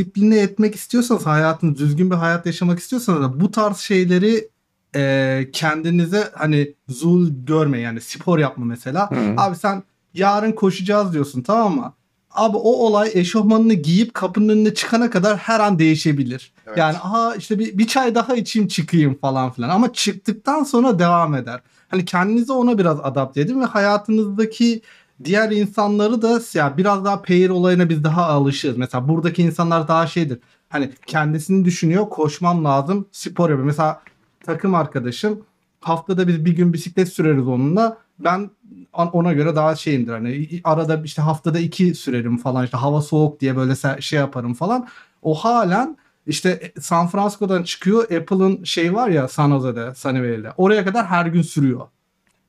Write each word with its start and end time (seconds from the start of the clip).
disipline 0.00 0.38
etmek 0.38 0.74
istiyorsanız 0.74 1.26
hayatını 1.26 1.76
düzgün 1.76 2.10
bir 2.10 2.16
hayat 2.16 2.46
yaşamak 2.46 2.78
istiyorsanız 2.78 3.22
da 3.22 3.40
bu 3.40 3.50
tarz 3.50 3.76
şeyleri 3.76 4.48
e, 4.96 5.48
kendinize 5.52 6.30
hani 6.34 6.74
zul 6.88 7.30
görme 7.46 7.80
yani 7.80 8.00
spor 8.00 8.38
yapma 8.38 8.64
mesela. 8.64 9.10
Hı. 9.10 9.34
Abi 9.36 9.56
sen 9.56 9.82
yarın 10.14 10.52
koşacağız 10.52 11.12
diyorsun 11.12 11.42
tamam 11.42 11.76
mı? 11.76 11.94
Abi 12.30 12.56
o 12.56 12.70
olay 12.70 13.10
eşofmanını 13.14 13.74
giyip 13.74 14.14
kapının 14.14 14.48
önüne 14.48 14.74
çıkana 14.74 15.10
kadar 15.10 15.36
her 15.36 15.60
an 15.60 15.78
değişebilir. 15.78 16.52
Evet. 16.66 16.78
Yani 16.78 16.96
aha 16.96 17.34
işte 17.34 17.58
bir, 17.58 17.78
bir 17.78 17.86
çay 17.86 18.14
daha 18.14 18.34
içeyim 18.34 18.68
çıkayım 18.68 19.18
falan 19.20 19.52
filan. 19.52 19.68
Ama 19.68 19.92
çıktıktan 19.92 20.64
sonra 20.64 20.98
devam 20.98 21.34
eder. 21.34 21.60
Hani 21.88 22.04
kendinizi 22.04 22.52
ona 22.52 22.78
biraz 22.78 23.00
adapte 23.00 23.40
edin 23.40 23.60
ve 23.60 23.64
hayatınızdaki 23.64 24.82
diğer 25.24 25.50
insanları 25.50 26.22
da 26.22 26.40
ya 26.54 26.76
biraz 26.76 27.04
daha 27.04 27.22
peyir 27.22 27.50
olayına 27.50 27.88
biz 27.88 28.04
daha 28.04 28.26
alışırız. 28.26 28.76
Mesela 28.76 29.08
buradaki 29.08 29.42
insanlar 29.42 29.88
daha 29.88 30.06
şeydir. 30.06 30.38
Hani 30.68 30.90
kendisini 31.06 31.64
düşünüyor, 31.64 32.08
koşmam 32.08 32.64
lazım, 32.64 33.06
spor 33.12 33.50
yapıyor. 33.50 33.66
Mesela 33.66 34.02
takım 34.44 34.74
arkadaşım 34.74 35.44
haftada 35.80 36.28
biz 36.28 36.44
bir 36.44 36.56
gün 36.56 36.72
bisiklet 36.72 37.08
süreriz 37.08 37.48
onunla. 37.48 37.98
Ben 38.18 38.50
ona 38.92 39.32
göre 39.32 39.56
daha 39.56 39.76
şeyimdir 39.76 40.12
hani 40.12 40.60
arada 40.64 41.02
işte 41.04 41.22
haftada 41.22 41.58
iki 41.58 41.94
sürerim 41.94 42.36
falan 42.36 42.64
işte 42.64 42.76
hava 42.76 43.02
soğuk 43.02 43.40
diye 43.40 43.56
böyle 43.56 44.00
şey 44.00 44.18
yaparım 44.18 44.54
falan. 44.54 44.88
O 45.22 45.34
halen 45.34 45.96
işte 46.26 46.72
San 46.80 47.08
Francisco'dan 47.08 47.62
çıkıyor 47.62 48.02
Apple'ın 48.02 48.64
şey 48.64 48.94
var 48.94 49.08
ya 49.08 49.28
San 49.28 49.50
Jose'de 49.50 49.94
Sunnyvale'de 49.94 50.52
oraya 50.56 50.84
kadar 50.84 51.06
her 51.06 51.26
gün 51.26 51.42
sürüyor. 51.42 51.86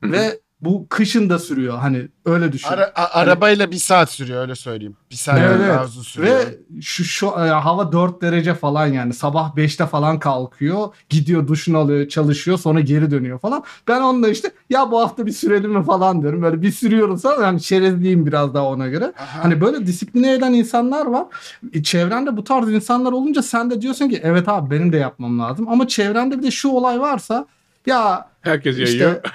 Ve 0.02 0.40
bu 0.62 0.86
kışın 0.88 1.30
da 1.30 1.38
sürüyor 1.38 1.78
hani 1.78 2.08
öyle 2.26 2.52
düşün. 2.52 2.68
Ara- 2.68 2.92
a- 2.94 3.20
arabayla 3.20 3.70
bir 3.70 3.76
saat 3.76 4.10
sürüyor 4.10 4.40
öyle 4.42 4.54
söyleyeyim. 4.54 4.96
Bir 5.10 5.16
saat 5.16 5.38
Evet, 5.38 5.60
daha 5.60 5.68
evet. 5.78 5.84
uzun 5.88 6.02
sürüyor. 6.02 6.38
Ve 6.38 6.58
şu, 6.82 7.04
şu 7.04 7.26
e, 7.26 7.30
hava 7.48 7.92
4 7.92 8.22
derece 8.22 8.54
falan 8.54 8.86
yani 8.86 9.14
sabah 9.14 9.54
5'te 9.56 9.86
falan 9.86 10.18
kalkıyor 10.18 10.88
gidiyor 11.08 11.48
duşunu 11.48 11.78
alıyor 11.78 12.08
çalışıyor 12.08 12.58
sonra 12.58 12.80
geri 12.80 13.10
dönüyor 13.10 13.38
falan. 13.38 13.64
Ben 13.88 14.00
onunla 14.00 14.28
işte 14.28 14.50
ya 14.70 14.90
bu 14.90 15.00
hafta 15.00 15.26
bir 15.26 15.32
sürelim 15.32 15.70
mi 15.72 15.84
falan 15.84 16.22
diyorum 16.22 16.42
böyle 16.42 16.62
bir 16.62 16.72
sürüyoruz 16.72 17.26
ama 17.26 17.42
yani 17.42 17.60
çerezliyim 17.60 18.26
biraz 18.26 18.54
daha 18.54 18.64
ona 18.64 18.88
göre. 18.88 19.12
Aha. 19.18 19.44
Hani 19.44 19.60
böyle 19.60 19.86
disipline 19.86 20.32
eden 20.34 20.52
insanlar 20.52 21.06
var. 21.06 21.26
E, 21.72 21.82
Çevrende 21.82 22.36
bu 22.36 22.44
tarz 22.44 22.70
insanlar 22.72 23.12
olunca 23.12 23.42
sen 23.42 23.70
de 23.70 23.80
diyorsun 23.82 24.08
ki 24.08 24.20
evet 24.22 24.48
abi 24.48 24.70
benim 24.70 24.92
de 24.92 24.96
yapmam 24.96 25.38
lazım. 25.38 25.68
Ama 25.68 25.88
çevrende 25.88 26.38
bir 26.38 26.42
de 26.42 26.50
şu 26.50 26.68
olay 26.68 27.00
varsa 27.00 27.46
ya 27.86 28.28
Herkes 28.40 28.78
yayıyor. 28.78 29.10
işte 29.10 29.22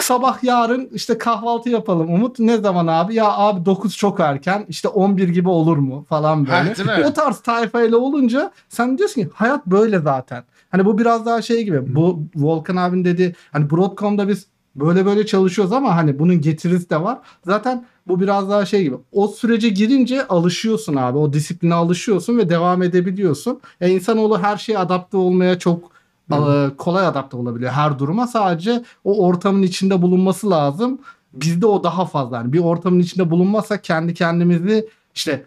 sabah 0.00 0.44
yarın 0.44 0.88
işte 0.92 1.18
kahvaltı 1.18 1.70
yapalım 1.70 2.14
Umut. 2.14 2.38
Ne 2.38 2.56
zaman 2.56 2.86
abi? 2.86 3.14
Ya 3.14 3.32
abi 3.32 3.64
9 3.64 3.96
çok 3.96 4.20
erken. 4.20 4.66
İşte 4.68 4.88
11 4.88 5.28
gibi 5.28 5.48
olur 5.48 5.76
mu 5.76 6.06
falan 6.08 6.46
böyle. 6.46 6.74
Ha, 7.02 7.08
o 7.08 7.12
tarz 7.12 7.40
tayfayla 7.40 7.98
olunca 7.98 8.50
sen 8.68 8.98
diyorsun 8.98 9.22
ki 9.22 9.28
hayat 9.34 9.66
böyle 9.66 9.98
zaten. 9.98 10.44
Hani 10.70 10.84
bu 10.84 10.98
biraz 10.98 11.26
daha 11.26 11.42
şey 11.42 11.64
gibi. 11.64 11.94
Bu 11.94 12.22
Volkan 12.36 12.76
abin 12.76 13.04
dedi 13.04 13.34
hani 13.52 13.70
Broadcom'da 13.70 14.28
biz 14.28 14.46
böyle 14.76 15.06
böyle 15.06 15.26
çalışıyoruz 15.26 15.72
ama 15.72 15.96
hani 15.96 16.18
bunun 16.18 16.40
getirisi 16.40 16.90
de 16.90 17.02
var. 17.02 17.18
Zaten 17.46 17.86
bu 18.08 18.20
biraz 18.20 18.50
daha 18.50 18.66
şey 18.66 18.82
gibi. 18.82 18.96
O 19.12 19.28
sürece 19.28 19.68
girince 19.68 20.26
alışıyorsun 20.28 20.96
abi. 20.96 21.18
O 21.18 21.32
disipline 21.32 21.74
alışıyorsun 21.74 22.38
ve 22.38 22.48
devam 22.48 22.82
edebiliyorsun. 22.82 23.60
E 23.80 23.90
insanoğlu 23.90 24.38
her 24.38 24.56
şeye 24.56 24.78
adapte 24.78 25.16
olmaya 25.16 25.58
çok 25.58 25.93
e, 26.32 26.76
kolay 26.76 27.06
adapte 27.06 27.36
olabiliyor 27.36 27.72
her 27.72 27.98
duruma. 27.98 28.26
Sadece 28.26 28.84
o 29.04 29.26
ortamın 29.26 29.62
içinde 29.62 30.02
bulunması 30.02 30.50
lazım. 30.50 30.98
Bizde 31.32 31.66
o 31.66 31.84
daha 31.84 32.06
fazla. 32.06 32.36
Yani 32.36 32.52
bir 32.52 32.58
ortamın 32.58 33.00
içinde 33.00 33.30
bulunmazsak 33.30 33.84
kendi 33.84 34.14
kendimizi 34.14 34.88
işte 35.14 35.46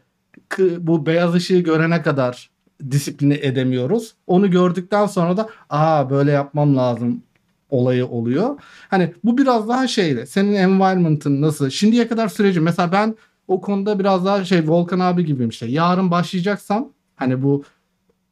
bu 0.80 1.06
beyaz 1.06 1.36
ışığı 1.36 1.60
görene 1.60 2.02
kadar 2.02 2.50
disipline 2.92 3.36
edemiyoruz. 3.42 4.14
Onu 4.28 4.52
gördükten 4.52 5.06
sonra 5.06 5.38
da 5.38 5.50
aa 5.70 6.10
böyle 6.10 6.32
yapmam 6.32 6.78
lazım 6.78 7.22
olayı 7.70 8.08
oluyor. 8.08 8.60
Hani 8.90 9.14
bu 9.24 9.38
biraz 9.38 9.68
daha 9.68 9.88
şeyle 9.88 10.26
senin 10.26 10.54
environment'ın 10.54 11.42
nasıl? 11.42 11.70
Şimdiye 11.70 12.08
kadar 12.08 12.28
süreci 12.28 12.60
mesela 12.60 12.92
ben 12.92 13.16
o 13.48 13.62
konuda 13.62 14.00
biraz 14.00 14.26
daha 14.26 14.46
şey 14.46 14.68
Volkan 14.68 15.00
abi 15.00 15.26
gibiyim 15.26 15.50
işte. 15.50 15.66
Yarın 15.66 16.12
başlayacaksam 16.12 16.90
hani 17.16 17.44
bu 17.44 17.64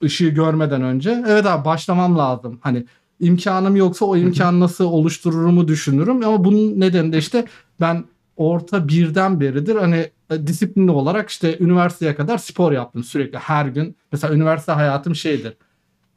ışığı 0.03 0.27
görmeden 0.27 0.81
önce 0.81 1.23
evet 1.27 1.45
abi 1.45 1.65
başlamam 1.65 2.17
lazım. 2.17 2.59
Hani 2.61 2.85
imkanım 3.19 3.75
yoksa 3.75 4.05
o 4.05 4.17
imkanı 4.17 4.59
nasıl 4.59 4.85
oluştururumu 4.85 5.67
düşünürüm 5.67 6.23
ama 6.25 6.43
bunun 6.43 6.79
nedeni 6.79 7.13
de 7.13 7.17
işte 7.17 7.45
ben 7.81 8.03
orta 8.37 8.87
birden 8.87 9.39
beridir 9.39 9.75
hani 9.75 10.11
e, 10.29 10.47
disiplinli 10.47 10.91
olarak 10.91 11.29
işte 11.29 11.57
üniversiteye 11.59 12.15
kadar 12.15 12.37
spor 12.37 12.71
yaptım 12.71 13.03
sürekli 13.03 13.37
her 13.37 13.65
gün. 13.65 13.95
Mesela 14.11 14.33
üniversite 14.33 14.71
hayatım 14.71 15.15
şeydir. 15.15 15.57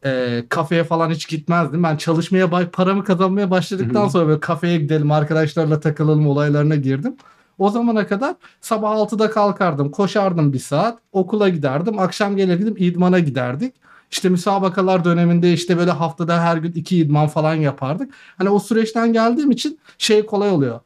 E, 0.04 0.44
kafeye 0.48 0.84
falan 0.84 1.10
hiç 1.10 1.28
gitmezdim. 1.28 1.82
Ben 1.82 1.96
çalışmaya 1.96 2.70
paramı 2.70 3.04
kazanmaya 3.04 3.50
başladıktan 3.50 4.08
sonra 4.08 4.28
böyle 4.28 4.40
kafeye 4.40 4.78
gidelim 4.78 5.12
arkadaşlarla 5.12 5.80
takılalım 5.80 6.26
olaylarına 6.26 6.76
girdim. 6.76 7.16
O 7.58 7.70
zamana 7.70 8.06
kadar 8.06 8.34
sabah 8.60 8.90
6'da 8.90 9.30
kalkardım, 9.30 9.90
koşardım 9.90 10.52
bir 10.52 10.58
saat, 10.58 10.98
okula 11.12 11.48
giderdim, 11.48 11.98
akşam 11.98 12.36
gelirdim 12.36 12.74
idmana 12.78 13.18
giderdik. 13.18 13.74
İşte 14.10 14.28
müsabakalar 14.28 15.04
döneminde 15.04 15.52
işte 15.52 15.78
böyle 15.78 15.90
haftada 15.90 16.42
her 16.42 16.56
gün 16.56 16.72
iki 16.72 16.98
idman 16.98 17.28
falan 17.28 17.54
yapardık. 17.54 18.14
Hani 18.38 18.48
o 18.48 18.58
süreçten 18.58 19.12
geldiğim 19.12 19.50
için 19.50 19.78
şey 19.98 20.26
kolay 20.26 20.50
oluyor. 20.50 20.80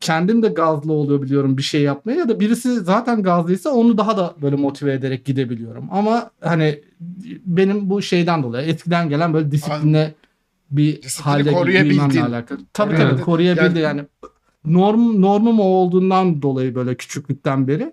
Kendim 0.00 0.42
de 0.42 0.48
gazlı 0.48 0.92
oluyor 0.92 1.22
biliyorum 1.22 1.56
bir 1.56 1.62
şey 1.62 1.82
yapmaya 1.82 2.18
ya 2.18 2.28
da 2.28 2.40
birisi 2.40 2.80
zaten 2.80 3.22
gazlıysa 3.22 3.70
onu 3.70 3.98
daha 3.98 4.16
da 4.16 4.34
böyle 4.42 4.56
motive 4.56 4.92
ederek 4.92 5.24
gidebiliyorum. 5.24 5.88
Ama 5.90 6.30
hani 6.40 6.80
benim 7.46 7.90
bu 7.90 8.02
şeyden 8.02 8.42
dolayı 8.42 8.68
etkiden 8.68 9.08
gelen 9.08 9.34
böyle 9.34 9.50
disipline 9.50 10.14
bir 10.70 11.20
halde 11.22 11.52
girmemle 11.82 12.22
alakalı. 12.22 12.58
Tabii 12.72 12.96
tabii 12.96 13.20
koruyabildi 13.20 13.78
yani 13.78 14.04
norm 14.72 15.20
normum 15.22 15.60
o 15.60 15.64
olduğundan 15.64 16.42
dolayı 16.42 16.74
böyle 16.74 16.94
küçüklükten 16.94 17.68
beri 17.68 17.92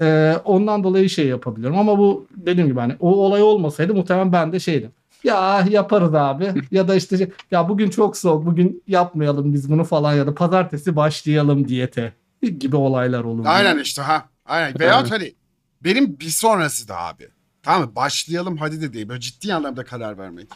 e, 0.00 0.36
ondan 0.44 0.84
dolayı 0.84 1.10
şey 1.10 1.26
yapabiliyorum 1.26 1.78
ama 1.78 1.98
bu 1.98 2.26
dediğim 2.36 2.68
gibi 2.68 2.80
hani 2.80 2.96
o 3.00 3.14
olay 3.14 3.42
olmasaydı 3.42 3.94
muhtemelen 3.94 4.32
ben 4.32 4.52
de 4.52 4.60
şeydim. 4.60 4.90
Ya 5.24 5.66
yaparız 5.70 6.14
abi 6.14 6.52
ya 6.70 6.88
da 6.88 6.94
işte 6.94 7.18
şey, 7.18 7.30
ya 7.50 7.68
bugün 7.68 7.90
çok 7.90 8.16
soğuk 8.16 8.46
bugün 8.46 8.82
yapmayalım 8.86 9.52
biz 9.52 9.70
bunu 9.70 9.84
falan 9.84 10.14
ya 10.14 10.26
da 10.26 10.34
pazartesi 10.34 10.96
başlayalım 10.96 11.68
diyete 11.68 12.12
gibi 12.58 12.76
olaylar 12.76 13.24
olur. 13.24 13.44
Aynen 13.46 13.78
işte 13.78 14.02
ha. 14.02 14.24
Aynen. 14.46 14.80
Veyahut 14.80 15.02
Evet. 15.02 15.12
hani 15.12 15.34
benim 15.84 16.20
bir 16.20 16.24
sonrası 16.24 16.88
da 16.88 16.98
abi. 16.98 17.28
Tamam 17.62 17.88
mı? 17.88 17.94
Başlayalım 17.96 18.56
hadi 18.56 18.80
de 18.80 18.92
değil. 18.92 19.08
Böyle 19.08 19.20
ciddi 19.20 19.54
anlamda 19.54 19.84
karar 19.84 20.18
vermek. 20.18 20.48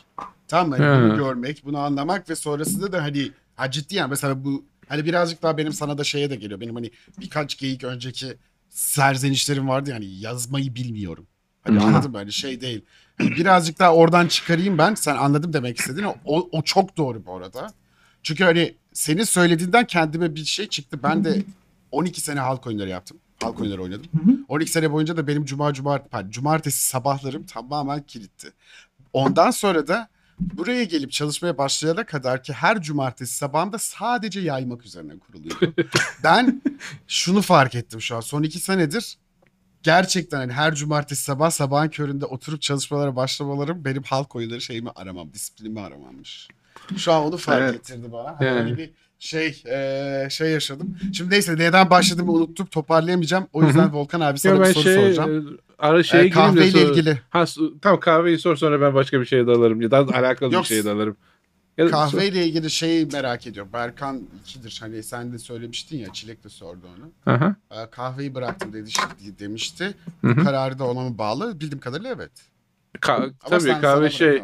Tamam 0.48 0.68
mı? 0.68 0.76
Hani 0.76 1.02
bunu 1.02 1.16
görmek, 1.16 1.62
bunu 1.64 1.78
anlamak 1.78 2.30
ve 2.30 2.34
sonrasında 2.34 2.92
da 2.92 3.02
hani 3.02 3.30
ha 3.56 3.70
ciddi 3.70 3.94
yani 3.94 4.10
mesela 4.10 4.44
bu 4.44 4.64
hani 4.88 5.04
birazcık 5.04 5.42
daha 5.42 5.58
benim 5.58 5.72
sana 5.72 5.98
da 5.98 6.04
şeye 6.04 6.30
de 6.30 6.36
geliyor. 6.36 6.60
Benim 6.60 6.74
hani 6.74 6.90
birkaç 7.20 7.58
geyik 7.58 7.84
önceki 7.84 8.36
serzenişlerim 8.68 9.68
vardı 9.68 9.90
yani 9.90 10.04
yazmayı 10.04 10.74
bilmiyorum. 10.74 11.26
Hani 11.62 11.80
anladın 11.80 12.10
mı? 12.10 12.16
Hani 12.16 12.32
şey 12.32 12.60
değil. 12.60 12.84
Hani 13.18 13.30
birazcık 13.30 13.78
daha 13.78 13.94
oradan 13.94 14.28
çıkarayım 14.28 14.78
ben. 14.78 14.94
Sen 14.94 15.16
anladım 15.16 15.52
demek 15.52 15.78
istediğini. 15.78 16.08
O, 16.24 16.48
o 16.52 16.62
çok 16.62 16.96
doğru 16.96 17.26
bu 17.26 17.36
arada. 17.36 17.72
Çünkü 18.22 18.44
hani 18.44 18.74
senin 18.92 19.24
söylediğinden 19.24 19.86
kendime 19.86 20.34
bir 20.34 20.44
şey 20.44 20.68
çıktı. 20.68 21.00
Ben 21.02 21.24
de 21.24 21.42
12 21.90 22.20
sene 22.20 22.40
halk 22.40 22.66
oyunları 22.66 22.88
yaptım. 22.88 23.18
Halk 23.42 23.60
oyunları 23.60 23.82
oynadım. 23.82 24.06
12 24.48 24.70
sene 24.70 24.92
boyunca 24.92 25.16
da 25.16 25.26
benim 25.26 25.44
cuma 25.44 25.72
cuma 25.72 26.02
pardon, 26.02 26.30
cumartesi 26.30 26.86
sabahlarım 26.86 27.46
tamamen 27.46 28.02
kilitti. 28.02 28.52
Ondan 29.12 29.50
sonra 29.50 29.88
da 29.88 30.08
buraya 30.56 30.84
gelip 30.84 31.12
çalışmaya 31.12 31.58
başlayana 31.58 32.06
kadar 32.06 32.42
ki 32.42 32.52
her 32.52 32.82
cumartesi 32.82 33.34
sabahımda 33.36 33.78
sadece 33.78 34.40
yaymak 34.40 34.86
üzerine 34.86 35.18
kuruluyordu. 35.18 35.74
ben 36.24 36.62
şunu 37.08 37.42
fark 37.42 37.74
ettim 37.74 38.00
şu 38.00 38.16
an. 38.16 38.20
Son 38.20 38.42
iki 38.42 38.58
senedir 38.58 39.18
gerçekten 39.82 40.38
hani 40.38 40.52
her 40.52 40.74
cumartesi 40.74 41.22
sabah 41.22 41.50
sabahın 41.50 41.88
köründe 41.88 42.26
oturup 42.26 42.62
çalışmalara 42.62 43.16
başlamalarım 43.16 43.84
benim 43.84 44.02
halk 44.02 44.36
oyunları 44.36 44.60
şeyimi 44.60 44.90
aramam, 44.90 45.32
disiplinimi 45.32 45.80
aramammış. 45.80 46.48
Şu 46.96 47.12
an 47.12 47.22
onu 47.22 47.36
fark 47.36 47.60
Evet. 47.62 47.74
ettirdi 47.74 48.12
bana. 48.12 48.40
Hani 48.40 48.50
öyle 48.50 48.76
bir 48.78 48.90
şey 49.22 49.62
eee, 49.66 50.28
şey 50.30 50.50
yaşadım. 50.50 50.96
Şimdi 51.12 51.30
neyse 51.34 51.54
neden 51.58 51.90
başladığımı 51.90 52.32
unuttum 52.32 52.66
toparlayamayacağım. 52.66 53.46
O 53.52 53.62
yüzden 53.64 53.92
Volkan 53.92 54.20
abi 54.20 54.38
sana 54.38 54.54
Ya 54.54 54.60
bir 54.60 54.66
soru 54.74 54.82
şey 54.84 54.94
soracağım. 54.94 55.48
e, 55.48 55.60
ara 55.78 56.02
şeye 56.02 56.24
de 56.24 56.30
kahveyle 56.30 56.70
sonra- 56.70 56.84
ilgili. 56.90 57.18
Ha, 57.30 57.44
tamam 57.82 58.00
kahveyi 58.00 58.38
sor 58.38 58.56
sonra 58.56 58.80
ben 58.80 58.94
başka 58.94 59.20
bir 59.20 59.26
şeye 59.26 59.46
dalarım. 59.46 59.80
Ya 59.80 59.90
da 59.90 59.96
alakalı 59.98 60.54
Yok, 60.54 60.62
bir 60.62 60.68
şeye 60.68 60.84
dalarım. 60.84 61.16
Ya 61.78 61.90
Kahveyle 61.90 62.46
ilgili 62.46 62.70
şeyi 62.70 63.06
merak 63.06 63.46
ediyorum. 63.46 63.72
Berkan 63.72 64.22
2'dir. 64.46 64.78
Hani 64.80 65.02
sen 65.02 65.32
de 65.32 65.38
söylemiştin 65.38 65.98
ya 65.98 66.12
Çilek 66.12 66.44
de 66.44 66.48
sordu 66.48 66.86
onu. 66.98 67.34
Aha. 67.34 67.56
Kahveyi 67.90 68.34
bıraktım 68.34 68.72
dedi, 68.72 68.90
demişti. 69.38 69.94
Hı 70.20 70.28
hı. 70.28 70.44
Kararı 70.44 70.78
da 70.78 70.84
ona 70.84 71.08
mı 71.08 71.18
bağlı? 71.18 71.60
Bildiğim 71.60 71.80
kadarıyla 71.80 72.10
evet. 72.10 72.30
Ka- 72.98 73.32
tabii 73.50 73.80
kahve 73.80 74.10
şey 74.10 74.42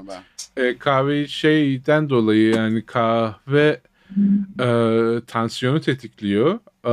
e, 0.57 0.79
kahve 0.79 1.27
şeyden 1.29 2.11
dolayı 2.11 2.55
yani 2.55 2.87
kahve 2.87 3.81
e, 4.61 5.21
tansiyonu 5.27 5.81
tetikliyor. 5.81 6.59
E, 6.85 6.93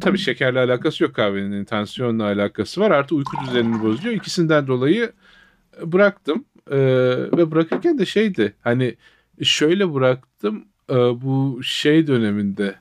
tabii 0.00 0.18
şekerle 0.18 0.58
alakası 0.58 1.04
yok 1.04 1.14
kahvenin. 1.14 1.64
Tansiyonla 1.64 2.24
alakası 2.24 2.80
var. 2.80 2.90
Artı 2.90 3.14
uyku 3.14 3.36
düzenini 3.46 3.82
bozuyor. 3.82 4.14
İkisinden 4.14 4.66
dolayı 4.66 5.12
e, 5.82 5.92
bıraktım. 5.92 6.44
Ee, 6.70 6.76
ve 7.36 7.50
bırakırken 7.50 7.98
de 7.98 8.06
şeydi 8.06 8.54
hani 8.60 8.96
şöyle 9.42 9.94
bıraktım 9.94 10.64
e, 10.90 10.94
bu 10.94 11.60
şey 11.62 12.06
döneminde 12.06 12.74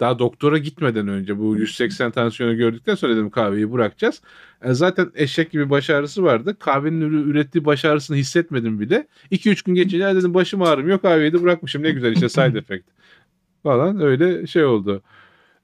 daha 0.00 0.18
doktora 0.18 0.58
gitmeden 0.58 1.08
önce 1.08 1.38
bu 1.38 1.56
180 1.56 2.10
tansiyonu 2.10 2.56
gördükten 2.56 2.94
sonra 2.94 3.12
dedim 3.12 3.30
kahveyi 3.30 3.72
bırakacağız. 3.72 4.22
E, 4.64 4.74
zaten 4.74 5.10
eşek 5.14 5.50
gibi 5.50 5.70
baş 5.70 5.90
ağrısı 5.90 6.22
vardı. 6.22 6.56
Kahvenin 6.58 7.00
ürettiği 7.30 7.64
baş 7.64 7.84
ağrısını 7.84 8.16
hissetmedim 8.16 8.80
bile. 8.80 9.06
2-3 9.30 9.62
gün 9.62 9.74
geçince 9.74 10.04
"Ya 10.04 10.14
dedim 10.16 10.34
başım 10.34 10.62
ağrımıyor 10.62 10.98
kahveyi 11.00 11.32
de 11.32 11.42
bırakmışım 11.42 11.82
ne 11.82 11.90
güzel 11.90 12.12
işte 12.12 12.28
side 12.28 12.58
effect 12.58 12.84
falan 13.62 14.00
öyle 14.00 14.46
şey 14.46 14.64
oldu. 14.64 15.02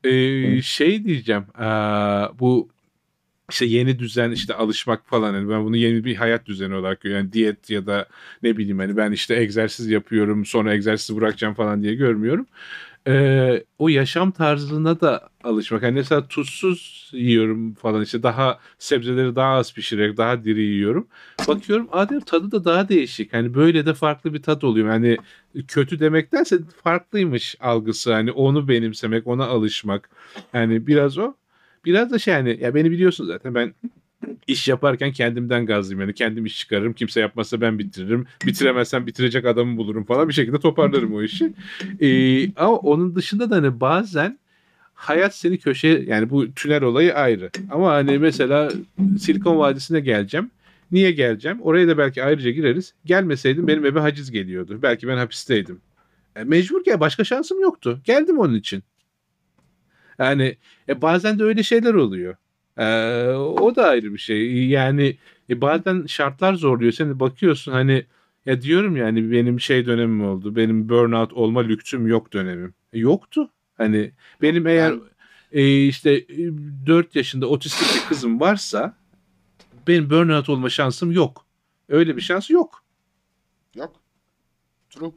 Ee, 0.04 0.62
şey 0.62 1.04
diyeceğim 1.04 1.44
aa, 1.58 2.28
bu 2.40 2.68
işte 3.50 3.66
yeni 3.66 3.98
düzen 3.98 4.30
işte 4.30 4.54
alışmak 4.54 5.06
falan 5.08 5.34
hani 5.34 5.48
ben 5.50 5.64
bunu 5.64 5.76
yeni 5.76 6.04
bir 6.04 6.16
hayat 6.16 6.46
düzeni 6.46 6.74
olarak 6.74 7.00
görüyorum. 7.00 7.24
Yani 7.24 7.32
diyet 7.32 7.70
ya 7.70 7.86
da 7.86 8.06
ne 8.42 8.56
bileyim 8.56 8.78
hani 8.78 8.96
ben 8.96 9.12
işte 9.12 9.36
egzersiz 9.36 9.88
yapıyorum 9.88 10.44
sonra 10.46 10.74
egzersizi 10.74 11.16
bırakacağım 11.20 11.54
falan 11.54 11.82
diye 11.82 11.94
görmüyorum. 11.94 12.46
Ee, 13.08 13.64
o 13.78 13.88
yaşam 13.88 14.30
tarzına 14.30 15.00
da 15.00 15.28
alışmak. 15.44 15.82
Hani 15.82 15.92
mesela 15.94 16.28
tuzsuz 16.28 17.10
yiyorum 17.12 17.74
falan 17.74 18.02
işte 18.02 18.22
daha 18.22 18.58
sebzeleri 18.78 19.36
daha 19.36 19.54
az 19.54 19.74
pişirerek 19.74 20.16
daha 20.16 20.44
diri 20.44 20.60
yiyorum. 20.62 21.08
Bakıyorum 21.48 21.88
diyorum, 22.08 22.24
tadı 22.26 22.52
da 22.52 22.64
daha 22.64 22.88
değişik. 22.88 23.32
Hani 23.32 23.54
böyle 23.54 23.86
de 23.86 23.94
farklı 23.94 24.34
bir 24.34 24.42
tat 24.42 24.64
oluyor. 24.64 24.88
Hani 24.88 25.16
kötü 25.68 26.00
demektense 26.00 26.58
farklıymış 26.84 27.56
algısı. 27.60 28.12
Hani 28.12 28.32
onu 28.32 28.68
benimsemek, 28.68 29.26
ona 29.26 29.44
alışmak. 29.46 30.10
Yani 30.54 30.86
biraz 30.86 31.18
o. 31.18 31.34
Biraz 31.84 32.10
da 32.10 32.18
şey 32.18 32.34
hani 32.34 32.58
ya 32.60 32.74
beni 32.74 32.90
biliyorsun 32.90 33.26
zaten 33.26 33.54
ben 33.54 33.74
iş 34.46 34.68
yaparken 34.68 35.12
kendimden 35.12 35.66
gazlıyım. 35.66 36.00
Yani 36.00 36.14
kendim 36.14 36.46
iş 36.46 36.58
çıkarırım. 36.58 36.92
Kimse 36.92 37.20
yapmazsa 37.20 37.60
ben 37.60 37.78
bitiririm. 37.78 38.26
Bitiremezsem 38.46 39.06
bitirecek 39.06 39.44
adamı 39.44 39.76
bulurum 39.76 40.04
falan. 40.04 40.28
Bir 40.28 40.34
şekilde 40.34 40.60
toparlarım 40.60 41.14
o 41.14 41.22
işi. 41.22 41.52
Ee, 42.00 42.52
ama 42.54 42.76
onun 42.76 43.14
dışında 43.14 43.50
da 43.50 43.56
hani 43.56 43.80
bazen 43.80 44.38
hayat 44.94 45.34
seni 45.34 45.58
köşeye 45.58 46.02
yani 46.02 46.30
bu 46.30 46.52
tünel 46.52 46.82
olayı 46.82 47.14
ayrı. 47.14 47.50
Ama 47.70 47.92
hani 47.92 48.18
mesela 48.18 48.72
Silikon 49.18 49.58
Vadisi'ne 49.58 50.00
geleceğim. 50.00 50.50
Niye 50.92 51.12
geleceğim? 51.12 51.58
Oraya 51.62 51.88
da 51.88 51.98
belki 51.98 52.24
ayrıca 52.24 52.50
gireriz. 52.50 52.94
Gelmeseydim 53.04 53.66
benim 53.66 53.86
eve 53.86 54.00
haciz 54.00 54.30
geliyordu. 54.30 54.78
Belki 54.82 55.08
ben 55.08 55.16
hapisteydim. 55.16 55.80
E, 56.36 56.44
mecbur 56.44 56.84
gel. 56.84 57.00
Başka 57.00 57.24
şansım 57.24 57.60
yoktu. 57.60 58.00
Geldim 58.04 58.38
onun 58.38 58.54
için. 58.54 58.82
Yani 60.18 60.56
e, 60.88 61.02
bazen 61.02 61.38
de 61.38 61.44
öyle 61.44 61.62
şeyler 61.62 61.94
oluyor. 61.94 62.36
E, 62.76 62.84
o 63.36 63.76
da 63.76 63.88
ayrı 63.88 64.12
bir 64.12 64.18
şey. 64.18 64.66
Yani 64.68 65.16
e, 65.50 65.60
bazen 65.60 66.06
şartlar 66.06 66.54
zorluyor. 66.54 66.92
Seni 66.92 67.20
bakıyorsun 67.20 67.72
hani 67.72 68.06
ya 68.46 68.62
diyorum 68.62 68.96
yani 68.96 69.32
benim 69.32 69.60
şey 69.60 69.86
dönemim 69.86 70.24
oldu. 70.24 70.56
Benim 70.56 70.88
burnout 70.88 71.32
olma 71.32 71.60
lüksüm 71.60 72.06
yok 72.06 72.32
dönemim. 72.32 72.74
E, 72.92 72.98
yoktu. 72.98 73.50
Hani 73.76 74.12
benim 74.42 74.66
eğer 74.66 74.94
e, 75.52 75.86
işte 75.86 76.26
4 76.86 77.16
yaşında 77.16 77.46
otistik 77.46 77.88
bir 77.94 78.08
kızım 78.08 78.40
varsa 78.40 78.96
benim 79.88 80.10
burnout 80.10 80.48
olma 80.48 80.70
şansım 80.70 81.12
yok. 81.12 81.46
Öyle 81.88 82.16
bir 82.16 82.22
şans 82.22 82.50
yok. 82.50 82.84
Yok. 83.76 83.92
True. 84.90 85.12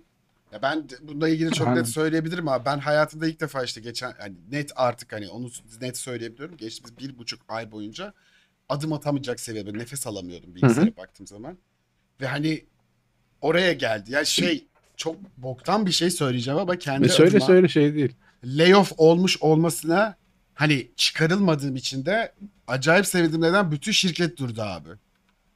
Ya 0.55 0.61
ben 0.61 0.87
bununla 1.01 1.29
ilgili 1.29 1.51
çok 1.51 1.67
net 1.67 1.87
söyleyebilirim 1.87 2.47
abi. 2.47 2.65
Ben 2.65 2.79
hayatımda 2.79 3.27
ilk 3.27 3.39
defa 3.39 3.63
işte 3.63 3.81
geçen 3.81 4.13
hani 4.17 4.35
net 4.51 4.71
artık 4.75 5.13
hani 5.13 5.29
onu 5.29 5.49
net 5.81 5.97
söyleyebiliyorum. 5.97 6.57
Geçtiğimiz 6.57 6.97
bir 6.97 7.17
buçuk 7.17 7.41
ay 7.47 7.71
boyunca 7.71 8.13
adım 8.69 8.93
atamayacak 8.93 9.39
seviyede 9.39 9.73
nefes 9.73 10.07
alamıyordum 10.07 10.55
bilgisayara 10.55 10.97
baktığım 10.97 11.27
zaman. 11.27 11.57
Ve 12.21 12.27
hani 12.27 12.65
oraya 13.41 13.73
geldi. 13.73 14.11
Ya 14.11 14.25
şey 14.25 14.67
çok 14.97 15.15
boktan 15.37 15.85
bir 15.85 15.91
şey 15.91 16.09
söyleyeceğim 16.09 16.59
ama 16.59 16.77
kendi 16.77 17.05
E, 17.05 17.09
söyle 17.09 17.29
adıma 17.29 17.45
söyle 17.45 17.67
şey 17.67 17.95
değil. 17.95 18.13
layoff 18.43 18.91
olmuş 18.97 19.37
olmasına 19.41 20.15
hani 20.53 20.91
çıkarılmadığım 20.95 21.75
için 21.75 22.05
de 22.05 22.33
acayip 22.67 23.05
sevindim. 23.07 23.41
Neden? 23.41 23.71
Bütün 23.71 23.91
şirket 23.91 24.37
durdu 24.37 24.61
abi. 24.61 24.89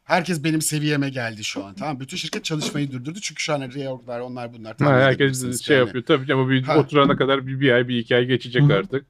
Herkes 0.09 0.43
benim 0.43 0.61
seviyeme 0.61 1.09
geldi 1.09 1.43
şu 1.43 1.65
an. 1.65 1.73
Tamam 1.75 1.99
Bütün 1.99 2.17
şirket 2.17 2.45
çalışmayı 2.45 2.91
durdurdu. 2.91 3.19
Çünkü 3.21 3.43
şu 3.43 3.53
an 3.53 3.61
reorglar 3.61 4.19
onlar 4.19 4.53
bunlar. 4.53 4.71
Ha, 4.71 4.77
tahmin 4.77 5.01
herkes 5.01 5.61
şey 5.61 5.77
yani. 5.77 5.85
yapıyor. 5.85 6.05
Tabii 6.05 6.33
ama 6.33 6.49
bir 6.49 6.63
Ha. 6.63 6.77
oturana 6.77 7.15
kadar 7.17 7.47
bir, 7.47 7.59
bir 7.59 7.71
ay 7.71 7.87
bir 7.87 7.97
iki 7.97 8.15
ay 8.15 8.25
geçecek 8.25 8.63
Hı 8.63 8.73
artık. 8.73 9.05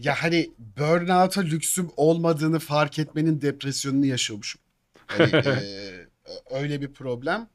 Ya 0.00 0.14
hani 0.22 0.50
burnout'a 0.78 1.40
lüksüm 1.40 1.90
olmadığını 1.96 2.58
fark 2.58 2.98
etmenin 2.98 3.40
depresyonunu 3.40 4.06
yaşıyormuşum. 4.06 4.60
Hani, 5.06 5.30
eee, 5.46 6.06
öyle 6.50 6.80
bir 6.80 6.92
problem. 6.92 7.48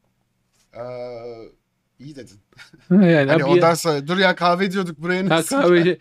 Eee 0.76 0.82
iyi 2.00 2.16
dedin. 2.16 2.38
yani 2.92 3.32
Hani 3.32 3.46
ondan 3.46 3.74
sonra 3.74 4.08
dur 4.08 4.18
ya 4.18 4.36
kahve 4.36 4.72
diyorduk 4.72 4.98
buraya 4.98 5.24
Ha, 5.24 5.30
nasıl 5.30 5.62
kahve, 5.62 5.98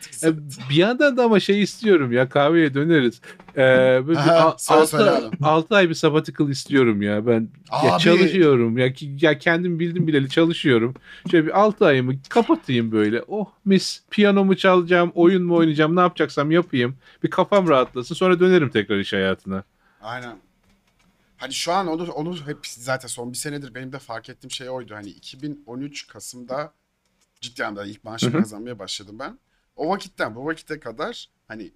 bir 0.70 0.75
yandan 0.75 1.16
da 1.16 1.25
ama 1.25 1.40
şey 1.40 1.62
istiyorum 1.62 2.12
ya 2.12 2.28
kahveye 2.28 2.75
döneriz. 2.75 3.20
Ee, 3.56 4.02
böyle 4.06 4.19
Aha, 4.19 4.56
altı, 4.69 5.32
altı 5.43 5.76
ay 5.76 5.88
bir 5.88 5.94
sabbatical 5.94 6.48
istiyorum 6.48 7.02
ya 7.02 7.26
ben. 7.26 7.48
Ya 7.84 7.94
Abi. 7.94 8.02
çalışıyorum 8.02 8.78
ya, 8.78 8.93
ya 9.20 9.38
kendim 9.38 9.78
bildim 9.78 10.06
bileli 10.06 10.28
çalışıyorum. 10.28 10.94
Şöyle 11.31 11.46
bir 11.46 11.60
6 11.60 11.87
ayımı 11.87 12.14
kapatayım 12.28 12.93
böyle. 12.93 13.22
Oh 13.28 13.46
mis 13.64 14.02
piyanomu 14.10 14.56
çalacağım, 14.56 15.12
oyun 15.14 15.43
mu 15.43 15.54
oynayacağım, 15.54 15.96
ne 15.96 16.00
yapacaksam 16.00 16.50
yapayım. 16.50 16.96
Bir 17.22 17.31
kafam 17.31 17.69
rahatlasın 17.69 18.14
sonra 18.14 18.40
dönerim 18.40 18.70
tekrar 18.70 18.98
iş 18.98 19.12
hayatına. 19.12 19.64
Aynen. 20.02 20.37
Hani 21.36 21.52
şu 21.54 21.72
an 21.72 21.86
onu 21.86 22.12
onu 22.12 22.46
hep 22.46 22.66
zaten 22.66 23.08
son 23.08 23.32
bir 23.32 23.36
senedir 23.38 23.74
benim 23.74 23.92
de 23.92 23.98
fark 23.98 24.28
ettiğim 24.28 24.50
şey 24.50 24.70
oydu. 24.70 24.94
Hani 24.94 25.08
2013 25.08 26.06
Kasım'da 26.06 26.72
ciddi 27.40 27.64
anlamda 27.64 27.86
ilk 27.86 28.04
maaşımı 28.04 28.32
kazanmaya 28.42 28.78
başladım 28.78 29.18
ben. 29.18 29.38
O 29.76 29.88
vakitten 29.88 30.34
bu 30.34 30.46
vakite 30.46 30.80
kadar 30.80 31.28
hani 31.48 31.72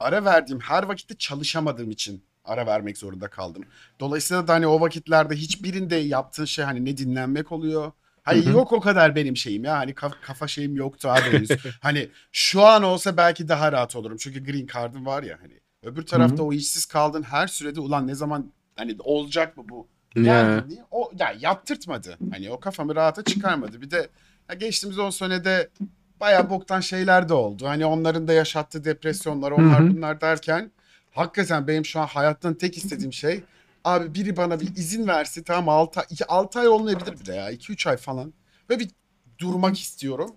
ara 0.00 0.24
verdiğim 0.24 0.60
her 0.60 0.82
vakitte 0.82 1.14
çalışamadığım 1.18 1.90
için 1.90 2.24
ara 2.44 2.66
vermek 2.66 2.98
zorunda 2.98 3.28
kaldım. 3.28 3.64
Dolayısıyla 4.00 4.48
da 4.48 4.52
hani 4.52 4.66
o 4.66 4.80
vakitlerde 4.80 5.34
hiçbirinde 5.34 5.96
yaptığın 5.96 6.44
şey 6.44 6.64
hani 6.64 6.84
ne 6.84 6.96
dinlenmek 6.96 7.52
oluyor. 7.52 7.92
Hani 8.22 8.48
yok 8.50 8.72
o 8.72 8.80
kadar 8.80 9.16
benim 9.16 9.36
şeyim 9.36 9.64
ya. 9.64 9.78
Hani 9.78 9.94
kaf- 9.94 10.20
kafa 10.22 10.48
şeyim 10.48 10.76
yoktu 10.76 11.08
abi 11.08 11.20
henüz. 11.32 11.50
hani 11.80 12.08
şu 12.32 12.62
an 12.62 12.82
olsa 12.82 13.16
belki 13.16 13.48
daha 13.48 13.72
rahat 13.72 13.96
olurum. 13.96 14.16
Çünkü 14.16 14.44
green 14.44 14.66
card'ım 14.74 15.06
var 15.06 15.22
ya 15.22 15.38
hani. 15.42 15.60
Öbür 15.82 16.06
tarafta 16.06 16.42
o 16.42 16.52
işsiz 16.52 16.84
kaldın 16.86 17.22
her 17.22 17.46
sürede 17.46 17.80
ulan 17.80 18.06
ne 18.06 18.14
zaman 18.14 18.52
hani 18.76 18.96
olacak 18.98 19.56
mı 19.56 19.64
bu? 19.68 19.88
Yani 20.16 20.70
diye 20.70 20.84
o 20.90 21.10
ya 21.18 21.34
yaptırtmadı. 21.40 22.18
Hani 22.30 22.50
o 22.50 22.60
kafamı 22.60 22.94
rahata 22.94 23.24
çıkarmadı. 23.24 23.80
Bir 23.82 23.90
de 23.90 24.08
ya 24.48 24.54
geçtiğimiz 24.54 24.98
10 24.98 25.10
senede 25.10 25.68
bayağı 26.20 26.50
boktan 26.50 26.80
şeyler 26.80 27.28
de 27.28 27.34
oldu. 27.34 27.66
Hani 27.66 27.86
onların 27.86 28.28
da 28.28 28.32
yaşattığı 28.32 28.84
depresyonlar, 28.84 29.50
onlar 29.50 29.80
Hı 29.80 29.84
hı. 29.84 29.96
bunlar 29.96 30.20
derken 30.20 30.70
hakikaten 31.10 31.68
benim 31.68 31.84
şu 31.84 32.00
an 32.00 32.06
hayattan 32.06 32.54
tek 32.54 32.76
istediğim 32.76 33.12
şey 33.12 33.42
abi 33.84 34.14
biri 34.14 34.36
bana 34.36 34.60
bir 34.60 34.76
izin 34.76 35.06
versin 35.06 35.42
tamam 35.42 35.68
6 35.68 36.00
ay, 36.00 36.06
6 36.28 36.60
ay 36.60 36.68
olmayabilir 36.68 37.20
bile 37.20 37.34
ya 37.34 37.52
2-3 37.52 37.90
ay 37.90 37.96
falan. 37.96 38.32
Ve 38.70 38.78
bir 38.78 38.88
durmak 39.38 39.80
istiyorum. 39.80 40.36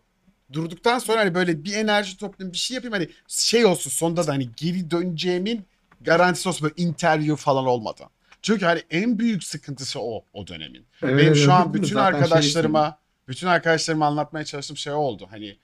Durduktan 0.54 1.00
sonra 1.00 1.20
hani 1.20 1.36
böyle 1.36 1.64
bir 1.64 1.74
enerji 1.74 2.18
toplayayım 2.18 2.54
bir 2.54 2.58
şey 2.58 2.76
yapayım 2.76 2.94
hani 2.94 3.10
şey 3.28 3.66
olsun 3.66 3.90
sonunda 3.90 4.28
da 4.28 4.32
hani 4.32 4.50
geri 4.58 4.92
döneceğimin 4.92 5.66
garantisi 6.02 6.50
olsun 6.50 6.64
böyle 6.64 6.84
interview 6.84 7.36
falan 7.36 7.66
olmadan. 7.66 8.10
Çünkü 8.46 8.66
hani 8.66 8.82
en 8.90 9.20
büyük 9.20 9.44
sıkıntısı 9.44 10.00
o 10.02 10.26
o 10.34 10.48
dönemin. 10.48 10.86
Evet, 11.04 11.18
Benim 11.18 11.36
şu 11.36 11.54
an 11.54 11.74
bütün 11.74 11.88
şey 11.88 12.02
arkadaşlarıma 12.02 12.98
bütün 13.28 13.48
arkadaşlarıma 13.48 14.06
anlatmaya 14.06 14.46
çalıştığım 14.46 14.78
şey 14.78 14.94
oldu. 14.94 15.28
Hani 15.30 15.58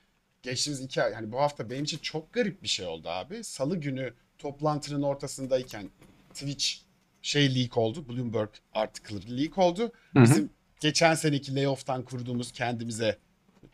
geçtiğimiz 0.44 0.82
iki 0.82 1.04
ay 1.04 1.14
hani 1.14 1.32
bu 1.32 1.40
hafta 1.40 1.70
benim 1.70 1.84
için 1.84 1.98
çok 1.98 2.34
garip 2.34 2.64
bir 2.64 2.68
şey 2.68 2.86
oldu 2.86 3.10
abi. 3.10 3.44
Salı 3.44 3.78
günü 3.78 4.14
toplantının 4.38 5.02
ortasındayken 5.02 5.90
Twitch 6.34 6.66
şey 7.22 7.56
leak 7.56 7.78
oldu. 7.78 8.06
Bloomberg 8.10 8.50
article 8.74 9.38
leak 9.38 9.58
oldu. 9.58 9.92
Hı 10.14 10.20
hı. 10.20 10.24
Bizim 10.24 10.50
geçen 10.80 11.14
seneki 11.14 11.56
layoff'tan 11.56 12.04
kurduğumuz 12.04 12.52
kendimize 12.52 13.18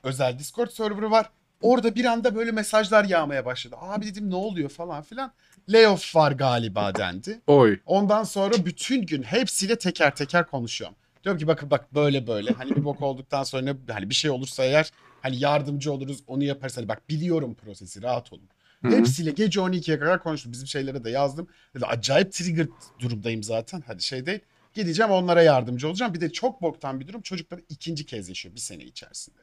özel 0.03 0.39
Discord 0.39 0.69
serverı 0.69 1.11
var. 1.11 1.29
Orada 1.61 1.95
bir 1.95 2.05
anda 2.05 2.35
böyle 2.35 2.51
mesajlar 2.51 3.03
yağmaya 3.05 3.45
başladı. 3.45 3.75
Abi 3.79 4.05
dedim 4.05 4.29
ne 4.29 4.35
oluyor 4.35 4.69
falan 4.69 5.03
filan. 5.03 5.33
Layoff 5.69 6.15
var 6.15 6.31
galiba 6.31 6.95
dendi. 6.95 7.41
Oy. 7.47 7.79
Ondan 7.85 8.23
sonra 8.23 8.65
bütün 8.65 9.05
gün 9.05 9.23
hepsiyle 9.23 9.77
teker 9.77 10.15
teker 10.15 10.47
konuşuyorum. 10.47 10.97
Diyorum 11.23 11.39
ki 11.39 11.47
bakın 11.47 11.71
bak 11.71 11.95
böyle 11.95 12.27
böyle. 12.27 12.51
Hani 12.51 12.75
bir 12.75 12.83
bok 12.85 13.01
olduktan 13.01 13.43
sonra 13.43 13.63
ne, 13.63 13.75
hani 13.93 14.09
bir 14.09 14.15
şey 14.15 14.31
olursa 14.31 14.63
eğer 14.63 14.91
hani 15.21 15.39
yardımcı 15.39 15.91
oluruz 15.91 16.23
onu 16.27 16.43
yaparız. 16.43 16.77
Hani 16.77 16.87
bak 16.87 17.09
biliyorum 17.09 17.55
prosesi 17.55 18.01
rahat 18.01 18.33
olun. 18.33 18.49
Hı 18.81 18.87
hı. 18.87 18.95
Hepsiyle 18.95 19.31
gece 19.31 19.59
12'ye 19.59 19.99
kadar 19.99 20.23
konuştum. 20.23 20.51
Bizim 20.51 20.67
şeylere 20.67 21.03
de 21.03 21.09
yazdım. 21.09 21.47
Dedi, 21.75 21.85
acayip 21.85 22.33
trigger 22.33 22.67
durumdayım 22.99 23.43
zaten. 23.43 23.83
Hadi 23.87 24.03
şey 24.03 24.25
değil. 24.25 24.39
Gideceğim 24.73 25.11
onlara 25.11 25.41
yardımcı 25.41 25.87
olacağım. 25.87 26.13
Bir 26.13 26.21
de 26.21 26.31
çok 26.31 26.61
boktan 26.61 26.99
bir 26.99 27.07
durum. 27.07 27.21
Çocuklar 27.21 27.59
ikinci 27.69 28.05
kez 28.05 28.29
yaşıyor 28.29 28.55
bir 28.55 28.59
sene 28.59 28.83
içerisinde. 28.83 29.41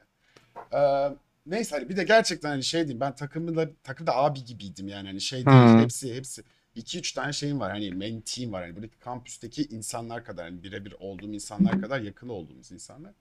Ee, 0.73 1.09
neyse 1.45 1.75
hani 1.75 1.89
bir 1.89 1.97
de 1.97 2.03
gerçekten 2.03 2.49
hani 2.49 2.63
şey 2.63 2.81
diyeyim 2.81 2.99
ben 2.99 3.15
takımda 3.15 3.69
takımda 3.83 4.15
abi 4.15 4.43
gibiydim 4.43 4.87
yani 4.87 5.07
hani 5.07 5.21
şey 5.21 5.45
değil 5.45 5.57
Hı. 5.57 5.79
hepsi 5.79 6.15
hepsi 6.15 6.43
2-3 6.75 7.15
tane 7.15 7.33
şeyim 7.33 7.59
var 7.59 7.71
hani 7.71 8.21
team 8.21 8.53
var 8.53 8.63
hani 8.63 8.75
buradaki 8.75 8.99
kampüsteki 8.99 9.63
insanlar 9.63 10.25
kadar 10.25 10.45
hani 10.45 10.63
birebir 10.63 10.95
olduğum 10.99 11.33
insanlar 11.33 11.81
kadar 11.81 12.01
yakın 12.01 12.29
olduğumuz 12.29 12.71
insanlar. 12.71 13.13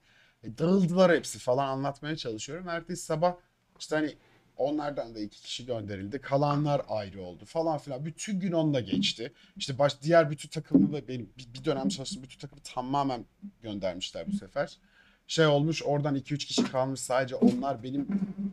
E, 0.43 0.59
dağıldılar 0.59 1.16
hepsi 1.16 1.38
falan 1.38 1.69
anlatmaya 1.69 2.16
çalışıyorum. 2.16 2.69
Ertesi 2.69 3.04
sabah 3.04 3.35
işte 3.78 3.97
hani 3.97 4.16
onlardan 4.57 5.14
da 5.14 5.21
iki 5.21 5.43
kişi 5.43 5.66
gönderildi. 5.66 6.21
Kalanlar 6.21 6.83
ayrı 6.88 7.23
oldu 7.23 7.45
falan 7.45 7.78
filan. 7.78 8.04
Bütün 8.04 8.40
gün 8.40 8.52
onunla 8.52 8.81
geçti. 8.81 9.33
İşte 9.57 9.78
baş, 9.78 10.02
diğer 10.02 10.31
bütün 10.31 10.49
takımı 10.49 10.93
ve 10.93 11.09
benim 11.09 11.31
bir, 11.38 11.54
bir 11.54 11.64
dönem 11.64 11.88
çalıştığım 11.88 12.23
bütün 12.23 12.38
takımı 12.38 12.61
tamamen 12.62 13.25
göndermişler 13.62 14.26
bu 14.26 14.33
sefer. 14.33 14.78
Şey 15.26 15.47
olmuş 15.47 15.83
oradan 15.83 16.16
2-3 16.16 16.38
kişi 16.38 16.64
kalmış 16.64 17.00
sadece 17.00 17.35
onlar 17.35 17.83
benim 17.83 18.09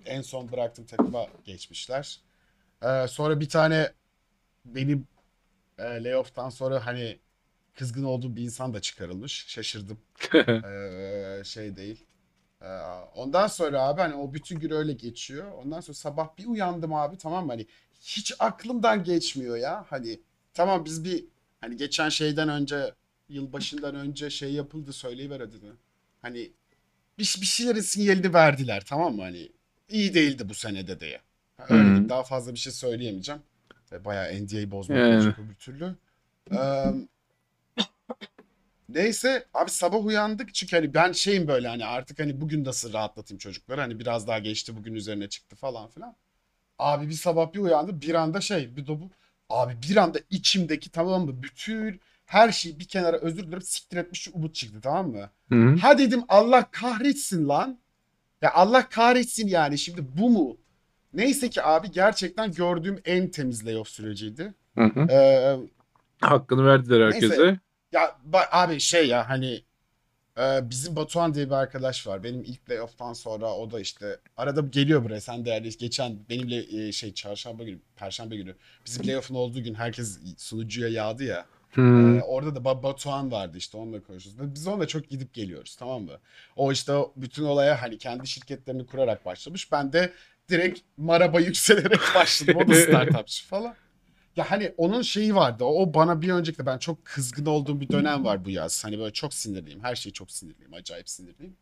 en 0.06 0.22
son 0.22 0.51
bıraktığım 0.51 0.86
takıma 0.86 1.28
geçmişler. 1.46 2.20
Ee, 2.84 3.08
sonra 3.08 3.40
bir 3.40 3.50
tane 3.50 3.92
benim 4.66 5.08
e, 5.78 6.04
layoff'tan 6.04 6.50
sonra 6.50 6.86
hani 6.86 7.20
kızgın 7.75 8.04
olduğum 8.04 8.36
bir 8.36 8.42
insan 8.44 8.74
da 8.74 8.82
çıkarılmış. 8.82 9.46
Şaşırdım. 9.48 10.00
Ee, 10.34 11.42
şey 11.46 11.75
değil. 11.75 12.06
Ee, 12.62 12.66
ondan 13.16 13.48
sonra 13.48 13.82
abi 13.82 14.01
hani 14.01 14.16
o 14.16 14.34
bütün 14.34 14.60
gün 14.60 14.70
öyle 14.72 14.94
geçiyor. 14.94 15.51
Ondan 15.51 15.82
sonra 15.82 15.96
sabah 15.96 16.38
bir 16.38 16.46
uyandım 16.46 16.94
abi 16.94 17.18
tamam 17.18 17.46
mı? 17.46 17.51
Hani 17.51 17.68
hiç 18.01 18.34
aklımdan 18.40 19.04
geçmiyor 19.04 19.58
ya. 19.58 19.86
Hani 19.90 20.20
tamam 20.54 20.86
biz 20.86 21.04
bir 21.06 21.25
hani 21.62 21.78
geçen 21.78 22.10
şeyden 22.10 22.50
önce 22.50 22.94
yılbaşından 23.30 23.96
önce 23.96 24.30
şey 24.30 24.54
yapıldı 24.54 24.94
söyleyiver 24.94 25.40
adını. 25.40 25.74
Hani 26.22 26.51
bir, 27.20 27.38
bir 27.41 27.46
şeylerin 27.46 27.82
sinyalini 27.82 28.34
verdiler 28.34 28.84
tamam 28.86 29.15
mı? 29.15 29.22
Hani 29.22 29.51
iyi 29.89 30.13
değildi 30.13 30.50
bu 30.50 30.53
senede 30.53 31.00
diye. 31.00 31.22
Öyle 31.70 31.86
diyeyim, 31.86 32.10
daha 32.10 32.24
fazla 32.24 32.53
bir 32.53 32.60
şey 32.60 32.74
söyleyemeyeceğim. 32.74 33.41
Bayağı 34.06 34.34
NDA'yı 34.44 34.72
bozmak 34.72 34.98
Yani. 34.98 35.13
olacak 35.13 35.39
öbür 35.39 35.56
türlü. 35.56 35.96
Ee, 36.51 36.86
Neyse 38.89 39.46
abi 39.53 39.72
sabah 39.72 40.06
uyandık 40.06 40.53
çünkü 40.53 40.75
hani 40.75 40.94
ben 40.94 41.12
şeyim 41.12 41.48
böyle 41.48 41.68
hani 41.68 41.86
artık 41.86 42.20
hani 42.20 42.41
bugün 42.41 42.65
nasıl 42.65 42.94
rahatlatayım 42.94 43.39
çocukları 43.39 43.82
hani 43.82 44.00
biraz 44.00 44.27
daha 44.27 44.39
geçti 44.39 44.77
bugün 44.77 44.94
üzerine 44.94 45.30
çıktı 45.30 45.56
falan 45.56 45.89
filan. 45.89 46.15
Abi 46.80 47.10
bir 47.10 47.13
sabah 47.13 47.53
bir 47.53 47.60
uyandı 47.60 48.01
bir 48.01 48.15
anda 48.15 48.41
şey 48.41 48.75
bir 48.77 48.88
dobu 48.88 49.10
abi 49.50 49.74
bir 49.89 49.96
anda 49.98 50.20
içimdeki 50.30 50.89
tamam 50.91 51.25
mı 51.25 51.44
bütün 51.44 52.01
her 52.32 52.52
şeyi 52.52 52.80
bir 52.80 52.86
kenara 52.86 53.18
özür 53.18 53.48
dilerim 53.48 53.62
siktir 53.62 53.98
etmiş 53.98 54.28
umut 54.34 54.56
çıktı 54.56 54.82
tamam 54.82 55.10
mı? 55.10 55.30
Hı 55.50 55.56
hı. 55.56 55.76
Ha 55.76 55.98
dedim 55.98 56.24
Allah 56.28 56.72
kahretsin 56.72 57.48
lan. 57.48 57.80
Ya 58.42 58.54
Allah 58.54 58.90
kahretsin 58.90 59.48
yani 59.48 59.78
şimdi 59.78 60.02
bu 60.18 60.30
mu? 60.30 60.58
Neyse 61.14 61.50
ki 61.50 61.64
abi 61.64 61.92
gerçekten 61.92 62.52
gördüğüm 62.52 63.02
en 63.06 63.28
temiz 63.28 63.66
layoff 63.66 63.88
süreciydi. 63.88 64.54
Hı 64.78 64.84
hı. 64.84 65.08
Ee, 65.12 65.58
Hakkını 66.22 66.66
verdiler 66.66 67.06
herkese. 67.06 67.28
Neyse. 67.28 67.60
Ya 67.92 68.18
abi 68.52 68.80
şey 68.80 69.08
ya 69.08 69.30
hani 69.30 69.64
e, 70.38 70.70
bizim 70.70 70.96
Batuhan 70.96 71.34
diye 71.34 71.46
bir 71.46 71.56
arkadaş 71.56 72.08
var. 72.08 72.24
Benim 72.24 72.44
ilk 72.44 72.70
layoff'tan 72.70 73.14
sonra 73.14 73.54
o 73.56 73.72
da 73.72 73.80
işte 73.80 74.20
arada 74.38 74.62
geliyor 74.62 75.04
buraya. 75.04 75.22
Sen 75.22 75.46
de 75.46 75.50
yani 75.50 75.70
geçen 75.80 76.20
benimle 76.30 76.88
e, 76.88 76.92
şey 76.92 77.14
çarşamba 77.14 77.64
günü, 77.64 77.80
perşembe 77.96 78.36
günü 78.36 78.56
bizim 78.86 79.08
layoff'un 79.08 79.36
olduğu 79.36 79.64
gün 79.64 79.74
herkes 79.74 80.20
sunucuya 80.38 80.90
yağdı 80.90 81.24
ya. 81.24 81.46
Hı. 81.72 81.82
Ee, 81.82 82.22
orada 82.22 82.56
da 82.56 82.60
Ba- 82.60 82.84
Batuhan 82.84 83.32
vardı 83.32 83.58
işte 83.58 83.78
onunla 83.78 84.04
konuşuyoruz. 84.04 84.56
Biz 84.56 84.68
onunla 84.68 84.88
çok 84.88 85.10
gidip 85.10 85.34
geliyoruz 85.34 85.75
tamam 85.75 86.04
mı? 86.04 86.20
O 86.56 86.72
işte 86.72 86.94
bütün 87.16 87.44
olaya 87.44 87.82
hani 87.82 87.98
kendi 87.98 88.28
şirketlerini 88.28 88.86
kurarak 88.86 89.25
başlamış. 89.25 89.72
Ben 89.72 89.94
de 89.94 90.13
direkt 90.50 90.80
maraba 90.98 91.40
yükselerek 91.40 92.00
başladım. 92.16 92.56
O 92.56 92.68
da 92.68 92.75
startupçı 92.75 93.46
falan. 93.48 93.75
Ya 94.36 94.51
hani 94.51 94.74
onun 94.78 95.01
şeyi 95.01 95.36
vardı. 95.36 95.63
O 95.63 95.94
bana 95.94 96.22
bir 96.22 96.30
önceki 96.30 96.58
de 96.58 96.66
ben 96.66 96.78
çok 96.78 97.06
kızgın 97.06 97.46
olduğum 97.46 97.82
bir 97.82 97.90
dönem 97.90 98.25
var 98.25 98.46
bu 98.46 98.50
yaz. 98.50 98.86
Hani 98.86 99.00
böyle 99.00 99.13
çok 99.13 99.34
sinirliyim. 99.34 99.84
Her 99.84 99.96
şeye 99.96 100.12
çok 100.12 100.32
sinirliyim. 100.32 100.74
Acayip 100.74 101.10
sinirliyim. 101.10 101.56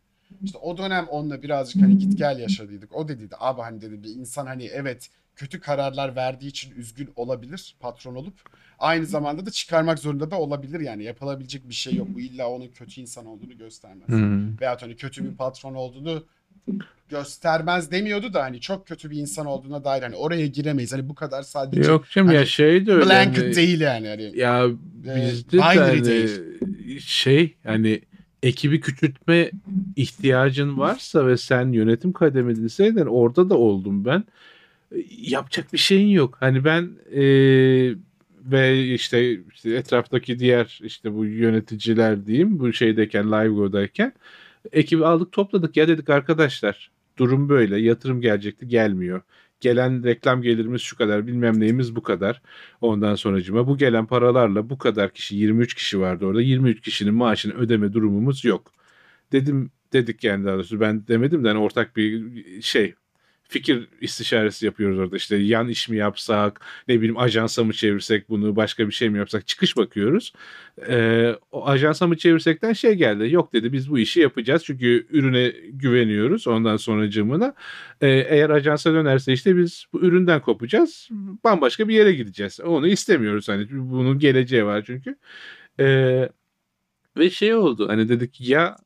İşte 0.43 0.57
o 0.57 0.77
dönem 0.77 1.07
onunla 1.07 1.41
birazcık 1.41 1.81
hani 1.81 1.97
git 1.97 2.17
gel 2.17 2.39
yaşadıydık. 2.39 2.95
O 2.95 3.07
dediydi 3.07 3.35
abi 3.39 3.61
hani 3.61 3.81
dedi 3.81 4.03
bir 4.03 4.09
insan 4.09 4.45
hani 4.45 4.65
evet 4.65 5.09
kötü 5.39 5.59
kararlar 5.59 6.15
verdiği 6.15 6.47
için 6.47 6.75
üzgün 6.75 7.09
olabilir 7.15 7.75
patron 7.79 8.15
olup 8.15 8.33
aynı 8.79 9.05
zamanda 9.05 9.45
da 9.45 9.51
çıkarmak 9.51 9.99
zorunda 9.99 10.31
da 10.31 10.39
olabilir 10.39 10.79
yani 10.79 11.03
yapılabilecek 11.03 11.69
bir 11.69 11.73
şey 11.73 11.95
yok. 11.95 12.07
Bu 12.15 12.19
illa 12.19 12.49
onun 12.49 12.67
kötü 12.67 13.01
insan 13.01 13.25
olduğunu 13.25 13.57
göstermez. 13.57 14.07
Hı. 14.09 14.39
Veyahut 14.61 14.81
hani 14.81 14.95
kötü 14.95 15.23
bir 15.31 15.35
patron 15.37 15.73
olduğunu 15.75 16.25
göstermez 17.09 17.91
demiyordu 17.91 18.33
da 18.33 18.43
hani 18.43 18.59
çok 18.61 18.87
kötü 18.87 19.11
bir 19.11 19.17
insan 19.17 19.45
olduğuna 19.45 19.83
dair 19.83 20.01
hani 20.01 20.15
oraya 20.15 20.47
giremeyiz. 20.47 20.93
Hani 20.93 21.09
bu 21.09 21.15
kadar 21.15 21.43
sadece 21.43 21.91
Yok 21.91 22.09
canım 22.09 22.31
ya 22.31 22.39
Hani 22.39 22.47
şey 22.47 22.85
de 22.85 22.93
öyle. 22.93 23.05
blanket 23.05 23.43
hani- 23.43 23.55
değil 23.55 23.81
yani. 23.81 24.07
Hani, 24.07 24.31
Ya 24.39 24.65
Ee, 24.65 25.21
bizde 25.31 25.51
de 25.51 25.57
binary 25.57 25.77
hani 25.77 26.05
değil. 26.05 26.99
şey 26.99 27.55
hani 27.63 28.01
ekibi 28.43 28.81
küçültme 28.81 29.51
ihtiyacın 29.95 30.77
varsa 30.77 31.27
ve 31.27 31.37
sen 31.37 31.71
yönetim 31.71 32.13
kademedeseydin 32.13 33.05
orada 33.05 33.49
da 33.49 33.57
oldum 33.57 34.05
ben. 34.05 34.23
Yapacak 35.09 35.73
bir 35.73 35.77
şeyin 35.77 36.07
yok. 36.07 36.37
Hani 36.39 36.65
ben 36.65 36.89
e, 37.11 37.21
ve 38.51 38.85
işte, 38.93 39.39
işte 39.53 39.69
etraftaki 39.71 40.39
diğer 40.39 40.79
işte 40.83 41.13
bu 41.13 41.25
yöneticiler 41.25 42.25
diyeyim 42.25 42.59
bu 42.59 42.73
şeydeyken 42.73 43.27
LiveGo'dayken 43.27 44.13
ekibi 44.71 45.05
aldık 45.05 45.31
topladık 45.31 45.77
ya 45.77 45.87
dedik 45.87 46.09
arkadaşlar 46.09 46.91
durum 47.17 47.49
böyle 47.49 47.79
yatırım 47.79 48.21
gelecekti 48.21 48.67
gelmiyor. 48.67 49.21
Gelen 49.59 50.03
reklam 50.03 50.41
gelirimiz 50.41 50.81
şu 50.81 50.97
kadar 50.97 51.27
bilmem 51.27 51.59
neyimiz 51.59 51.95
bu 51.95 52.03
kadar. 52.03 52.41
Ondan 52.81 53.15
sonracıma 53.15 53.67
bu 53.67 53.77
gelen 53.77 54.05
paralarla 54.05 54.69
bu 54.69 54.77
kadar 54.77 55.13
kişi 55.13 55.35
23 55.35 55.73
kişi 55.73 55.99
vardı 55.99 56.25
orada. 56.25 56.41
23 56.41 56.81
kişinin 56.81 57.13
maaşını 57.13 57.53
ödeme 57.53 57.93
durumumuz 57.93 58.45
yok. 58.45 58.73
Dedim 59.31 59.71
dedik 59.93 60.23
yani 60.23 60.45
daha 60.45 60.55
doğrusu 60.55 60.79
ben 60.79 61.07
demedim 61.07 61.43
de 61.43 61.47
hani 61.47 61.59
ortak 61.59 61.95
bir 61.97 62.61
şey 62.61 62.95
fikir 63.49 63.87
istişaresi 64.01 64.65
yapıyoruz 64.65 64.99
orada 64.99 65.15
işte 65.15 65.35
yan 65.35 65.69
iş 65.69 65.89
mi 65.89 65.97
yapsak 65.97 66.61
ne 66.87 66.97
bileyim 66.97 67.17
ajansa 67.17 67.63
mı 67.63 67.73
çevirsek 67.73 68.29
bunu 68.29 68.55
başka 68.55 68.87
bir 68.87 68.91
şey 68.91 69.09
mi 69.09 69.17
yapsak 69.17 69.47
çıkış 69.47 69.77
bakıyoruz. 69.77 70.33
Ee, 70.87 71.35
o 71.51 71.67
ajansa 71.67 72.07
mı 72.07 72.17
çevirsekten 72.17 72.73
şey 72.73 72.93
geldi 72.93 73.33
yok 73.33 73.53
dedi 73.53 73.73
biz 73.73 73.89
bu 73.89 73.99
işi 73.99 74.19
yapacağız 74.19 74.63
çünkü 74.65 75.07
ürüne 75.09 75.53
güveniyoruz 75.69 76.47
ondan 76.47 76.77
sonracığımına. 76.77 77.53
Ee, 78.01 78.07
eğer 78.09 78.49
ajansa 78.49 78.93
dönerse 78.93 79.33
işte 79.33 79.57
biz 79.57 79.85
bu 79.93 80.01
üründen 80.01 80.41
kopacağız 80.41 81.09
bambaşka 81.43 81.87
bir 81.87 81.93
yere 81.95 82.13
gideceğiz 82.13 82.59
onu 82.59 82.87
istemiyoruz 82.87 83.49
hani 83.49 83.67
bunun 83.71 84.19
geleceği 84.19 84.65
var 84.65 84.83
çünkü. 84.85 85.15
Ee, 85.79 86.29
ve 87.17 87.29
şey 87.29 87.55
oldu 87.55 87.89
hani 87.89 88.09
dedik 88.09 88.41
ya 88.41 88.77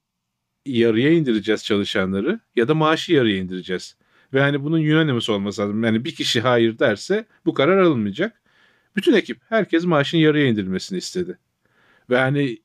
yarıya 0.66 1.10
indireceğiz 1.12 1.64
çalışanları 1.66 2.40
ya 2.56 2.68
da 2.68 2.76
maaşı 2.76 3.14
yarıya 3.14 3.38
indireceğiz. 3.38 3.98
Ve 4.34 4.42
hani 4.42 4.64
bunun 4.64 4.80
unanimous 4.80 5.30
olması 5.30 5.62
lazım. 5.62 5.84
Yani 5.84 6.06
bir 6.06 6.16
kişi 6.16 6.42
hayır 6.42 6.80
derse 6.80 7.26
bu 7.46 7.54
karar 7.54 7.78
alınmayacak. 7.78 8.42
Bütün 8.96 9.14
ekip 9.14 9.42
herkes 9.50 9.86
maaşın 9.86 10.18
yarıya 10.18 10.48
indirilmesini 10.48 10.98
istedi. 10.98 11.38
Ve 12.10 12.18
hani 12.18 12.58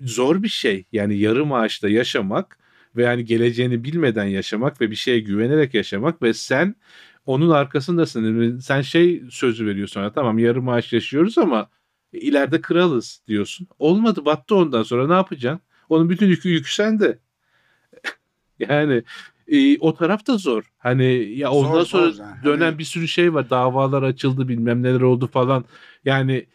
zor 0.00 0.42
bir 0.42 0.48
şey. 0.48 0.84
Yani 0.92 1.18
yarı 1.18 1.46
maaşla 1.46 1.88
yaşamak 1.88 2.58
ve 2.96 3.02
yani 3.02 3.24
geleceğini 3.24 3.84
bilmeden 3.84 4.24
yaşamak 4.24 4.80
ve 4.80 4.90
bir 4.90 4.96
şeye 4.96 5.20
güvenerek 5.20 5.74
yaşamak 5.74 6.22
ve 6.22 6.34
sen 6.34 6.74
onun 7.26 7.50
arkasındasın. 7.50 8.58
Sen 8.58 8.80
şey 8.80 9.22
sözü 9.30 9.66
veriyorsun 9.66 10.00
ona 10.00 10.12
tamam 10.12 10.38
yarı 10.38 10.62
maaş 10.62 10.92
yaşıyoruz 10.92 11.38
ama 11.38 11.70
ileride 12.12 12.60
kralız 12.60 13.22
diyorsun. 13.28 13.68
Olmadı 13.78 14.24
battı 14.24 14.54
ondan 14.56 14.82
sonra 14.82 15.06
ne 15.08 15.14
yapacaksın? 15.14 15.60
Onun 15.88 16.10
bütün 16.10 16.26
yükü 16.26 16.74
sende. 16.74 17.18
yani 18.58 19.02
e, 19.48 19.78
o 19.78 19.94
taraf 19.94 20.26
da 20.26 20.36
zor. 20.38 20.72
Hani 20.78 21.04
ya 21.38 21.50
Zor, 21.50 21.64
ondan 21.66 21.84
sonra 21.84 22.10
zor 22.10 22.24
yani. 22.24 22.44
dönen 22.44 22.64
Hani- 22.64 22.78
bir 22.78 22.84
sürü 22.84 23.08
şey 23.08 23.34
var. 23.34 23.50
Davalar 23.50 24.02
açıldı 24.02 24.48
bilmem 24.48 24.82
neler 24.82 25.00
oldu 25.00 25.26
falan. 25.26 25.64
Yani 26.04 26.46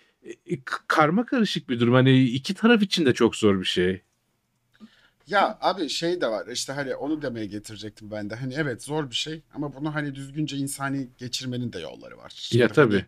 e, 0.46 0.60
karma 0.88 1.26
karışık 1.26 1.70
bir 1.70 1.80
durum. 1.80 1.94
Hani 1.94 2.24
iki 2.24 2.54
taraf 2.54 2.82
için 2.82 3.06
de 3.06 3.14
çok 3.14 3.36
zor 3.36 3.60
bir 3.60 3.66
şey. 3.66 4.02
Ya 5.28 5.58
abi 5.62 5.90
şey 5.90 6.22
de 6.22 6.28
var 6.28 6.48
işte 6.48 6.74
hani 6.74 6.96
onu 6.96 7.22
demeye 7.22 7.46
getirecektim 7.46 8.12
ben 8.12 8.30
de. 8.30 8.36
Hani 8.36 8.54
evet 8.54 8.84
zor 8.84 9.10
bir 9.10 9.16
şey 9.16 9.42
ama 9.54 9.76
bunu 9.76 9.96
hani 9.96 10.16
düzgünce 10.16 10.58
insani 10.58 11.08
geçirmenin 11.18 11.74
de 11.74 11.80
yolları 11.80 12.18
var. 12.18 12.32
Şimdi 12.36 12.62
Ya 12.62 12.68
hani 12.68 12.76
tabii. 12.76 13.06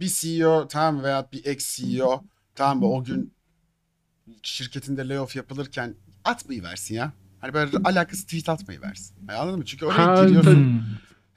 bir 0.00 0.08
CEO 0.08 0.68
tamam 0.68 1.02
veya 1.04 1.28
bir 1.32 1.44
ex 1.46 1.76
CEO 1.76 2.24
tamam 2.54 2.78
mı 2.78 2.86
o 2.92 3.04
gün 3.04 3.32
şirketinde 4.42 5.08
layoff 5.08 5.36
yapılırken 5.36 5.94
atmayı 6.24 6.62
versin 6.62 6.94
ya. 6.94 7.12
Hani 7.40 7.54
böyle 7.54 7.70
alakasız 7.84 8.24
tweet 8.24 8.48
atmayı 8.48 8.80
versin. 8.80 9.16
Yani 9.28 9.38
anladın 9.38 9.58
mı? 9.58 9.64
Çünkü 9.64 9.86
oraya 9.86 10.06
Ha, 10.18 10.24
giriyorsun. 10.24 10.82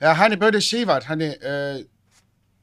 Ya 0.02 0.20
hani 0.20 0.42
böyle 0.42 0.62
şey 0.62 0.88
var 0.88 1.04
hani 1.08 1.24
e, 1.24 1.78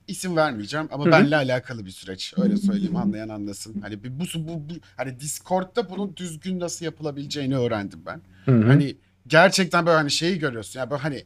isim 0.08 0.36
vermeyeceğim 0.36 0.88
ama 0.90 1.04
Hı 1.06 1.10
benle 1.10 1.36
alakalı 1.36 1.86
bir 1.86 1.90
süreç. 1.90 2.34
Öyle 2.36 2.56
söyleyeyim 2.56 2.96
anlayan 2.96 3.28
anlasın. 3.28 3.80
Hani 3.80 4.04
bir- 4.04 4.20
bu, 4.20 4.24
bu, 4.34 4.68
bu 4.68 4.74
hani 4.96 5.20
Discord'da 5.20 5.90
bunun 5.90 6.16
düzgün 6.16 6.60
nasıl 6.60 6.84
yapılabileceğini 6.84 7.56
öğrendim 7.56 8.00
ben. 8.06 8.20
Hı 8.44 8.52
hı. 8.52 8.66
Hani 8.66 8.96
gerçekten 9.26 9.86
böyle 9.86 9.96
hani 9.96 10.10
şeyi 10.10 10.38
görüyorsun 10.38 10.80
ya 10.80 10.90
böyle 10.90 11.02
hani 11.02 11.24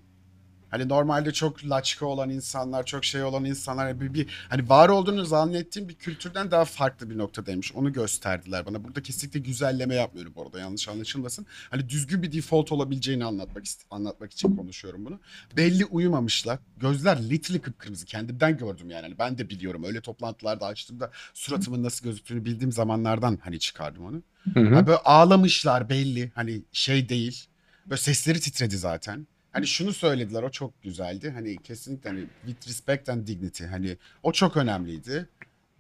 Hani 0.71 0.89
normalde 0.89 1.33
çok 1.33 1.65
laçka 1.65 2.07
olan 2.07 2.31
insanlar, 2.31 2.87
çok 2.87 3.05
şey 3.05 3.23
olan 3.23 3.45
insanlar 3.45 4.01
bir, 4.01 4.15
bir 4.15 4.27
hani 4.49 4.69
var 4.69 4.89
olduğunu 4.89 5.25
zannettiğim 5.25 5.89
bir 5.89 5.95
kültürden 5.95 6.51
daha 6.51 6.65
farklı 6.65 7.11
bir 7.11 7.19
noktadaymış. 7.19 7.73
Onu 7.73 7.93
gösterdiler 7.93 8.67
bana. 8.67 8.85
Burada 8.85 9.03
kesinlikle 9.03 9.41
güzelleme 9.41 9.95
yapmıyorum 9.95 10.33
bu 10.37 10.43
arada 10.43 10.61
yanlış 10.61 10.89
anlaşılmasın. 10.89 11.47
Hani 11.71 11.89
düzgün 11.89 12.23
bir 12.23 12.33
default 12.33 12.73
olabileceğini 12.73 13.25
anlatmak 13.25 13.65
anlatmak 13.91 14.33
için 14.33 14.57
konuşuyorum 14.57 15.05
bunu. 15.05 15.21
Belli 15.57 15.85
uyumamışlar. 15.85 16.59
Gözler 16.77 17.31
literally 17.31 17.63
kıpkırmızı. 17.63 18.07
Kendimden 18.07 18.57
gördüm 18.57 18.91
yani. 18.91 19.03
Hani 19.03 19.19
ben 19.19 19.39
de 19.39 19.49
biliyorum. 19.49 19.85
Öyle 19.85 20.01
toplantılarda 20.01 20.67
açtığımda 20.67 21.11
suratımın 21.35 21.83
nasıl 21.83 22.05
gözüktüğünü 22.05 22.45
bildiğim 22.45 22.73
zamanlardan 22.73 23.39
hani 23.43 23.59
çıkardım 23.59 24.05
onu. 24.05 24.23
Hı 24.55 24.61
hı. 24.61 24.75
Ha 24.75 24.87
böyle 24.87 24.99
ağlamışlar 24.99 25.89
belli. 25.89 26.33
Hani 26.35 26.63
şey 26.73 27.09
değil. 27.09 27.47
Böyle 27.87 28.01
sesleri 28.01 28.41
titredi 28.41 28.77
zaten. 28.77 29.27
Hani 29.53 29.67
şunu 29.67 29.93
söylediler 29.93 30.43
o 30.43 30.51
çok 30.51 30.83
güzeldi. 30.83 31.31
Hani 31.31 31.57
kesinlikle 31.57 32.11
hani 32.11 32.25
with 32.47 32.69
respect 32.69 33.09
and 33.09 33.27
dignity. 33.27 33.65
Hani 33.65 33.97
o 34.23 34.33
çok 34.33 34.57
önemliydi. 34.57 35.29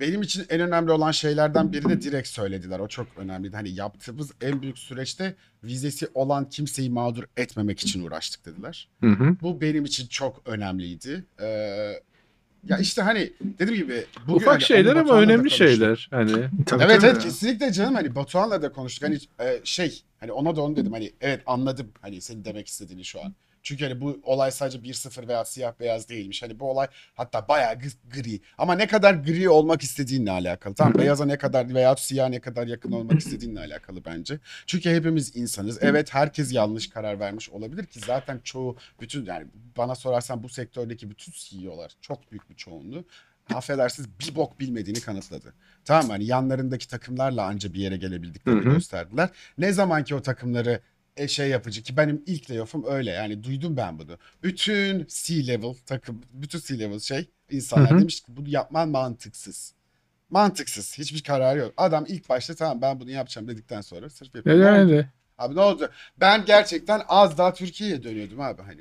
Benim 0.00 0.22
için 0.22 0.46
en 0.48 0.60
önemli 0.60 0.92
olan 0.92 1.10
şeylerden 1.10 1.72
biri 1.72 1.88
de 1.88 2.02
direkt 2.02 2.28
söylediler. 2.28 2.78
O 2.78 2.88
çok 2.88 3.06
önemliydi. 3.16 3.56
Hani 3.56 3.70
yaptığımız 3.70 4.30
en 4.40 4.62
büyük 4.62 4.78
süreçte 4.78 5.34
vizesi 5.64 6.08
olan 6.14 6.48
kimseyi 6.48 6.90
mağdur 6.90 7.24
etmemek 7.36 7.80
için 7.80 8.02
uğraştık 8.02 8.46
dediler. 8.46 8.88
Hı 9.00 9.10
hı. 9.10 9.36
Bu 9.42 9.60
benim 9.60 9.84
için 9.84 10.06
çok 10.06 10.42
önemliydi. 10.46 11.24
Ee, 11.40 11.46
ya 12.68 12.78
işte 12.78 13.02
hani 13.02 13.32
dediğim 13.42 13.82
gibi 13.82 14.04
bugün 14.26 14.36
Ufak 14.36 14.54
hani 14.54 14.62
şeyler 14.62 14.96
ama 14.96 15.20
önemli 15.20 15.50
şeyler. 15.50 16.08
Hani 16.10 16.32
Tabii, 16.66 16.82
Evet 16.84 17.00
tabii 17.00 17.10
evet 17.10 17.22
kesinlikle 17.22 17.72
canım 17.72 17.94
hani 17.94 18.14
Batuhan'la 18.14 18.62
da 18.62 18.72
konuştuk 18.72 19.08
hani 19.08 19.18
e, 19.40 19.60
şey 19.64 20.02
hani 20.20 20.32
ona 20.32 20.56
da 20.56 20.62
onu 20.62 20.76
dedim 20.76 20.92
hani 20.92 21.12
evet 21.20 21.42
anladım 21.46 21.92
hani 22.00 22.20
senin 22.20 22.44
demek 22.44 22.68
istediğini 22.68 23.04
şu 23.04 23.24
an. 23.24 23.34
Çünkü 23.62 23.84
hani 23.84 24.00
bu 24.00 24.20
olay 24.22 24.50
sadece 24.50 24.78
1-0 24.78 25.28
veya 25.28 25.44
siyah 25.44 25.72
beyaz 25.80 26.08
değilmiş. 26.08 26.42
Hani 26.42 26.60
bu 26.60 26.70
olay 26.70 26.86
hatta 27.14 27.48
bayağı 27.48 27.74
gri. 28.10 28.40
Ama 28.58 28.74
ne 28.74 28.86
kadar 28.86 29.14
gri 29.14 29.48
olmak 29.48 29.82
istediğinle 29.82 30.30
alakalı. 30.30 30.74
Tamam 30.74 30.94
beyaza 30.94 31.24
ne 31.26 31.38
kadar 31.38 31.74
veya 31.74 31.96
siyah 31.96 32.28
ne 32.28 32.40
kadar 32.40 32.66
yakın 32.66 32.92
olmak 32.92 33.18
istediğinle 33.18 33.60
alakalı 33.60 34.04
bence. 34.04 34.38
Çünkü 34.66 34.90
hepimiz 34.90 35.36
insanız. 35.36 35.78
Evet 35.80 36.14
herkes 36.14 36.52
yanlış 36.52 36.90
karar 36.90 37.20
vermiş 37.20 37.50
olabilir 37.50 37.86
ki 37.86 38.00
zaten 38.06 38.40
çoğu 38.44 38.76
bütün 39.00 39.24
yani 39.24 39.46
bana 39.76 39.94
sorarsan 39.94 40.42
bu 40.42 40.48
sektördeki 40.48 41.10
bütün 41.10 41.32
CEO'lar 41.36 41.92
çok 42.00 42.30
büyük 42.30 42.50
bir 42.50 42.54
çoğunluğu 42.54 43.04
affedersiniz 43.54 44.08
bir 44.20 44.34
bok 44.36 44.60
bilmediğini 44.60 45.00
kanıtladı. 45.00 45.54
Tamam 45.84 46.06
mı? 46.06 46.12
hani 46.12 46.24
yanlarındaki 46.24 46.88
takımlarla 46.88 47.44
anca 47.44 47.72
bir 47.72 47.80
yere 47.80 47.96
gelebildiklerini 47.96 48.62
gösterdiler. 48.62 49.30
Ne 49.58 49.72
zaman 49.72 50.04
ki 50.04 50.14
o 50.14 50.22
takımları 50.22 50.80
e, 51.16 51.28
şey 51.28 51.48
yapıcı 51.48 51.82
ki 51.82 51.96
benim 51.96 52.22
ilk 52.26 52.50
layoff'um 52.50 52.84
öyle 52.86 53.10
yani 53.10 53.44
duydum 53.44 53.76
ben 53.76 53.98
bunu. 53.98 54.18
Bütün 54.42 55.06
C-level 55.08 55.74
takım, 55.86 56.22
bütün 56.32 56.58
C-level 56.58 57.00
şey 57.00 57.30
insanlar 57.50 57.90
Hı 57.90 57.94
hı. 57.94 58.00
demiş 58.00 58.20
ki 58.20 58.26
bunu 58.28 58.48
yapman 58.48 58.88
mantıksız. 58.88 59.74
Mantıksız. 60.30 60.98
Hiçbir 60.98 61.22
karar 61.22 61.56
yok. 61.56 61.74
Adam 61.76 62.04
ilk 62.08 62.28
başta 62.28 62.54
tamam 62.54 62.82
ben 62.82 63.00
bunu 63.00 63.10
yapacağım 63.10 63.48
dedikten 63.48 63.80
sonra 63.80 64.10
sırf 64.10 64.34
yapıyor. 64.34 64.58
Ne 64.58 64.64
yani 64.64 65.06
Abi 65.38 65.56
ne 65.56 65.60
oldu? 65.60 65.90
Ben 66.20 66.44
gerçekten 66.44 67.02
az 67.08 67.38
daha 67.38 67.54
Türkiye'ye 67.54 68.02
dönüyordum 68.02 68.40
abi 68.40 68.62
hani. 68.62 68.80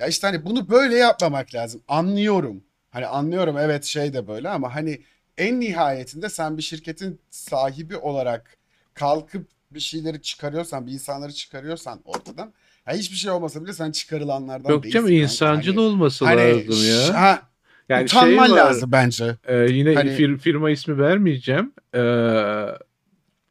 Ya 0.00 0.06
işte 0.06 0.26
hani 0.26 0.44
bunu 0.44 0.68
böyle 0.68 0.96
yapmamak 0.96 1.54
lazım. 1.54 1.82
Anlıyorum. 1.88 2.64
Hani 2.90 3.06
anlıyorum 3.06 3.58
evet 3.58 3.84
şey 3.84 4.12
de 4.12 4.28
böyle 4.28 4.48
ama 4.48 4.74
hani 4.74 5.02
en 5.38 5.60
nihayetinde 5.60 6.28
sen 6.28 6.56
bir 6.56 6.62
şirketin 6.62 7.20
sahibi 7.30 7.96
olarak 7.96 8.56
kalkıp 8.94 9.48
bir 9.72 9.80
şeyleri 9.80 10.22
çıkarıyorsan, 10.22 10.86
bir 10.86 10.92
insanları 10.92 11.32
çıkarıyorsan 11.32 12.00
ortadan 12.04 12.52
ya 12.88 12.94
hiçbir 12.94 13.16
şey 13.16 13.30
olmasa 13.30 13.62
bile 13.64 13.72
sen 13.72 13.90
çıkarılanlardan 13.90 14.70
yok 14.70 14.82
değilsin. 14.82 14.98
canım 14.98 15.08
kanka. 15.08 15.22
insancıl 15.22 15.70
Hani- 15.72 15.80
olması 15.80 16.24
hani 16.24 16.40
lazım 16.40 16.88
ya. 16.90 17.20
Ha, 17.20 17.42
Yani 17.88 18.08
şey 18.08 18.18
utanman 18.20 18.50
var. 18.50 18.56
lazım 18.56 18.92
bence. 18.92 19.36
e, 19.44 19.56
yine 19.56 19.94
Hani- 19.94 20.10
fir- 20.10 20.38
firma 20.38 20.70
ismi 20.70 20.98
vermeyeceğim. 20.98 21.72
E, 21.94 22.00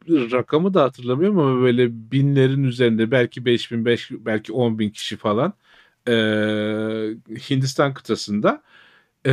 rakamı 0.09 0.73
da 0.73 0.83
hatırlamıyorum 0.83 1.39
ama 1.39 1.61
böyle 1.61 2.11
binlerin 2.11 2.63
üzerinde 2.63 3.11
belki 3.11 3.45
5000 3.45 3.85
beş, 3.85 4.11
belki 4.11 4.53
10 4.53 4.79
bin 4.79 4.89
kişi 4.89 5.17
falan 5.17 5.53
e, 6.07 6.11
Hindistan 7.49 7.93
kıtasında 7.93 8.61
e, 9.25 9.31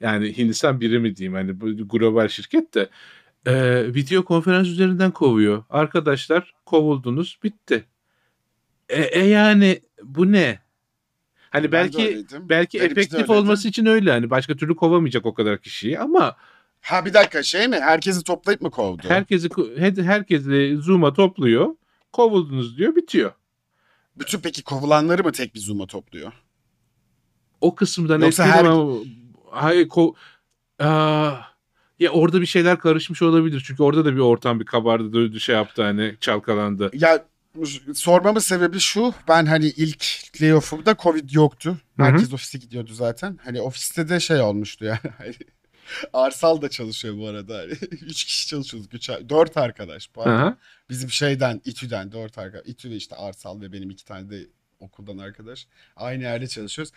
yani 0.00 0.38
Hindistan 0.38 0.80
birimi 0.80 1.16
diyeyim 1.16 1.34
hani 1.34 1.60
bu 1.60 1.88
global 1.88 2.28
şirket 2.28 2.74
de 2.74 2.88
e, 3.46 3.84
video 3.94 4.24
konferans 4.24 4.66
üzerinden 4.66 5.10
kovuyor. 5.10 5.64
Arkadaşlar 5.70 6.54
kovuldunuz 6.66 7.38
bitti. 7.42 7.84
E, 8.88 9.02
e 9.02 9.26
yani 9.26 9.80
bu 10.02 10.32
ne? 10.32 10.62
Hani 11.50 11.72
belki 11.72 12.06
öyleydim. 12.06 12.48
belki 12.48 12.78
Benimki 12.78 12.96
de 12.96 13.00
efektif 13.00 13.30
olması 13.30 13.68
için 13.68 13.86
öyle 13.86 14.10
hani 14.10 14.30
başka 14.30 14.56
türlü 14.56 14.76
kovamayacak 14.76 15.26
o 15.26 15.34
kadar 15.34 15.58
kişiyi 15.58 15.98
ama 15.98 16.36
Ha 16.82 17.06
bir 17.06 17.14
dakika 17.14 17.42
şey 17.42 17.68
mi? 17.68 17.80
Herkesi 17.80 18.24
toplayıp 18.24 18.60
mı 18.60 18.70
kovdu? 18.70 19.02
herkesi 19.08 19.48
her- 19.76 20.04
herkesi 20.04 20.76
Zoom'a 20.76 21.12
topluyor. 21.12 21.74
Kovuldunuz 22.12 22.78
diyor, 22.78 22.96
bitiyor. 22.96 23.32
Bütün 24.16 24.40
peki 24.40 24.62
kovulanları 24.62 25.24
mı 25.24 25.32
tek 25.32 25.54
bir 25.54 25.60
zoom'a 25.60 25.86
topluyor? 25.86 26.32
O 27.60 27.74
kısımdan 27.74 28.20
Yoksa 28.20 28.46
her- 28.46 28.64
ama 28.64 28.98
hayır 29.50 29.88
ko 29.88 30.14
Aa, 30.78 31.32
ya 32.02 32.10
orada 32.10 32.40
bir 32.40 32.46
şeyler 32.46 32.78
karışmış 32.78 33.22
olabilir. 33.22 33.62
Çünkü 33.66 33.82
orada 33.82 34.04
da 34.04 34.14
bir 34.14 34.20
ortam 34.20 34.60
bir 34.60 34.64
kabardı, 34.64 35.12
döndü 35.12 35.40
şey 35.40 35.54
yaptı 35.54 35.82
hani 35.82 36.16
çalkalandı. 36.20 36.90
Ya 36.92 37.24
sormamın 37.94 38.40
sebebi 38.40 38.80
şu. 38.80 39.14
Ben 39.28 39.46
hani 39.46 39.66
ilk 39.66 40.04
layoff'umda 40.42 40.96
Covid 41.02 41.30
yoktu. 41.30 41.76
Herkes 41.96 42.32
ofise 42.32 42.58
gidiyordu 42.58 42.92
zaten. 42.92 43.38
Hani 43.44 43.60
ofiste 43.60 44.08
de 44.08 44.20
şey 44.20 44.40
olmuştu 44.40 44.84
yani. 44.84 45.12
Hani 45.18 45.34
Arsal 46.12 46.62
da 46.62 46.68
çalışıyor 46.68 47.18
bu 47.18 47.26
arada. 47.26 47.58
Hani 47.58 47.72
üç 47.90 48.24
kişi 48.24 48.48
çalışıyorduk. 48.48 48.94
Üç, 48.94 49.08
dört 49.08 49.56
arkadaş. 49.56 50.08
Pardon. 50.14 50.30
Aha. 50.30 50.56
Bizim 50.90 51.10
şeyden 51.10 51.60
İTÜ'den 51.64 52.12
dört 52.12 52.38
arkadaş. 52.38 52.68
İTÜ'de 52.68 52.96
işte 52.96 53.16
Arsal 53.16 53.60
ve 53.60 53.72
benim 53.72 53.90
iki 53.90 54.04
tane 54.04 54.30
de 54.30 54.46
okuldan 54.80 55.18
arkadaş. 55.18 55.66
Aynı 55.96 56.22
yerde 56.22 56.46
çalışıyoruz. 56.46 56.92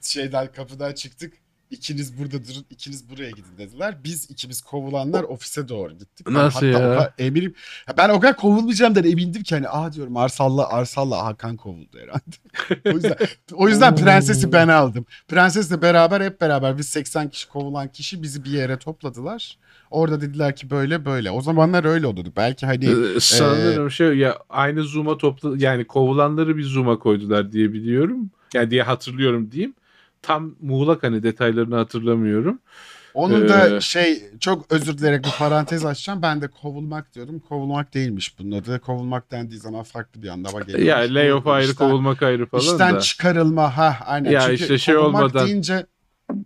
Şeyden 0.00 0.52
kapıdan 0.52 0.92
çıktık. 0.92 1.34
İkiniz 1.72 2.18
burada 2.18 2.32
durun, 2.32 2.64
ikiniz 2.70 3.10
buraya 3.10 3.30
gidin 3.30 3.58
dediler. 3.58 3.96
Biz 4.04 4.30
ikimiz 4.30 4.60
kovulanlar 4.60 5.22
ofise 5.22 5.68
doğru 5.68 5.92
gittik. 5.92 6.26
Ben 6.26 6.34
Nasıl 6.34 6.54
hatta 6.54 6.66
ya? 6.66 6.76
o 6.78 6.94
kadar 6.94 7.14
eminim. 7.18 7.54
Ya 7.88 7.96
Ben 7.96 8.08
o 8.08 8.20
kadar 8.20 8.36
kovulmayacağımdan 8.36 9.04
emindim 9.04 9.42
ki 9.42 9.54
hani 9.54 9.68
aa 9.68 9.92
diyorum 9.92 10.16
Arsal'la 10.16 10.68
Arsal'la 10.68 11.24
Hakan 11.24 11.56
kovuldu 11.56 11.98
herhalde. 11.98 12.36
o 12.90 12.94
yüzden 12.94 13.16
o 13.52 13.68
yüzden 13.68 13.96
prensesi 13.96 14.52
ben 14.52 14.68
aldım. 14.68 15.06
Prensesle 15.28 15.82
beraber 15.82 16.20
hep 16.20 16.40
beraber 16.40 16.78
biz 16.78 16.88
80 16.88 17.30
kişi 17.30 17.48
kovulan 17.48 17.88
kişi 17.88 18.22
bizi 18.22 18.44
bir 18.44 18.50
yere 18.50 18.78
topladılar. 18.78 19.58
Orada 19.90 20.20
dediler 20.20 20.56
ki 20.56 20.70
böyle 20.70 21.04
böyle. 21.04 21.30
O 21.30 21.40
zamanlar 21.40 21.84
öyle 21.84 22.06
olurdu. 22.06 22.32
Belki 22.36 22.66
hani 22.66 22.84
Ee, 22.84 23.20
Sanırım 23.20 23.90
şey 23.90 24.16
ya 24.16 24.38
aynı 24.50 24.82
Zoom'a 24.82 25.18
topla 25.18 25.52
yani 25.56 25.84
kovulanları 25.84 26.56
bir 26.56 26.64
Zoom'a 26.64 26.98
koydular 26.98 27.52
diye 27.52 27.72
biliyorum. 27.72 28.30
Yani 28.54 28.70
diye 28.70 28.82
hatırlıyorum 28.82 29.50
diyeyim. 29.52 29.74
Tam 30.22 30.54
muğlak 30.60 31.02
hani 31.02 31.22
detaylarını 31.22 31.76
hatırlamıyorum. 31.76 32.58
Onun 33.14 33.48
da 33.48 33.76
Ee, 33.76 33.80
şey 33.80 34.22
çok 34.40 34.72
özür 34.72 34.98
dileyerek 34.98 35.24
bir 35.24 35.30
parantez 35.38 35.84
açacağım. 35.86 36.22
Ben 36.22 36.40
de 36.42 36.48
kovulmak 36.48 37.14
diyordum. 37.14 37.42
Kovulmak 37.48 37.94
değilmiş 37.94 38.38
bunun 38.38 38.52
adı. 38.58 38.80
Kovulmak 38.80 39.30
dendiği 39.30 39.60
zaman 39.60 39.82
farklı 39.82 40.22
bir 40.22 40.28
anlama 40.28 40.60
geliyor. 40.60 40.78
Ya 40.78 40.98
layoff 41.14 41.46
ayrı, 41.46 41.70
İşten- 41.70 41.88
kovulmak 41.88 42.22
ayrı 42.22 42.46
falan 42.46 42.62
İşten 42.62 42.94
da. 42.94 43.00
çıkarılma 43.00 43.76
ha 43.76 43.96
aynen. 44.06 44.30
Ya 44.30 44.40
Çünkü 44.40 44.54
işte 44.54 44.78
şey 44.78 44.94
kovulmak 44.94 45.22
olmadan- 45.22 45.46
deyince, 45.46 45.86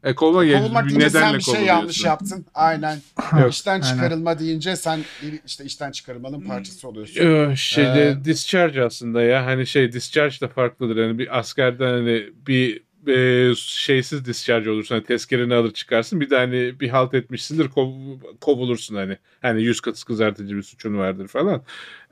E, 0.04 0.14
kovulmak, 0.14 0.58
kovulmak 0.58 0.88
deyince 0.88 1.10
sen 1.10 1.34
bir 1.34 1.40
şey 1.40 1.64
yanlış 1.64 2.04
yaptın. 2.04 2.46
Aynen. 2.54 2.98
Yok. 3.40 3.52
İşten 3.52 3.72
Aynen. 3.72 3.84
çıkarılma 3.94 4.38
deyince 4.38 4.76
sen 4.76 5.00
işte 5.46 5.64
işten 5.64 5.90
çıkarılmanın 5.90 6.40
parçası 6.40 6.88
oluyorsun. 6.88 7.54
Şeyde 7.54 8.08
Ee, 8.08 8.24
discharge 8.24 8.82
aslında 8.82 9.22
ya 9.22 9.46
hani 9.46 9.66
şey 9.66 9.92
discharge 9.92 10.36
da 10.40 10.48
farklıdır 10.48 11.02
hani 11.06 11.18
bir 11.18 11.38
askerden 11.38 11.90
hani 11.92 12.26
bir 12.46 12.85
e, 13.08 13.52
şeysiz 13.56 14.24
discharge 14.24 14.70
olursun 14.70 14.94
hani 14.94 15.04
tezkereni 15.04 15.54
alır 15.54 15.72
çıkarsın 15.72 16.20
bir 16.20 16.30
de 16.30 16.36
hani 16.36 16.80
bir 16.80 16.88
halt 16.88 17.14
etmişsindir 17.14 17.64
kov- 17.64 18.38
kovulursun 18.40 18.96
hani 18.96 19.18
hani 19.42 19.62
yüz 19.62 19.80
katı 19.80 20.04
kızartıcı 20.04 20.56
bir 20.56 20.62
suçun 20.62 20.98
vardır 20.98 21.28
falan 21.28 21.62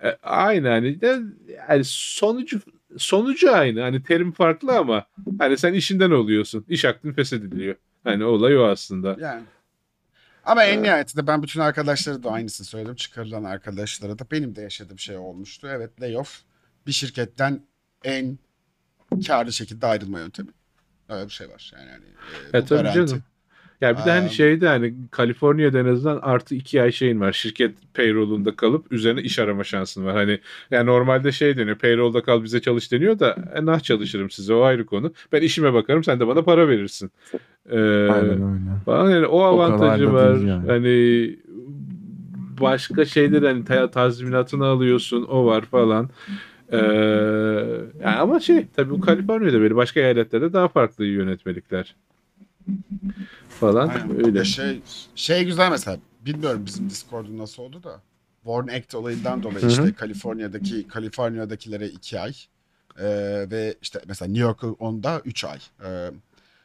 E, 0.02 0.18
aynı 0.22 0.68
hani 0.68 1.00
de 1.00 1.20
yani 1.68 1.82
sonucu 1.84 2.60
sonucu 2.98 3.52
aynı 3.52 3.80
hani 3.80 4.02
terim 4.02 4.32
farklı 4.32 4.78
ama 4.78 5.06
hani 5.38 5.56
sen 5.56 5.72
işinden 5.72 6.10
oluyorsun 6.10 6.64
iş 6.68 6.84
hakkın 6.84 7.12
feshediliyor 7.12 7.76
hani 8.04 8.24
olay 8.24 8.58
o 8.58 8.64
aslında 8.64 9.16
Yani. 9.20 9.44
Ama 10.44 10.64
en 10.64 10.82
nihayetinde 10.82 11.26
ben 11.26 11.42
bütün 11.42 11.60
arkadaşlara 11.60 12.22
da 12.22 12.30
aynısını 12.30 12.66
söyledim. 12.66 12.94
Çıkarılan 12.94 13.44
arkadaşlara 13.44 14.18
da 14.18 14.26
benim 14.30 14.56
de 14.56 14.62
yaşadığım 14.62 14.98
şey 14.98 15.16
olmuştu. 15.16 15.68
Evet 15.70 16.00
layoff 16.00 16.40
bir 16.86 16.92
şirketten 16.92 17.62
en 18.04 18.38
karlı 19.26 19.52
şekilde 19.52 19.86
ayrılma 19.86 20.18
yöntemi. 20.18 20.50
Öyle 21.08 21.24
bir 21.26 21.30
şey 21.32 21.48
var. 21.48 21.72
Yani, 21.76 21.88
yani 21.90 22.04
e, 22.54 22.58
E, 22.58 22.62
bu 22.62 22.66
tabii 22.66 22.82
garanti. 22.82 23.06
canım. 23.10 23.22
Ya 23.80 23.98
bir 23.98 24.04
de 24.04 24.10
hani 24.10 24.30
şeyde 24.30 24.68
hani 24.68 24.94
Kaliforniya'da 25.10 25.78
en 25.80 25.84
azından 25.84 26.18
artı 26.22 26.54
iki 26.54 26.82
ay 26.82 26.92
şeyin 26.92 27.20
var. 27.20 27.32
Şirket 27.32 27.74
payroll'unda 27.94 28.56
kalıp 28.56 28.92
üzerine 28.92 29.22
iş 29.22 29.38
arama 29.38 29.64
şansın 29.64 30.04
var. 30.04 30.14
Hani 30.14 30.38
yani 30.70 30.86
normalde 30.86 31.32
şey 31.32 31.56
deniyor. 31.56 31.78
Payroll'da 31.78 32.22
kal 32.22 32.42
bize 32.44 32.60
çalış 32.60 32.92
deniyor 32.92 33.18
da 33.18 33.36
e, 33.54 33.66
nah 33.66 33.80
çalışırım 33.80 34.30
size 34.30 34.54
o 34.54 34.62
ayrı 34.62 34.86
konu. 34.86 35.12
Ben 35.32 35.42
işime 35.42 35.72
bakarım 35.74 36.04
sen 36.04 36.20
de 36.20 36.26
bana 36.26 36.42
para 36.42 36.68
verirsin. 36.68 37.10
Ee, 37.70 37.76
Aynen 38.10 38.30
öyle. 38.30 38.80
falan 38.84 39.10
yani 39.10 39.26
o 39.26 39.42
avantajı 39.42 40.06
da 40.06 40.12
var. 40.12 40.34
yani. 40.36 40.66
Hani 40.66 41.36
başka 42.60 43.04
şeyler 43.04 43.42
hani 43.42 43.64
ta- 43.64 43.90
tazminatını 43.90 44.66
alıyorsun 44.66 45.22
o 45.22 45.46
var 45.46 45.62
falan. 45.62 46.10
Ee, 46.74 48.04
yani 48.04 48.16
ama 48.16 48.40
şey 48.40 48.66
tabii 48.76 48.90
bu 48.90 49.00
Kaliforniya'da 49.00 49.60
böyle 49.60 49.76
başka 49.76 50.00
eyaletlerde 50.00 50.52
daha 50.52 50.68
farklı 50.68 51.04
yönetmelikler 51.04 51.96
falan 53.48 53.88
Aynen. 53.88 54.26
öyle. 54.26 54.44
Şey, 54.44 54.80
şey 55.14 55.44
güzel 55.44 55.70
mesela. 55.70 55.98
Bilmiyorum 56.26 56.62
bizim 56.66 56.90
Discord'un 56.90 57.38
nasıl 57.38 57.62
oldu 57.62 57.82
da. 57.82 58.00
Warren 58.42 58.78
Act 58.78 58.94
olayından 58.94 59.42
dolayı 59.42 59.66
işte 59.66 59.92
Kaliforniya'daki 59.92 60.88
Kaliforniya'dakilere 60.88 61.88
iki 61.88 62.20
ay 62.20 62.32
ee, 62.98 63.46
ve 63.50 63.74
işte 63.82 64.00
mesela 64.08 64.28
New 64.28 64.42
York'u 64.42 64.76
onda 64.78 65.20
üç 65.24 65.44
ay 65.44 65.58
ee, 65.84 66.10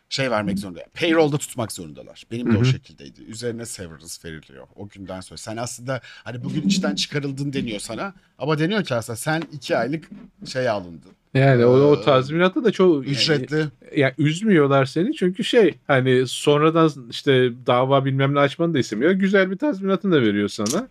şey 0.10 0.32
vermek 0.32 0.60
zorunda. 0.60 0.80
Payroll'da 1.00 1.38
tutmak 1.38 1.72
zorundalar. 1.72 2.24
Benim 2.32 2.48
de 2.52 2.56
Hı 2.56 2.60
o 2.60 2.64
şekildeydi. 2.64 3.22
Üzerine 3.24 3.66
severance 3.66 4.14
veriliyor 4.26 4.68
o 4.76 4.88
günden 4.90 5.22
sonra. 5.22 5.38
Sen 5.38 5.58
aslında 5.58 6.02
hani 6.04 6.44
bugün 6.44 6.62
işten 6.62 6.96
çıkarıldın 6.96 7.54
deniyor 7.54 7.80
sana 7.80 8.14
ama 8.40 8.60
deniyor 8.60 8.84
ki 8.84 8.96
aslında 8.96 9.18
sen 9.18 9.42
iki 9.52 9.78
aylık 9.78 10.10
şey 10.46 10.70
alındın. 10.70 11.12
Yani 11.34 11.66
o, 11.66 11.70
o 11.72 11.96
Ee, 11.98 12.02
tazminatı 12.02 12.64
da 12.64 12.72
çok 12.72 13.08
Ücretli. 13.08 13.66
yani 13.96 14.14
üzmüyorlar 14.18 14.86
seni 14.86 15.14
çünkü 15.16 15.44
şey 15.44 15.74
hani 15.88 16.28
sonradan 16.28 16.92
işte 17.10 17.52
dava 17.68 18.06
bilmem 18.06 18.36
ne 18.36 18.40
açmanı 18.40 18.74
da 18.74 18.80
istemiyor. 18.80 19.12
Güzel 19.12 19.52
bir 19.52 19.58
tazminatını 19.58 20.12
da 20.16 20.22
veriyor 20.22 20.50
sana. 20.50 20.88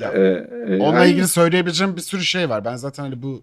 Ya, 0.00 0.12
Ee, 0.12 0.18
e, 0.68 0.78
Onunla 0.80 0.98
yani- 0.98 1.10
ilgili 1.10 1.28
söyleyebileceğim 1.28 1.96
bir 1.96 2.00
sürü 2.00 2.24
şey 2.24 2.48
var. 2.48 2.64
Ben 2.64 2.76
zaten 2.76 3.02
hani 3.02 3.22
bu 3.22 3.42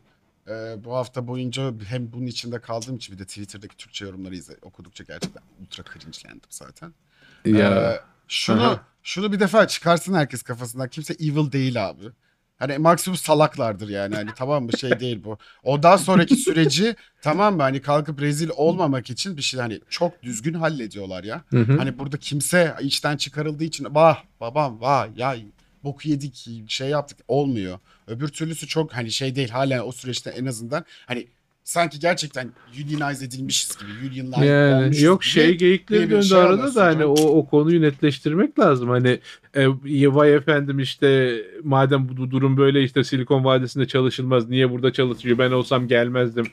e, 0.52 0.84
bu 0.84 0.96
hafta 0.96 1.28
boyunca 1.28 1.74
hem 1.86 2.14
bunun 2.14 2.28
içinde 2.28 2.62
kaldığım 2.62 2.96
için 2.96 3.16
bir 3.16 3.20
de 3.20 3.26
Twitter'daki 3.26 3.78
Türkçe 3.78 4.06
yorumları 4.06 4.36
izle, 4.36 4.56
okudukça 4.62 5.04
gerçekten 5.04 5.44
ultra 5.62 5.84
cringe'lendim 5.84 6.50
zaten. 6.50 6.94
ya 7.46 7.92
Ee, 7.92 8.00
şunu 8.28 8.62
Aha. 8.62 8.84
şunu 9.04 9.32
bir 9.32 9.40
defa 9.40 9.68
çıkarsın 9.68 10.14
herkes 10.14 10.42
kafasından. 10.42 10.88
Kimse 10.90 11.14
evil 11.14 11.52
değil 11.52 11.90
abi. 11.90 12.06
Hani 12.58 12.78
maksimum 12.78 13.18
salaklardır 13.18 13.90
yani. 13.90 14.16
Hani 14.16 14.30
tamam 14.36 14.64
mı 14.64 14.74
şey 14.74 15.00
değil 15.00 15.24
bu. 15.24 15.38
Ondan 15.64 15.98
sonraki 15.98 16.36
süreci 16.36 16.96
tamam 17.22 17.56
mı 17.56 17.62
hani 17.62 17.82
kalkıp 17.82 18.22
rezil 18.22 18.50
olmamak 18.56 19.10
için 19.10 19.38
bir 19.38 19.42
şey 19.42 19.60
hani 19.60 19.80
çok 19.90 20.24
düzgün 20.24 20.54
hallediyorlar 20.54 21.24
ya. 21.24 21.42
Hı 21.50 21.60
hı. 21.60 21.78
Hani 21.78 22.00
burada 22.00 22.18
kimse 22.18 22.76
işten 22.82 23.18
çıkarıldığı 23.18 23.64
için 23.64 23.88
vah 23.96 24.24
babam 24.42 24.82
vah 24.82 25.08
ya 25.18 25.36
boku 25.84 26.10
yedik 26.10 26.50
şey 26.68 26.90
yaptık 26.90 27.18
olmuyor. 27.28 27.80
Öbür 28.08 28.28
türlüsü 28.28 28.68
çok 28.68 28.94
hani 28.94 29.12
şey 29.12 29.36
değil 29.36 29.50
hala 29.50 29.84
o 29.84 29.92
süreçte 29.92 30.30
en 30.30 30.46
azından 30.46 30.86
hani 31.06 31.28
sanki 31.64 32.00
gerçekten 32.00 32.50
unionize 32.86 33.26
edilmişiz 33.26 33.78
gibi 33.78 33.92
unionlar 34.10 34.44
Yani 34.44 35.02
yok 35.02 35.22
gibi. 35.22 35.30
şey 35.30 35.58
geyikleri 35.58 36.10
döndü 36.10 36.26
şey 36.26 36.38
arada 36.38 36.76
da 36.76 36.86
hani 36.86 37.06
o, 37.06 37.14
o 37.14 37.46
konuyu 37.46 37.82
netleştirmek 37.82 38.60
lazım. 38.60 38.90
Hani 38.90 39.20
e, 39.54 39.68
vay 40.16 40.36
efendim 40.36 40.80
işte 40.80 41.38
madem 41.64 42.10
bu 42.10 42.32
durum 42.32 42.58
böyle 42.58 42.84
işte 42.84 43.04
Silikon 43.04 43.44
Vadisi'nde 43.44 43.88
çalışılmaz 43.88 44.50
niye 44.50 44.72
burada 44.72 44.94
çalışıyor 44.94 45.38
ben 45.38 45.52
olsam 45.52 45.88
gelmezdim. 45.88 46.48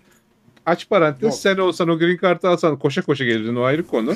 Aç 0.67 0.89
parantez 0.89 1.23
Yok. 1.23 1.35
sen 1.35 1.57
olsan 1.57 1.89
o 1.89 1.99
green 1.99 2.19
card'ı 2.23 2.49
alsan 2.49 2.79
koşa 2.79 3.03
koşa 3.03 3.25
gelirdin 3.25 3.57
o 3.57 3.63
ayrı 3.63 3.87
konu. 3.87 4.15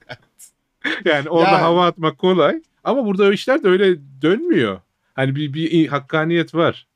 yani 1.04 1.28
orada 1.28 1.50
Yani. 1.50 1.60
hava 1.60 1.86
atmak 1.86 2.18
kolay 2.18 2.62
ama 2.84 3.06
burada 3.06 3.24
o 3.24 3.32
işler 3.32 3.62
de 3.62 3.68
öyle 3.68 3.96
dönmüyor. 4.22 4.80
Hani 5.14 5.36
bir, 5.36 5.54
bir 5.54 5.88
hakkaniyet 5.88 6.54
var. 6.54 6.86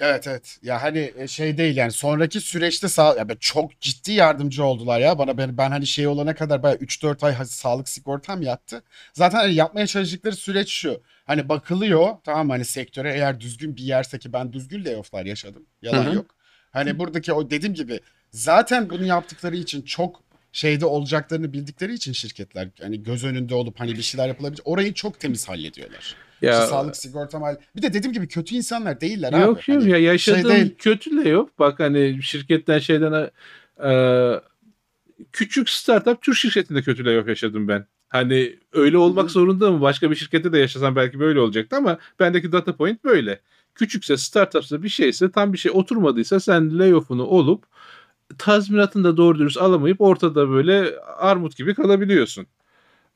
Evet 0.00 0.26
evet. 0.28 0.58
Ya 0.62 0.82
hani 0.82 1.12
e, 1.16 1.28
şey 1.28 1.58
değil 1.58 1.76
yani 1.76 1.92
sonraki 1.92 2.40
süreçte 2.40 2.88
sağ 2.88 3.14
ya 3.14 3.28
ben 3.28 3.36
çok 3.40 3.80
ciddi 3.80 4.12
yardımcı 4.12 4.64
oldular 4.64 5.00
ya 5.00 5.18
bana 5.18 5.38
ben, 5.38 5.58
ben 5.58 5.70
hani 5.70 5.86
şey 5.86 6.06
olana 6.06 6.34
kadar 6.34 6.62
bayağı 6.62 6.78
3-4 6.78 7.26
ay 7.26 7.44
sağlık 7.44 7.88
sigortam 7.88 8.42
yattı. 8.42 8.82
Zaten 9.12 9.38
hani 9.38 9.54
yapmaya 9.54 9.86
çalıştıkları 9.86 10.36
süreç 10.36 10.70
şu. 10.70 11.02
Hani 11.24 11.48
bakılıyor 11.48 12.16
tamam 12.24 12.50
hani 12.50 12.64
sektöre 12.64 13.12
eğer 13.14 13.40
düzgün 13.40 13.76
bir 13.76 13.82
yerse 13.82 14.18
ki 14.18 14.32
ben 14.32 14.52
düzgün 14.52 14.84
layoff'lar 14.84 15.26
yaşadım. 15.26 15.66
Yalan 15.82 16.04
Hı 16.04 16.10
hı. 16.10 16.14
yok. 16.14 16.26
Hani 16.70 16.98
buradaki 16.98 17.32
o 17.32 17.50
dediğim 17.50 17.74
gibi 17.74 18.00
zaten 18.30 18.90
bunu 18.90 19.04
yaptıkları 19.04 19.56
için 19.56 19.82
çok 19.82 20.25
şeyde 20.56 20.86
olacaklarını 20.86 21.52
bildikleri 21.52 21.94
için 21.94 22.12
şirketler 22.12 22.68
hani 22.80 23.02
göz 23.02 23.24
önünde 23.24 23.54
olup 23.54 23.80
hani 23.80 23.92
bir 23.92 24.02
şeyler 24.02 24.28
yapılabilir. 24.28 24.60
Orayı 24.64 24.94
çok 24.94 25.20
temiz 25.20 25.48
hallediyorlar. 25.48 26.14
Ya 26.42 26.52
İşte 26.52 26.66
sağlık 26.66 26.96
sigortam 26.96 27.42
hall- 27.42 27.56
Bir 27.76 27.82
de 27.82 27.92
dediğim 27.94 28.12
gibi 28.12 28.28
kötü 28.28 28.54
insanlar 28.54 29.00
değiller 29.00 29.32
abi. 29.32 29.40
Yok 29.40 29.68
yok 29.68 29.80
Hani 29.82 29.90
ya 29.90 29.98
yaşadığım 29.98 30.50
değil. 30.50 30.74
kötü 30.78 31.24
de 31.24 31.28
yok. 31.28 31.58
Bak 31.58 31.80
hani 31.80 32.22
şirketten 32.22 32.78
şeyden 32.78 33.30
e, 33.84 33.90
küçük 35.32 35.70
startup 35.70 36.22
Türk 36.22 36.36
şirketinde 36.36 36.82
kötü 36.82 37.04
layoff 37.04 37.28
yaşadım 37.28 37.68
ben. 37.68 37.86
Hani 38.08 38.56
öyle 38.72 38.98
olmak 38.98 39.30
zorunda 39.30 39.70
mı? 39.70 39.80
Başka 39.80 40.10
bir 40.10 40.16
şirkette 40.16 40.52
de 40.52 40.58
yaşasam 40.58 40.96
belki 40.96 41.20
böyle 41.20 41.40
olacaktı 41.40 41.76
ama 41.76 41.98
bendeki 42.20 42.52
data 42.52 42.76
point 42.76 43.04
böyle. 43.04 43.40
Küçükse 43.74 44.16
startupsa 44.16 44.82
bir 44.82 44.88
şeyse 44.88 45.30
tam 45.30 45.52
bir 45.52 45.58
şey 45.58 45.72
oturmadıysa 45.74 46.40
sen 46.40 46.78
layoff'unu 46.78 47.24
olup 47.24 47.64
tazminatını 48.38 49.04
da 49.04 49.16
doğru 49.16 49.38
dürüst 49.38 49.58
alamayıp 49.58 50.00
ortada 50.00 50.50
böyle 50.50 51.00
armut 51.00 51.56
gibi 51.56 51.74
kalabiliyorsun. 51.74 52.46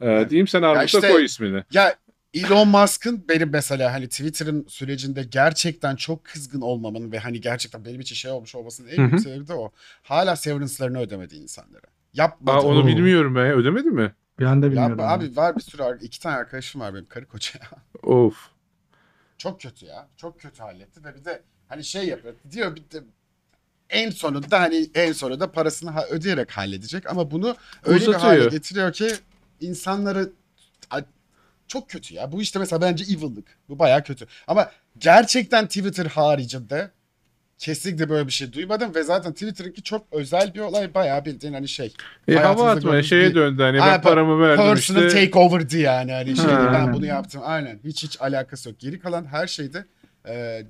Ee, 0.00 0.26
diyeyim 0.30 0.48
sen 0.48 0.62
armuta 0.62 0.84
işte- 0.84 1.12
koy 1.12 1.24
ismini. 1.24 1.64
Ya 1.72 1.94
Elon 2.34 2.68
Musk'ın 2.68 3.24
benim 3.28 3.50
mesela 3.52 3.92
hani 3.92 4.08
Twitter'ın 4.08 4.66
sürecinde 4.68 5.22
gerçekten 5.22 5.96
çok 5.96 6.24
kızgın 6.24 6.60
olmamın 6.60 7.12
ve 7.12 7.18
hani 7.18 7.40
gerçekten 7.40 7.84
benim 7.84 8.00
için 8.00 8.14
şey 8.14 8.30
olmuş 8.30 8.54
olmasının 8.54 8.88
en 8.88 9.08
büyük 9.10 9.20
sebebi 9.20 9.48
de 9.48 9.54
o. 9.54 9.72
Hala 10.02 10.36
severance'larını 10.36 11.00
ödemedi 11.00 11.36
insanlara. 11.36 11.86
Yapmadı. 12.14 12.56
Aa, 12.56 12.60
onu 12.62 12.86
bilmiyorum 12.86 13.34
ben. 13.34 13.46
ya. 13.46 13.54
Ödemedi 13.54 13.88
mi? 13.90 14.14
Ben 14.40 14.62
de 14.62 14.66
Ya 14.66 14.72
bilmiyorum. 14.72 15.00
abi 15.00 15.36
var 15.36 15.56
bir 15.56 15.60
sürü 15.60 15.98
iki 16.00 16.20
tane 16.20 16.36
arkadaşım 16.36 16.80
var 16.80 16.94
benim 16.94 17.06
karı 17.06 17.26
koca 17.26 17.60
ya. 17.60 17.68
Of. 18.02 18.48
Çok 19.38 19.60
kötü 19.60 19.86
ya. 19.86 20.08
Çok 20.16 20.40
kötü 20.40 20.62
halletti 20.62 21.04
ve 21.04 21.14
bir 21.14 21.24
de 21.24 21.42
hani 21.68 21.84
şey 21.84 22.08
yapıyor. 22.08 22.34
Diyor 22.50 22.76
bir 22.76 22.80
de 22.90 23.02
en 23.90 24.10
sonunda 24.10 24.60
hani 24.60 24.86
en 24.94 25.12
sonunda 25.12 25.52
parasını 25.52 25.90
ha- 25.90 26.06
ödeyerek 26.10 26.50
halledecek 26.50 27.10
ama 27.10 27.30
bunu 27.30 27.56
öyle 27.84 28.00
bir 28.06 28.12
hale 28.12 28.16
Uzatıyor. 28.16 28.50
getiriyor 28.50 28.92
ki 28.92 29.08
insanları 29.60 30.30
A- 30.90 31.00
çok 31.68 31.90
kötü 31.90 32.14
ya. 32.14 32.32
Bu 32.32 32.42
işte 32.42 32.58
mesela 32.58 32.80
bence 32.82 33.04
evil'lık. 33.04 33.58
Bu 33.68 33.78
bayağı 33.78 34.04
kötü. 34.04 34.26
Ama 34.46 34.70
gerçekten 34.98 35.66
Twitter 35.66 36.06
haricinde 36.06 36.90
kesinlikle 37.58 38.08
böyle 38.08 38.26
bir 38.26 38.32
şey 38.32 38.52
duymadım 38.52 38.94
ve 38.94 39.02
zaten 39.02 39.32
Twitter'ınki 39.32 39.82
çok 39.82 40.06
özel 40.12 40.54
bir 40.54 40.60
olay. 40.60 40.94
Bayağı 40.94 41.24
bildiğin 41.24 41.52
hani 41.52 41.68
şey. 41.68 41.94
E, 42.28 42.34
hava 42.34 42.44
Hayatınızda 42.44 42.70
atmaya 42.70 42.82
gördüğünüz 42.90 43.08
şeye 43.08 43.30
bir- 43.30 43.34
döndü 43.34 43.62
hani 43.62 43.80
Aynen, 43.82 43.94
ben 43.96 44.02
paramı 44.02 44.40
verdim 44.42 44.64
Personal 44.64 45.06
işte. 45.06 45.24
takeover'dı 45.26 45.78
yani. 45.78 46.12
Hani 46.12 46.36
şey, 46.36 46.44
Ha. 46.46 46.70
ben 46.72 46.92
bunu 46.92 47.06
yaptım. 47.06 47.40
Aynen. 47.44 47.78
Hiç 47.84 48.02
hiç 48.02 48.20
alakası 48.20 48.68
yok. 48.68 48.78
Geri 48.80 49.00
kalan 49.00 49.24
her 49.24 49.46
şeyde 49.46 49.84
e, 50.28 50.62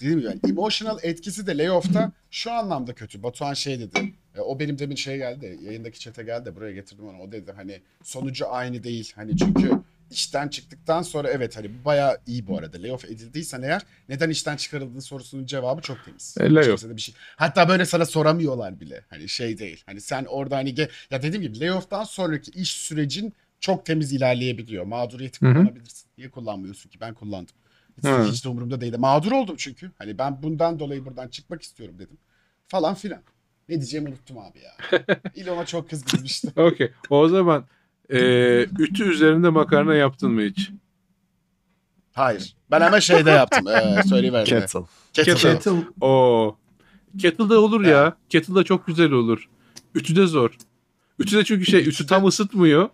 dediğim 0.00 0.18
gibi 0.20 0.28
yani 0.28 0.40
emotional 0.48 0.98
etkisi 1.02 1.46
de 1.46 1.58
layoff'ta 1.58 2.12
şu 2.34 2.52
anlamda 2.52 2.94
kötü. 2.94 3.22
Batuhan 3.22 3.54
şey 3.54 3.80
dedi. 3.80 4.12
e, 4.36 4.40
o 4.40 4.58
benim 4.60 4.78
demin 4.78 4.96
şey 4.96 5.16
geldi. 5.16 5.58
Yayındaki 5.62 6.00
çete 6.00 6.22
geldi 6.22 6.56
buraya 6.56 6.72
getirdim 6.72 7.08
onu. 7.08 7.20
O 7.22 7.32
dedi 7.32 7.52
hani 7.56 7.80
sonucu 8.02 8.52
aynı 8.52 8.82
değil. 8.82 9.12
Hani 9.16 9.36
çünkü 9.36 9.70
işten 10.10 10.48
çıktıktan 10.48 11.02
sonra 11.02 11.28
evet 11.30 11.56
hani 11.56 11.70
bu 11.80 11.84
bayağı 11.84 12.18
iyi 12.26 12.46
bu 12.46 12.58
arada. 12.58 12.82
Layoff 12.82 13.04
edildiysen 13.04 13.62
eğer 13.62 13.82
neden 14.08 14.30
işten 14.30 14.56
çıkarıldığın 14.56 15.00
sorusunun 15.00 15.46
cevabı 15.46 15.82
çok 15.82 16.04
temiz. 16.04 16.34
E, 16.40 16.54
layoff. 16.54 16.84
Bir 16.96 17.00
şey. 17.00 17.14
Hatta 17.36 17.68
böyle 17.68 17.84
sana 17.84 18.06
soramıyorlar 18.06 18.80
bile. 18.80 19.04
Hani 19.10 19.28
şey 19.28 19.58
değil. 19.58 19.82
Hani 19.86 20.00
sen 20.00 20.24
orada 20.24 20.56
hani 20.56 20.74
ge- 20.74 20.90
ya 21.10 21.22
dediğim 21.22 21.42
gibi 21.42 21.60
layoff'tan 21.60 22.04
sonraki 22.04 22.50
iş 22.50 22.70
sürecin 22.70 23.32
çok 23.60 23.86
temiz 23.86 24.12
ilerleyebiliyor. 24.12 24.84
Mağduriyeti 24.84 25.40
Hı 25.40 25.50
hı. 25.50 25.54
kullanabilirsin. 25.54 26.08
Niye 26.18 26.30
kullanmıyorsun 26.30 26.90
ki? 26.90 27.00
Ben 27.00 27.14
kullandım. 27.14 27.54
Hiç, 27.98 28.04
Hı. 28.04 28.24
hiç 28.24 28.44
de 28.44 28.48
umurumda 28.48 28.80
değildi. 28.80 28.98
Mağdur 28.98 29.32
oldum 29.32 29.56
çünkü. 29.58 29.90
Hani 29.98 30.18
ben 30.18 30.42
bundan 30.42 30.78
dolayı 30.78 31.04
buradan 31.04 31.28
çıkmak 31.28 31.62
istiyorum 31.62 31.94
dedim. 31.98 32.18
Falan 32.68 32.94
filan. 32.94 33.22
Ne 33.68 33.74
diyeceğimi 33.74 34.08
unuttum 34.08 34.38
abi 34.38 34.58
ya. 34.58 35.00
İlon'a 35.34 35.66
çok 35.66 35.90
kızgınım 35.90 36.24
işte. 36.24 36.48
Okey. 36.56 36.92
O 37.10 37.28
zaman 37.28 37.64
e, 38.10 38.18
ütü 38.78 39.04
üzerinde 39.04 39.48
makarna 39.48 39.94
yaptın 39.94 40.30
mı 40.30 40.42
hiç? 40.42 40.70
Hayır. 42.12 42.56
Ben 42.70 42.80
ama 42.80 43.00
şeyde 43.00 43.30
yaptım. 43.30 43.68
Ee, 43.68 44.02
söyleyiver. 44.08 44.44
Kettle. 44.44 44.80
Kettle. 45.12 45.34
Kettle. 45.34 45.54
Kettle 45.54 45.72
Oo. 46.00 46.56
Kettle'da 47.18 47.60
olur 47.60 47.84
ya. 47.84 48.16
Kettle'da 48.28 48.64
çok 48.64 48.86
güzel 48.86 49.10
olur. 49.10 49.48
Ütüde 49.94 50.26
zor. 50.26 50.56
Ütüde 51.18 51.44
çünkü 51.44 51.66
şey 51.66 51.88
ütü 51.88 52.06
tam 52.06 52.26
ısıtmıyor. 52.26 52.88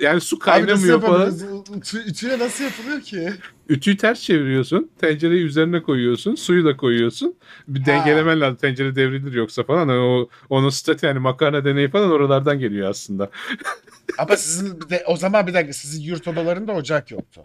Yani 0.00 0.20
su 0.20 0.38
kaynamıyor 0.38 1.00
falan. 1.00 1.32
Ütü, 1.76 1.98
ütüye 2.10 2.38
nasıl 2.38 2.64
yapılıyor 2.64 3.00
ki? 3.00 3.32
Ütüyü 3.68 3.96
ters 3.96 4.22
çeviriyorsun. 4.22 4.90
Tencereyi 4.98 5.44
üzerine 5.44 5.82
koyuyorsun. 5.82 6.34
Suyu 6.34 6.64
da 6.64 6.76
koyuyorsun. 6.76 7.34
Bir 7.68 7.84
dengelemen 7.84 8.40
lazım. 8.40 8.56
Tencere 8.56 8.96
devrilir 8.96 9.32
yoksa 9.32 9.62
falan. 9.62 9.88
Hani 9.88 9.98
o, 9.98 10.28
onun 10.50 10.68
statü 10.68 11.06
yani 11.06 11.18
makarna 11.18 11.64
deneyi 11.64 11.90
falan 11.90 12.10
oralardan 12.10 12.58
geliyor 12.58 12.90
aslında. 12.90 13.30
Ama 14.18 14.36
sizin 14.36 14.80
de, 14.90 15.04
o 15.06 15.16
zaman 15.16 15.46
bir 15.46 15.54
dakika 15.54 15.72
sizin 15.72 16.02
yurt 16.02 16.28
odalarında 16.28 16.72
ocak 16.72 17.10
yoktu. 17.10 17.42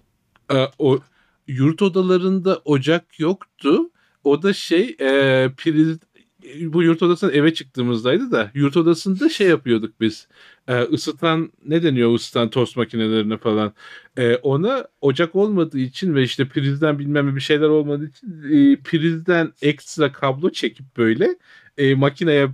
Ee, 0.54 0.68
o 0.80 1.00
yurt 1.48 1.82
odalarında 1.82 2.62
ocak 2.66 3.20
yoktu. 3.20 3.90
O 4.24 4.44
da 4.44 4.54
şey 4.54 4.96
e, 5.00 5.50
priz 5.58 5.98
bu 6.62 6.84
yurt 6.84 7.04
odasından 7.04 7.36
eve 7.36 7.54
çıktığımızdaydı 7.54 8.32
da 8.32 8.52
yurt 8.54 8.78
odasında 8.78 9.30
şey 9.30 9.48
yapıyorduk 9.48 10.02
biz. 10.02 10.28
E, 10.68 10.82
ısıtan 10.82 11.52
ne 11.66 11.84
deniyor 11.84 12.16
ısıtan 12.16 12.50
tost 12.50 12.78
makinelerine 12.78 13.38
falan. 13.38 13.74
E, 14.18 14.36
ona 14.36 14.88
ocak 15.02 15.36
olmadığı 15.36 15.80
için 15.80 16.16
ve 16.16 16.24
işte 16.24 16.48
prizden 16.48 17.00
bilmem 17.00 17.36
bir 17.36 17.42
şeyler 17.42 17.68
olmadığı 17.68 18.10
için 18.10 18.28
e, 18.44 18.76
prizden 18.76 19.54
ekstra 19.62 20.12
kablo 20.12 20.50
çekip 20.50 20.98
böyle 20.98 21.36
e, 21.78 21.96
makineye 21.96 22.50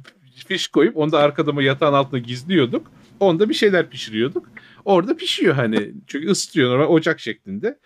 fiş 0.47 0.67
koyup 0.67 0.97
onu 0.97 1.11
da 1.11 1.19
arkada 1.19 1.61
yatağın 1.61 1.93
altına 1.93 2.19
gizliyorduk. 2.19 2.91
Onda 3.19 3.49
bir 3.49 3.53
şeyler 3.53 3.89
pişiriyorduk. 3.89 4.49
Orada 4.85 5.17
pişiyor 5.17 5.55
hani. 5.55 5.91
Çünkü 6.07 6.29
ısıtıyor 6.29 6.71
normal 6.71 6.93
ocak 6.93 7.19
şeklinde. 7.19 7.79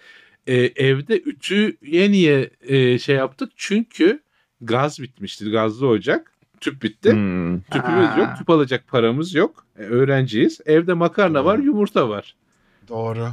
E, 0.48 0.56
evde 0.56 1.22
ütüye 1.22 2.12
niye 2.12 2.50
e, 2.62 3.00
şey 3.00 3.16
yaptık? 3.16 3.52
Çünkü 3.56 4.20
gaz 4.62 5.00
bitmişti. 5.00 5.52
Gazlı 5.52 5.88
ocak. 5.88 6.32
Tüp 6.62 6.84
bitti. 6.84 7.12
Hmm. 7.12 7.62
Tüpümüz 7.62 8.08
Ha. 8.08 8.20
yok. 8.20 8.30
Tüp 8.38 8.50
alacak 8.50 8.88
paramız 8.88 9.34
yok. 9.34 9.66
E, 9.78 9.82
öğrenciyiz. 9.82 10.60
Evde 10.66 10.94
makarna 10.94 11.46
var, 11.46 11.60
yumurta 11.60 12.10
var. 12.10 12.36
Doğru. 12.88 13.30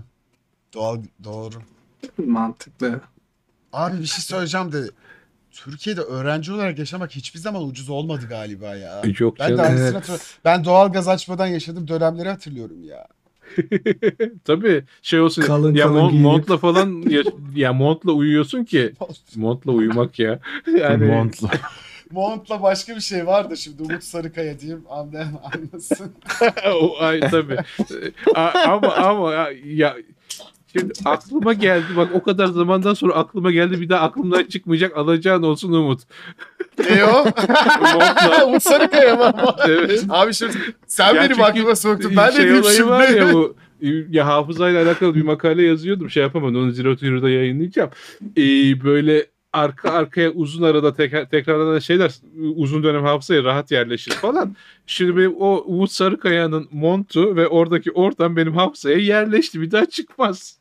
Doğal 0.75 1.03
doğru. 1.25 1.55
Mantıklı. 2.27 3.01
Abi 3.73 3.99
bir 4.01 4.07
şey 4.07 4.21
söyleyeceğim 4.25 4.73
de 4.73 4.83
Türkiye'de 5.51 6.01
öğrenci 6.01 6.53
olarak 6.53 6.79
yaşamak 6.79 7.11
hiçbir 7.11 7.39
zaman 7.41 7.65
ucuz 7.69 7.91
olmadı 7.91 8.27
galiba 8.29 8.75
ya. 8.77 9.03
Yok 9.19 9.37
Ben 9.39 9.53
de 9.53 9.57
canım. 9.57 9.77
Evet. 10.09 10.39
Ben 10.45 10.65
doğal 10.65 10.93
gaz 10.93 11.09
açmadan 11.09 11.47
yaşadığım 11.47 11.89
dönemleri 11.89 12.29
hatırlıyorum 12.29 12.85
ya. 12.85 13.07
Tabii 14.45 14.85
şey 15.03 15.21
olsun. 15.21 15.43
Kalın 15.43 15.75
ya 15.75 15.87
kalın 15.87 16.01
mont- 16.01 16.11
giyinip. 16.11 16.27
montla 16.27 16.57
falan 16.59 17.05
ya, 17.11 17.23
ya 17.55 17.73
montla 17.73 18.13
uyuyorsun 18.13 18.65
ki 18.65 18.93
montla 19.37 19.73
uyumak 19.73 20.19
ya. 20.19 20.39
Yani 20.81 21.05
Montlu. 21.07 21.49
Montla 22.11 22.63
başka 22.63 22.97
bir 22.97 23.01
şey 23.01 23.27
vardı 23.27 23.57
şimdi 23.57 23.83
Umut 23.83 24.03
Sarıkaya 24.05 24.61
diyeyim 24.61 24.83
anlayan 24.91 25.41
anlasın. 25.45 26.13
o, 26.81 26.97
ay, 27.01 27.21
tabii. 27.21 27.57
A- 28.35 28.51
ama 28.69 28.93
ama 28.95 29.49
ya 29.65 29.97
şimdi 30.79 30.93
aklıma 31.05 31.53
geldi 31.53 31.87
bak 31.97 32.09
o 32.15 32.23
kadar 32.23 32.47
zamandan 32.47 32.95
sonra 32.95 33.15
aklıma 33.15 33.51
geldi 33.51 33.81
bir 33.81 33.89
daha 33.89 34.01
aklımdan 34.01 34.45
çıkmayacak 34.45 34.97
alacağın 34.97 35.43
olsun 35.43 35.73
Umut. 35.73 36.01
Ne 36.91 37.05
o? 37.05 37.27
Umut 38.47 38.63
Sarıkaya 38.63 39.17
mı? 39.17 39.33
Evet. 39.69 40.05
Abi 40.09 40.35
şimdi 40.35 40.53
sen 40.87 41.15
Ya 41.15 41.23
benim 41.23 41.43
aklıma 41.43 41.77
soktun. 41.77 42.13
Ben 42.17 42.29
de 42.29 42.33
şey 42.33 42.43
diyeyim 42.43 42.63
olayı 42.63 42.77
şimdi. 42.77 42.89
var 42.89 43.09
ya 43.09 43.33
bu 43.33 43.57
ya 44.11 44.27
hafızayla 44.27 44.85
alakalı 44.85 45.15
bir 45.15 45.23
makale 45.23 45.63
yazıyordum 45.63 46.11
şey 46.11 46.23
yapamadım 46.23 46.63
onu 46.63 46.71
Zero 46.71 46.97
to 46.97 47.07
Hero'da 47.07 47.31
yayınlayacağım. 47.31 47.91
Ee, 48.37 48.85
böyle 48.85 49.27
arka 49.53 49.91
arkaya 49.91 50.31
uzun 50.31 50.63
arada 50.63 50.95
tekrar, 50.95 51.29
tekrarlanan 51.29 51.79
şeyler 51.79 52.13
uzun 52.57 52.83
dönem 52.83 53.03
hafızaya 53.05 53.45
rahat 53.45 53.71
yerleşir 53.71 54.13
falan. 54.13 54.57
Şimdi 54.87 55.17
benim 55.17 55.35
o 55.39 55.65
Umut 55.67 55.91
Sarıkaya'nın 55.91 56.69
montu 56.73 57.37
ve 57.37 57.49
oradaki 57.49 57.91
ortam 57.93 58.37
benim 58.37 58.55
hafızaya 58.55 58.99
yerleşti. 58.99 59.61
Bir 59.61 59.71
daha 59.71 59.87
çıkmaz. 59.87 60.59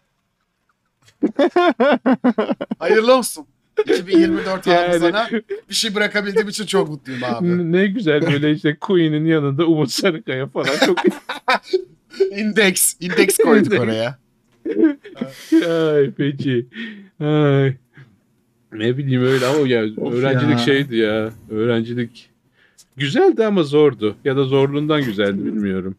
Hayırlı 2.79 3.15
olsun. 3.17 3.45
2024 3.85 4.67
abi 4.67 4.73
Yani- 4.75 4.99
sana 4.99 5.29
bir 5.69 5.75
şey 5.75 5.95
bırakabildiğim 5.95 6.47
için 6.47 6.65
çok 6.65 6.89
mutluyum 6.89 7.21
abi. 7.23 7.71
Ne 7.71 7.87
güzel 7.87 8.21
böyle 8.31 8.51
işte 8.51 8.75
Queen'in 8.81 9.25
yanında 9.25 9.65
Umut 9.65 9.91
Sarıkaya 9.91 10.47
falan 10.47 10.77
çok 10.85 10.97
İndeks. 12.37 12.93
İndeks 12.99 13.37
koyduk 13.37 13.67
İndeks. 13.67 13.81
oraya. 13.83 14.17
Ay 15.95 16.11
peki. 16.17 16.65
Ay. 17.19 17.73
Ne 18.73 18.97
bileyim 18.97 19.23
öyle 19.25 19.45
ama 19.45 19.67
ya 19.67 19.83
Of 19.97 20.13
öğrencilik 20.13 20.51
ya. 20.51 20.57
şeydi 20.57 20.95
ya. 20.97 21.29
Öğrencilik 21.49 22.29
güzeldi 22.97 23.45
ama 23.45 23.63
zordu. 23.63 24.15
Ya 24.25 24.37
da 24.37 24.43
zorluğundan 24.43 25.03
güzeldi 25.05 25.45
bilmiyorum. 25.45 25.95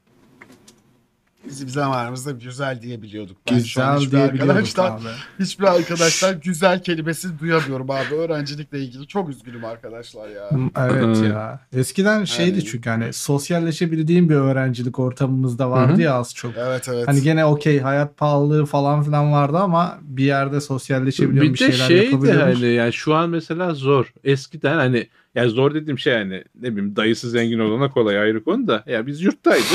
Bizim 1.49 1.69
zamanımızda 1.69 2.31
güzel 2.31 2.83
diyebiliyorduk. 2.83 3.37
Ben 3.51 3.59
şu 3.59 3.83
an 3.83 3.95
Güzel 3.95 4.01
hiçbir 4.07 4.17
diyebiliyorduk 4.19 4.51
arkadaşlar, 4.51 4.91
abi. 4.91 5.03
hiçbir 5.45 5.65
arkadaşlar 5.65 6.35
güzel 6.35 6.83
kelimesini 6.83 7.39
duyamıyorum 7.39 7.91
abi. 7.91 8.15
Öğrencilikle 8.15 8.79
ilgili 8.81 9.07
çok 9.07 9.29
üzgünüm 9.29 9.65
arkadaşlar 9.65 10.29
ya. 10.29 10.51
Evet 10.79 11.17
Hı. 11.17 11.25
ya. 11.25 11.61
Eskiden 11.73 12.25
şeydi 12.25 12.51
Yani- 12.51 12.65
çünkü 12.65 12.91
hani 12.91 13.13
sosyalleşebildiğim 13.13 14.29
bir 14.29 14.35
öğrencilik 14.35 14.99
ortamımızda 14.99 15.71
vardı 15.71 15.93
Hı 15.93 15.97
hı. 15.97 16.01
ya 16.03 16.15
az 16.15 16.35
çok. 16.35 16.53
Evet 16.57 16.89
evet. 16.89 17.09
Hani 17.09 17.23
gene 17.23 17.45
okey 17.45 17.81
hayat 17.81 18.17
pahalılığı 18.17 18.67
falan 18.67 19.03
filan 19.03 19.33
vardı 19.33 19.59
ama 19.59 19.99
bir 20.03 20.25
yerde 20.25 20.61
sosyalleşebiliyorum 20.61 21.55
bir, 21.55 21.55
Bir 21.55 21.67
de 21.67 21.73
şeyler 21.73 21.87
şeydi 21.89 22.05
yapabiliyormuş. 22.05 22.55
hani 22.57 22.67
yani 22.73 22.93
şu 22.93 23.15
an 23.15 23.31
mesela 23.31 23.75
zor. 23.75 24.13
Eskiden 24.25 24.77
hani 24.77 25.09
yani 25.35 25.51
zor 25.51 25.75
dediğim 25.75 25.99
şey 25.99 26.15
hani 26.15 26.45
ne 26.61 26.73
bileyim 26.73 26.97
dayısı 26.97 27.31
zengin 27.31 27.59
olana 27.59 27.91
kolay 27.91 28.19
ayrı 28.19 28.45
konu 28.45 28.67
da. 28.67 28.83
Ya 28.87 29.07
biz 29.07 29.21
yurttaydık. 29.23 29.67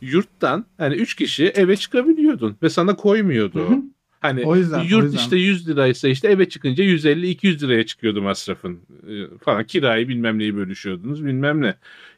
Yurttan 0.00 0.66
hani 0.78 0.94
üç 0.94 1.14
kişi 1.14 1.44
eve 1.46 1.76
çıkabiliyordun 1.76 2.56
ve 2.62 2.68
sana 2.70 2.96
koymuyordu 2.96 3.58
Hı 3.60 3.64
o. 3.64 3.70
hı. 3.70 3.82
Hani 4.20 4.42
O 4.44 4.56
yüzden, 4.56 4.78
o 4.80 4.82
yurt 4.88 5.04
yüzden. 5.04 5.18
işte 5.18 5.36
100 5.36 5.68
liraysa 5.68 6.08
işte 6.08 6.28
eve 6.28 6.48
çıkınca 6.48 6.84
150-200 6.84 7.62
liraya 7.62 7.86
çıkıyordu 7.86 8.22
masrafın 8.22 8.78
Ee, 9.08 9.38
falan. 9.44 9.64
Kirayı 9.64 10.08
bilmem 10.08 10.38
neyi 10.38 10.56
bölüşüyordunuz 10.56 11.24
bilmem 11.24 11.62
ne. 11.62 11.74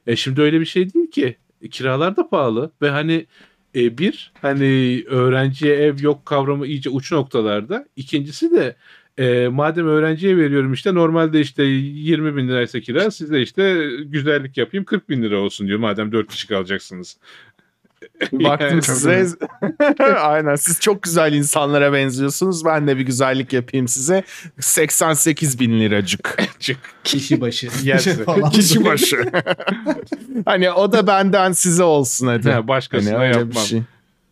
E 0.06 0.16
şimdi 0.16 0.40
öyle 0.42 0.60
bir 0.60 0.64
şey 0.66 0.94
değil 0.94 1.10
ki. 1.10 1.36
E, 1.62 1.68
Kiralar 1.68 2.16
da 2.16 2.28
pahalı 2.28 2.70
ve 2.82 2.90
hani 2.90 3.26
e, 3.74 3.98
bir 3.98 4.32
hani 4.42 5.04
öğrenciye 5.08 5.74
ev 5.76 6.02
yok 6.02 6.26
kavramı 6.26 6.66
iyice 6.66 6.90
uç 6.90 7.12
noktalarda. 7.12 7.86
İkincisi 7.96 8.50
de 8.50 8.76
e, 9.18 9.48
madem 9.48 9.86
öğrenciye 9.86 10.36
veriyorum 10.36 10.72
işte 10.72 10.94
normalde 10.94 11.40
işte 11.40 11.62
20 11.64 12.36
bin 12.36 12.48
liraysa 12.48 12.80
kira 12.80 13.10
size 13.10 13.40
işte 13.42 13.88
güzellik 14.04 14.56
yapayım 14.56 14.84
40 14.84 15.08
bin 15.08 15.22
lira 15.22 15.38
olsun 15.40 15.66
diyor 15.66 15.78
madem 15.78 16.12
4 16.12 16.28
kişi 16.30 16.48
kalacaksınız. 16.48 17.16
Baktım 18.32 18.68
Yani- 18.68 18.82
size. 18.82 19.26
Aynen 20.20 20.54
siz 20.54 20.80
çok 20.80 21.02
güzel 21.02 21.32
insanlara 21.32 21.92
benziyorsunuz. 21.92 22.64
Ben 22.64 22.86
de 22.86 22.96
bir 22.96 23.02
güzellik 23.02 23.52
yapayım 23.52 23.88
size. 23.88 24.22
88 24.60 25.60
bin 25.60 25.80
liracık. 25.80 26.42
Kişi 27.04 27.40
başı. 27.40 27.68
Kişi 28.52 28.84
başı. 28.84 29.24
hani 30.44 30.70
o 30.70 30.92
da 30.92 31.06
benden 31.06 31.52
size 31.52 31.82
olsun 31.82 32.26
hadi. 32.26 32.50
Ha, 32.50 32.68
başkasına 32.68 33.18
hani 33.18 33.26
yapmam. 33.26 33.50
bir 33.50 33.56
şey. 33.56 33.82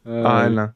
Ay, 0.07 0.23
Aynen. 0.25 0.73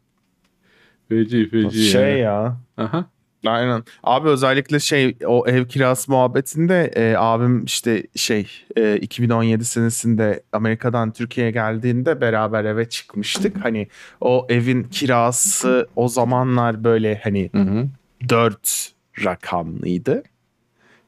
Feci 1.09 1.51
feci 1.51 1.83
Şey 1.91 2.03
ya. 2.03 2.17
ya. 2.19 2.57
Aha. 2.77 3.05
Aynen. 3.47 3.83
Abi 4.05 4.29
özellikle 4.29 4.81
şey 4.81 5.17
o 5.27 5.47
ev 5.47 5.65
kirası 5.65 6.11
muhabbetinde 6.11 6.91
e, 6.97 7.15
abim 7.19 7.65
işte 7.65 8.03
şey 8.17 8.47
e, 8.77 8.97
2017 8.97 9.65
senesinde 9.65 10.43
Amerika'dan 10.53 11.13
Türkiye'ye 11.13 11.53
geldiğinde 11.53 12.21
beraber 12.21 12.65
eve 12.65 12.89
çıkmıştık. 12.89 13.65
Hani 13.65 13.89
o 14.21 14.47
evin 14.49 14.83
kirası 14.85 15.89
o 15.97 16.09
zamanlar 16.09 16.85
böyle 16.85 17.21
hani 17.25 17.51
Hı 17.55 17.63
hı. 17.63 17.87
4 18.29 18.93
rakamlıydı. 19.25 20.23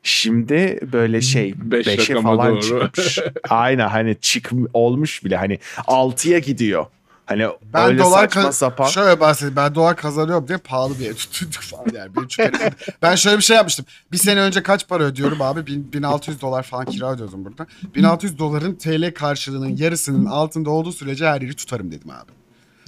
Şimdi 0.02 0.80
böyle 0.92 1.20
şey 1.20 1.54
Beş 1.56 1.86
5'e 1.86 2.14
rakama 2.14 2.36
falan 2.36 2.52
doğru. 2.52 2.60
çıkmış. 2.62 3.18
Aynen 3.48 3.88
hani 3.88 4.16
çık 4.20 4.50
olmuş 4.74 5.24
bile 5.24 5.36
hani 5.36 5.58
6'ya 5.76 6.38
gidiyor. 6.38 6.86
Hani 7.26 7.46
Ben 7.72 7.86
öyle 7.86 7.98
dolar 8.02 8.18
saçma 8.28 8.42
ka- 8.42 8.52
sapan. 8.52 8.86
Şöyle 8.88 9.20
bahsedeyim. 9.20 9.56
Ben 9.56 9.74
dolar 9.74 9.96
kazanıyorum 9.96 10.48
diye 10.48 10.58
pahalı 10.58 10.98
bir 10.98 11.06
ev 11.06 11.14
tuttuk 11.14 11.52
falan 11.62 11.86
yani. 11.94 12.10
Çünkü 12.28 12.70
ben 13.02 13.14
şöyle 13.14 13.36
bir 13.36 13.42
şey 13.42 13.56
yapmıştım. 13.56 13.86
Bir 14.12 14.16
sene 14.16 14.40
önce 14.40 14.62
kaç 14.62 14.88
para 14.88 15.04
ödüyorum 15.04 15.42
abi? 15.42 15.66
Bin- 15.66 15.92
1600 15.92 16.40
dolar 16.40 16.62
falan 16.62 16.84
kira 16.84 17.12
ödüyordum 17.12 17.44
burada. 17.44 17.66
1600 17.94 18.38
doların 18.38 18.74
TL 18.74 19.14
karşılığının 19.14 19.76
yarısının 19.76 20.26
altında 20.26 20.70
olduğu 20.70 20.92
sürece 20.92 21.26
her 21.28 21.40
yeri 21.40 21.54
tutarım 21.56 21.92
dedim 21.92 22.10
abi. 22.10 22.32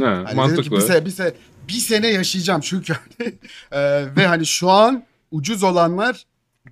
Ha, 0.04 0.06
Hani 0.10 0.24
dedim 0.26 0.30
ki 0.30 0.36
mantıklı. 0.36 0.76
bir 0.76 0.80
sene, 0.80 1.04
bir, 1.06 1.10
sene, 1.10 1.32
bir 1.68 1.72
sene 1.72 2.06
yaşayacağım 2.08 2.60
çünkü 2.60 2.92
hani, 3.18 3.34
e, 3.72 4.16
ve 4.16 4.26
hani 4.26 4.46
şu 4.46 4.70
an 4.70 5.04
ucuz 5.30 5.62
olanlar 5.62 6.24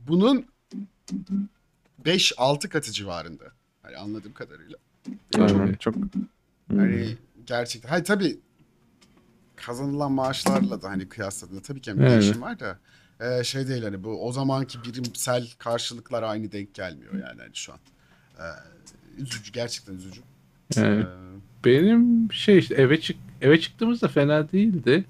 bunun 0.08 0.46
5-6 2.04 2.68
katı 2.68 2.92
civarında. 2.92 3.44
Hani 3.82 3.96
anladığım 3.96 4.32
kadarıyla. 4.32 4.76
Aynen, 5.38 5.74
çok 5.80 5.94
Hani 6.76 7.16
gerçekten. 7.46 7.88
Hayır 7.88 8.04
tabii 8.04 8.38
kazanılan 9.56 10.12
maaşlarla 10.12 10.82
da 10.82 10.90
hani 10.90 11.08
kıyasladığında 11.08 11.62
tabii 11.62 11.80
ki 11.80 11.96
bir 11.98 12.00
Evet. 12.00 12.10
değişim 12.22 12.42
var 12.42 12.60
da 12.60 12.78
e, 13.20 13.44
şey 13.44 13.68
değil 13.68 13.82
hani 13.82 14.04
bu 14.04 14.26
o 14.28 14.32
zamanki 14.32 14.78
birimsel 14.84 15.48
karşılıklar 15.58 16.22
aynı 16.22 16.52
denk 16.52 16.74
gelmiyor 16.74 17.12
yani 17.12 17.40
hani 17.40 17.54
şu 17.54 17.72
an. 17.72 17.78
E, 18.38 18.44
üzücü 19.22 19.52
gerçekten 19.52 19.94
üzücü. 19.94 20.20
Evet. 20.76 21.04
E, 21.04 21.08
Benim 21.64 22.32
şey 22.32 22.58
işte 22.58 22.74
eve 22.74 23.00
çık 23.00 23.16
eve 23.40 23.60
çıktığımızda 23.60 24.08
fena 24.08 24.52
değildi. 24.52 25.04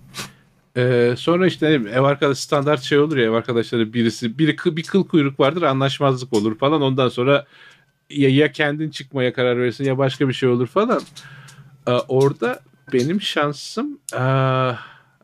Ee, 0.76 1.14
sonra 1.18 1.46
işte 1.46 1.66
ev 1.66 2.02
arkadaşı 2.02 2.42
standart 2.42 2.82
şey 2.82 2.98
olur 2.98 3.16
ya 3.16 3.24
ev 3.24 3.30
arkadaşları 3.30 3.92
birisi 3.92 4.38
biri 4.38 4.56
bir 4.76 4.82
kıl 4.82 5.06
kuyruk 5.08 5.40
vardır 5.40 5.62
anlaşmazlık 5.62 6.32
olur 6.32 6.58
falan 6.58 6.82
ondan 6.82 7.08
sonra 7.08 7.46
ya, 8.10 8.28
ya 8.28 8.52
kendin 8.52 8.90
çıkmaya 8.90 9.32
karar 9.32 9.58
verirsin 9.58 9.84
ya 9.84 9.98
başka 9.98 10.28
bir 10.28 10.32
şey 10.32 10.48
olur 10.48 10.66
falan. 10.66 11.02
Ee, 11.86 11.90
orada 11.90 12.60
benim 12.92 13.20
şansım 13.20 13.98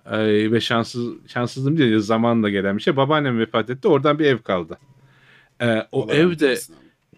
ay, 0.06 0.52
ve 0.52 0.60
şanssız 0.60 1.12
şanssızlığım 1.26 1.78
değil 1.78 1.98
zamanla 1.98 2.50
gelen 2.50 2.76
bir 2.76 2.82
şey. 2.82 2.96
Babaannem 2.96 3.38
vefat 3.38 3.70
etti 3.70 3.88
oradan 3.88 4.18
bir 4.18 4.24
ev 4.24 4.38
kaldı. 4.38 4.78
Ee, 5.60 5.86
o 5.92 6.04
Allah 6.04 6.14
evde. 6.14 6.58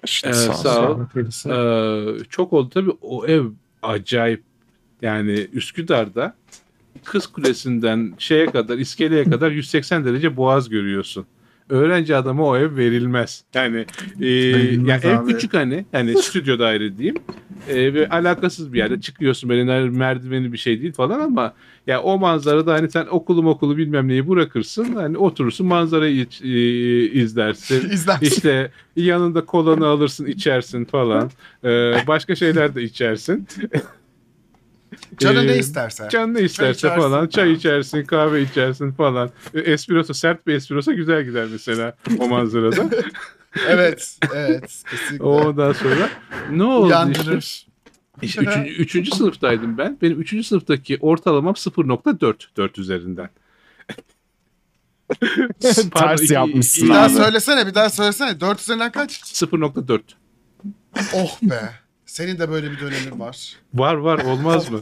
İşte 0.04 0.28
Ee, 0.28 0.33
sağ 0.33 0.54
sağ 0.54 0.90
ol. 0.90 1.00
Ee, 1.46 2.24
çok 2.30 2.52
oldu 2.52 2.70
tabii 2.70 2.92
o 3.02 3.26
ev 3.26 3.44
acayip 3.83 4.42
yani 5.02 5.48
Üsküdar'da 5.52 6.35
Kız 7.04 7.26
Kulesi'nden 7.26 8.14
şeye 8.18 8.46
kadar 8.46 8.78
iskeleye 8.78 9.24
kadar 9.24 9.50
180 9.50 10.04
derece 10.04 10.37
boğaz 10.37 10.68
görüyorsun. 10.68 11.26
Öğrenci 11.68 12.16
adama 12.16 12.44
o 12.44 12.57
ev 12.57 12.77
verilmez. 12.77 13.44
Yani 13.55 13.87
e, 14.20 14.27
yani 14.29 15.00
ev 15.05 15.27
küçük 15.27 15.55
hani 15.55 15.85
yani 15.92 16.22
stüdyo 16.22 16.59
daire 16.59 16.98
diyeyim. 16.98 17.16
E, 17.68 17.94
ve 17.94 18.09
alakasız 18.09 18.72
bir 18.72 18.79
yerde 18.79 19.00
çıkıyorsun 19.00 19.50
böyle 19.50 19.64
merdiveni 19.90 20.53
bir 20.53 20.59
şey 20.59 20.83
değil 20.83 20.92
falan 20.92 21.20
ama 21.20 21.55
ya 21.87 22.03
o 22.03 22.18
manzarada 22.18 22.72
hani 22.74 22.90
sen 22.90 23.07
okulu 23.11 23.50
okulu 23.50 23.77
bilmem 23.77 24.09
neyi 24.09 24.29
bırakırsın 24.29 24.94
hani 24.94 25.18
oturursun 25.18 25.66
manzarayı 25.66 26.20
iç- 26.20 26.42
e, 26.42 27.11
izlersin. 27.20 27.90
İzlersin. 27.92 28.27
İşte 28.27 28.70
yanında 28.96 29.44
kolanı 29.44 29.87
alırsın 29.87 30.27
içersin 30.27 30.85
falan. 30.85 31.31
Ee, 31.64 31.94
başka 32.07 32.35
şeyler 32.35 32.74
de 32.74 32.83
içersin. 32.83 33.48
Canı 35.18 35.46
ne 35.46 35.52
Ee, 35.52 35.59
isterse. 35.59 36.09
Can 36.11 36.35
ne 36.35 36.40
isterse 36.40 36.78
içersin. 36.78 37.00
falan. 37.02 37.26
Çay 37.28 37.52
içersin, 37.52 38.04
kahve 38.04 38.42
içersin 38.42 38.92
falan. 38.92 39.30
Ee, 39.54 39.61
Espresso, 39.61 40.12
sert 40.14 40.46
bir 40.46 40.54
espresso 40.54 40.92
güzel 40.94 41.24
gider 41.24 41.46
mesela 41.52 41.96
o 42.18 42.28
manzarada. 42.28 42.85
evet, 43.68 44.18
evet. 44.35 44.83
Kesinlikle. 44.90 45.24
Ondan 45.24 45.72
sonra 45.72 46.09
ne 46.50 46.64
oldu 46.64 46.87
işte? 46.87 46.96
Uyandırır. 46.96 47.66
İşte 48.22 48.42
üçüncü, 48.42 48.70
üçüncü 48.70 49.11
sınıftaydım 49.11 49.78
ben. 49.78 49.98
Benim 50.02 50.20
üçüncü 50.20 50.44
sınıftaki 50.44 50.98
ortalamam 51.00 51.54
0.4 51.54 52.35
4 52.57 52.78
üzerinden. 52.78 53.28
Pardon, 55.90 56.09
Ters 56.09 56.22
iki- 56.22 56.35
yapmışsın 56.35 56.85
Bir 56.88 56.94
daha 56.94 57.04
abi. 57.07 57.12
söylesene, 57.14 57.66
bir 57.66 57.74
daha 57.74 57.90
söylesene. 57.90 58.40
4 58.40 58.61
üzerinden 58.61 58.92
kaç? 58.92 59.12
0.4. 59.22 60.00
Oh 61.14 61.38
be. 61.42 61.61
Senin 62.14 62.38
de 62.38 62.50
böyle 62.50 62.70
bir 62.70 62.81
dönemin 62.81 63.20
var. 63.20 63.57
Var 63.74 63.94
var 63.94 64.18
olmaz 64.24 64.70
mı? 64.70 64.81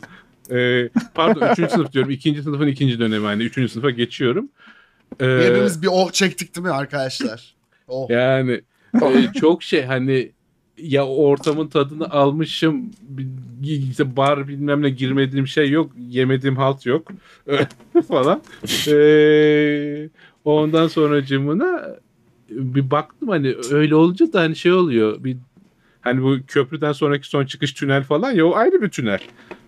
Ee, 0.50 0.88
pardon 1.14 1.52
üçüncü 1.52 1.70
sınıf 1.70 1.92
diyorum. 1.92 2.10
İkinci 2.10 2.42
sınıfın 2.42 2.66
ikinci 2.66 2.98
dönemi 2.98 3.26
hani. 3.26 3.42
Üçüncü 3.42 3.68
sınıfa 3.68 3.90
geçiyorum. 3.90 4.48
Ee, 5.20 5.40
Hepimiz 5.44 5.82
bir 5.82 5.88
oh 5.92 6.10
çektik 6.12 6.56
değil 6.56 6.66
mi 6.66 6.72
arkadaşlar? 6.72 7.54
Oh. 7.88 8.10
yani 8.10 8.60
e, 9.02 9.32
çok 9.40 9.62
şey 9.62 9.82
hani 9.82 10.32
ya 10.78 11.06
ortamın 11.06 11.68
tadını 11.68 12.10
almışım 12.10 12.90
bir- 13.02 13.26
işte 13.90 14.16
bar 14.16 14.48
bilmem 14.48 14.82
ne 14.82 14.90
girmediğim 14.90 15.46
şey 15.46 15.70
yok 15.70 15.92
yemediğim 16.08 16.56
halt 16.56 16.86
yok 16.86 17.08
falan 18.08 18.42
Ee, 18.88 20.08
ondan 20.44 20.86
sonra 20.86 21.24
cımına 21.24 21.96
bir 22.50 22.90
baktım 22.90 23.28
hani 23.28 23.54
öyle 23.70 23.94
olunca 23.94 24.32
da 24.32 24.40
hani 24.40 24.56
şey 24.56 24.72
oluyor 24.72 25.24
bir 25.24 25.36
hani 26.02 26.22
bu 26.22 26.36
köprüden 26.46 26.92
sonraki 26.92 27.28
son 27.28 27.44
çıkış 27.46 27.72
tünel 27.72 28.02
falan 28.04 28.32
ya 28.32 28.46
o 28.46 28.54
ayrı 28.54 28.82
bir 28.82 28.88
tünel 28.88 29.20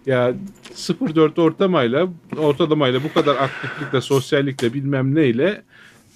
ya 0.07 0.35
0.4 0.75 1.41
ortalamayla 1.41 2.09
ortalamayla 2.37 3.03
bu 3.05 3.13
kadar 3.13 3.37
aktiflikle 3.37 4.01
sosyallikle 4.01 4.73
bilmem 4.75 5.15
neyle 5.15 5.63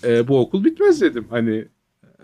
e, 0.04 0.28
bu 0.28 0.40
okul 0.40 0.64
bitmez 0.64 1.00
dedim 1.00 1.26
hani 1.30 1.64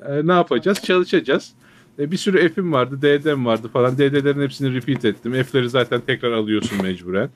e, 0.08 0.26
ne 0.26 0.32
yapacağız? 0.32 0.82
Çalışacağız. 0.82 1.52
E, 1.98 2.10
bir 2.10 2.16
sürü 2.16 2.48
F'im 2.48 2.72
vardı, 2.72 3.02
D'den 3.02 3.46
vardı 3.46 3.68
falan. 3.72 3.98
D'lerin 3.98 4.42
hepsini 4.42 4.74
repeat 4.74 5.04
ettim. 5.04 5.42
F'leri 5.42 5.70
zaten 5.70 6.00
tekrar 6.00 6.32
alıyorsun 6.32 6.82
mecburen. 6.82 7.30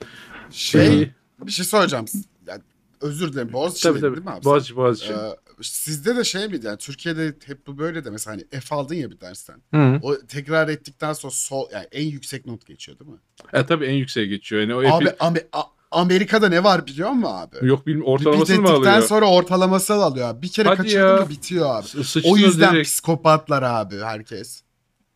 Şey, 0.51 1.03
E, 1.03 1.11
bir 1.47 1.51
şey 1.53 1.65
soracağım. 1.65 2.05
Ya, 2.47 2.59
özür 3.01 3.33
dilerim. 3.33 3.53
Boğaziçi 3.53 3.83
tabii 3.83 4.03
değil 4.03 4.13
tabii. 4.15 4.25
mi 4.25 4.31
abi? 4.31 4.45
Boğaziçi, 4.45 4.77
Boğaziçi. 4.77 5.13
Ee, 5.13 5.17
sizde 5.63 6.17
de 6.17 6.25
şey 6.25 6.49
miydi 6.49 6.67
yani 6.67 6.79
Türkiye'de 6.79 7.35
hep 7.47 7.67
bu 7.67 7.79
böyle 7.79 8.05
de 8.05 8.11
mesela 8.11 8.35
hani 8.37 8.61
F 8.61 8.75
aldın 8.75 8.95
ya 8.95 9.11
bir 9.11 9.21
dersten. 9.21 9.63
Hı. 9.75 9.99
O 10.03 10.19
tekrar 10.29 10.69
ettikten 10.69 11.13
sonra 11.13 11.33
sol 11.33 11.67
yani 11.73 11.87
en 11.93 12.07
yüksek 12.07 12.47
not 12.47 12.67
geçiyor 12.67 12.99
değil 12.99 13.11
mi? 13.11 13.19
E, 13.53 13.67
tabii 13.67 13.85
en 13.87 13.95
yükseğe 13.95 14.27
geçiyor. 14.27 14.61
Yani 14.63 14.75
o 14.75 14.79
Abi 14.79 15.05
F'i- 15.05 15.17
Ame- 15.17 15.47
A- 15.53 15.63
Amerika'da 15.91 16.49
ne 16.49 16.65
var 16.65 16.87
biliyor 16.87 17.11
musun 17.11 17.33
abi? 17.35 17.67
yok 17.67 17.87
bilmiyorum 17.87 18.13
ortalamasını 18.13 18.61
mı 18.61 18.69
bittikten 18.69 18.91
alıyor? 18.93 19.09
sonra 19.09 19.31
ortalamasını 19.31 20.03
alıyor. 20.03 20.29
abi. 20.29 20.43
Bir 20.43 20.49
kere 20.49 20.69
Hadi 20.69 20.91
ya. 20.91 21.17
mı 21.17 21.29
bitiyor 21.31 21.77
abi. 21.81 22.05
S- 22.05 22.21
O 22.25 22.37
yüzden 22.37 22.75
direkt. 22.75 22.89
psikopatlar 22.89 23.63
abi 23.63 23.99
herkes. 23.99 24.63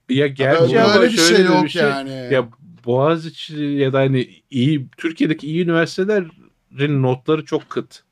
Ya 0.09 0.27
gerçi 0.27 0.61
Böyle, 0.63 0.83
ama 0.83 0.95
böyle 0.95 1.13
bir 1.13 1.17
şöyle 1.17 1.37
şey 1.37 1.45
de 1.45 1.53
yok 1.53 1.65
bir 1.65 1.69
şey. 1.69 1.83
yani. 1.83 2.29
Ya 2.33 2.49
Boğaziçi 2.87 3.57
ya 3.57 3.93
da 3.93 3.99
hani 3.99 4.29
iyi 4.51 4.89
Türkiye'deki 4.97 5.47
iyi 5.47 5.65
üniversitelerin 5.65 7.03
notları 7.03 7.45
çok 7.45 7.71
kıt. 7.71 8.03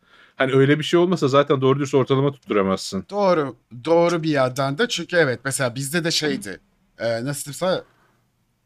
Hani 0.40 0.53
öyle 0.53 0.79
bir 0.79 0.85
şey 0.85 1.00
olmasa 1.00 1.29
zaten 1.29 1.61
doğru 1.61 1.79
dürüst 1.79 1.94
ortalama 1.94 2.33
tutturamazsın. 2.33 3.05
Doğru. 3.11 3.57
Doğru 3.85 4.22
bir 4.22 4.29
yerden 4.31 4.79
de 4.79 4.88
çünkü 4.88 5.16
evet 5.16 5.40
mesela 5.44 5.74
bizde 5.74 6.05
de 6.05 6.11
şeydi. 6.11 6.61
E, 6.98 7.24
nasıl 7.24 7.44
diyeyim 7.44 7.55
sana 7.59 7.85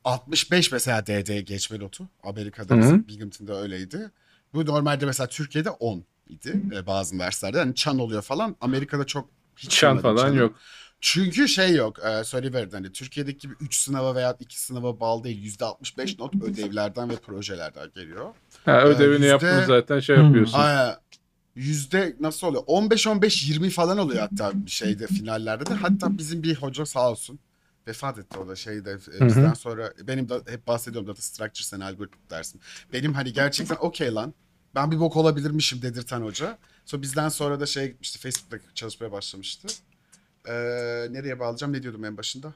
65 0.04 0.72
mesela 0.72 1.06
DD 1.06 1.40
geçme 1.40 1.78
notu. 1.78 2.08
Amerika'da 2.22 2.78
bizim 2.78 3.08
Binghamton'da 3.08 3.60
öyleydi. 3.62 4.10
Bu 4.54 4.66
normalde 4.66 5.06
mesela 5.06 5.26
Türkiye'de 5.28 5.70
10 5.70 6.04
idi 6.28 6.60
e, 6.74 6.87
bazı 6.87 7.18
derslerde. 7.18 7.58
Yani 7.58 7.74
çan 7.74 7.98
oluyor 7.98 8.22
falan. 8.22 8.56
Amerika'da 8.60 9.04
çok 9.04 9.28
hiç 9.56 9.70
Çan 9.70 9.98
falan 9.98 10.16
çanı. 10.26 10.37
yok. 10.37 10.56
Çünkü 11.00 11.48
şey 11.48 11.74
yok. 11.74 11.98
E, 12.04 12.24
söyleyiverdim 12.24 12.72
hani 12.72 12.92
Türkiye'deki 12.92 13.38
gibi 13.38 13.54
3 13.60 13.76
sınava 13.76 14.14
veya 14.14 14.37
2 14.40 14.60
sınava 14.60 15.00
bağlı 15.00 15.24
değil. 15.24 15.56
%65 15.58 16.18
not 16.18 16.34
ödevlerden 16.42 17.10
ve 17.10 17.16
projelerden 17.16 17.88
geliyor. 17.94 18.26
Ha, 18.64 18.82
ödevini 18.82 19.12
yüzde- 19.12 19.26
yaptın 19.26 19.64
zaten 19.66 20.00
şey 20.00 20.16
yapıyorsun. 20.16 20.58
Aa, 20.58 21.00
yüzde 21.55 22.17
nasıl 22.21 22.47
oluyor? 22.47 22.62
15-15-20 22.62 23.71
falan 23.71 23.99
oluyor 23.99 24.21
hatta 24.21 24.53
şeyde 24.67 25.07
finallerde 25.07 25.67
de. 25.67 25.75
Hatta 25.75 26.19
bizim 26.19 26.43
bir 26.43 26.57
hoca 26.57 26.87
sağ 26.87 27.11
olsun 27.11 27.38
vefat 27.87 28.19
etti 28.19 28.38
o 28.38 28.49
da 28.49 28.57
şeyde 28.57 28.99
e, 29.19 29.27
bizden 29.27 29.55
sonra 29.55 29.93
benim 30.03 30.29
de 30.29 30.35
hep 30.49 30.67
bahsediyorum 30.67 31.09
data 31.09 31.23
structures 31.23 31.75
and 31.75 31.83
algorithm 31.83 32.19
dersim. 32.31 32.61
Benim 32.93 33.14
hani 33.14 33.33
gerçekten 33.33 33.77
okey 33.81 34.14
lan 34.14 34.35
ben 34.75 34.90
bir 34.90 35.01
bok 35.01 35.17
olabilirmişim 35.17 35.83
dedirten 35.83 36.21
hoca. 36.21 36.59
Sonra 36.87 37.03
bizden 37.03 37.29
sonra 37.29 37.61
da 37.61 37.67
şeye 37.67 37.87
gitmişti 37.87 38.19
Facebook'ta 38.19 38.59
çalışmaya 38.75 39.12
başlamıştı. 39.12 39.69
Ee, 40.49 40.53
nereye 41.11 41.40
bağlayacağım 41.40 41.73
ne 41.73 41.83
diyordum 41.83 42.05
en 42.05 42.17
başında? 42.17 42.55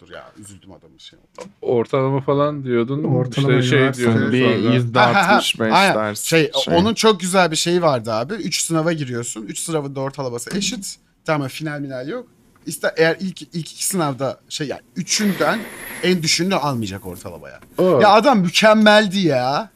Dur 0.00 0.10
ya 0.10 0.24
üzüldüm 0.38 0.72
adamın 0.72 0.98
şey 0.98 1.18
oldu. 1.18 1.48
Ortalama 1.62 2.20
falan 2.20 2.64
diyordun. 2.64 3.04
Ortalama 3.04 3.58
işte 3.58 3.68
şey 3.70 3.94
diyordun 3.94 4.32
Bir 4.32 4.72
yüzde. 4.72 5.00
65 5.00 5.72
Aynen. 5.72 5.94
ders. 5.94 6.22
Şey, 6.22 6.50
onun 6.66 6.94
çok 6.94 7.20
güzel 7.20 7.50
bir 7.50 7.56
şeyi 7.56 7.82
vardı 7.82 8.12
abi. 8.12 8.34
3 8.34 8.62
sınava 8.62 8.92
giriyorsun. 8.92 9.42
3 9.42 9.58
sınavın 9.58 9.94
da 9.94 10.00
ortalaması 10.00 10.56
eşit. 10.58 10.96
Tamam 11.24 11.48
final 11.48 11.80
minal 11.80 12.08
yok. 12.08 12.26
İşte 12.66 12.94
eğer 12.96 13.16
ilk 13.20 13.42
ilk 13.42 13.72
iki 13.72 13.86
sınavda 13.86 14.40
şey 14.48 14.66
yani 14.66 14.80
üçünden 14.96 15.58
en 16.02 16.22
düşüğünü 16.22 16.54
almayacak 16.54 17.06
ortalamaya. 17.06 17.60
Oo. 17.78 18.00
Ya 18.00 18.10
adam 18.10 18.38
mükemmeldi 18.38 19.18
ya. 19.18 19.70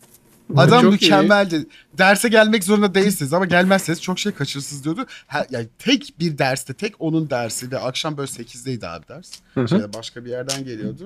Adam 0.57 0.83
Çok 0.83 0.93
iyi. 0.93 0.93
mükemmeldi. 0.93 1.67
Derse 1.99 2.29
gelmek 2.29 2.65
zorunda 2.65 2.95
değilsiniz 2.95 3.33
ama 3.33 3.45
gelmezseniz 3.45 4.03
çok 4.03 4.19
şey 4.19 4.33
kaçırırsınız 4.33 4.85
diyordu. 4.85 5.07
Ha, 5.27 5.47
yani 5.51 5.69
tek 5.79 6.15
bir 6.19 6.39
derste, 6.39 6.75
tek 6.75 6.95
onun 6.99 7.31
dersi 7.31 7.71
ve 7.71 7.79
akşam 7.79 8.17
böyle 8.17 8.31
8'deydi 8.31 8.87
abi 8.89 9.09
ders. 9.09 9.33
Şey, 9.71 9.93
başka 9.95 10.25
bir 10.25 10.31
yerden 10.31 10.65
geliyordu. 10.65 11.05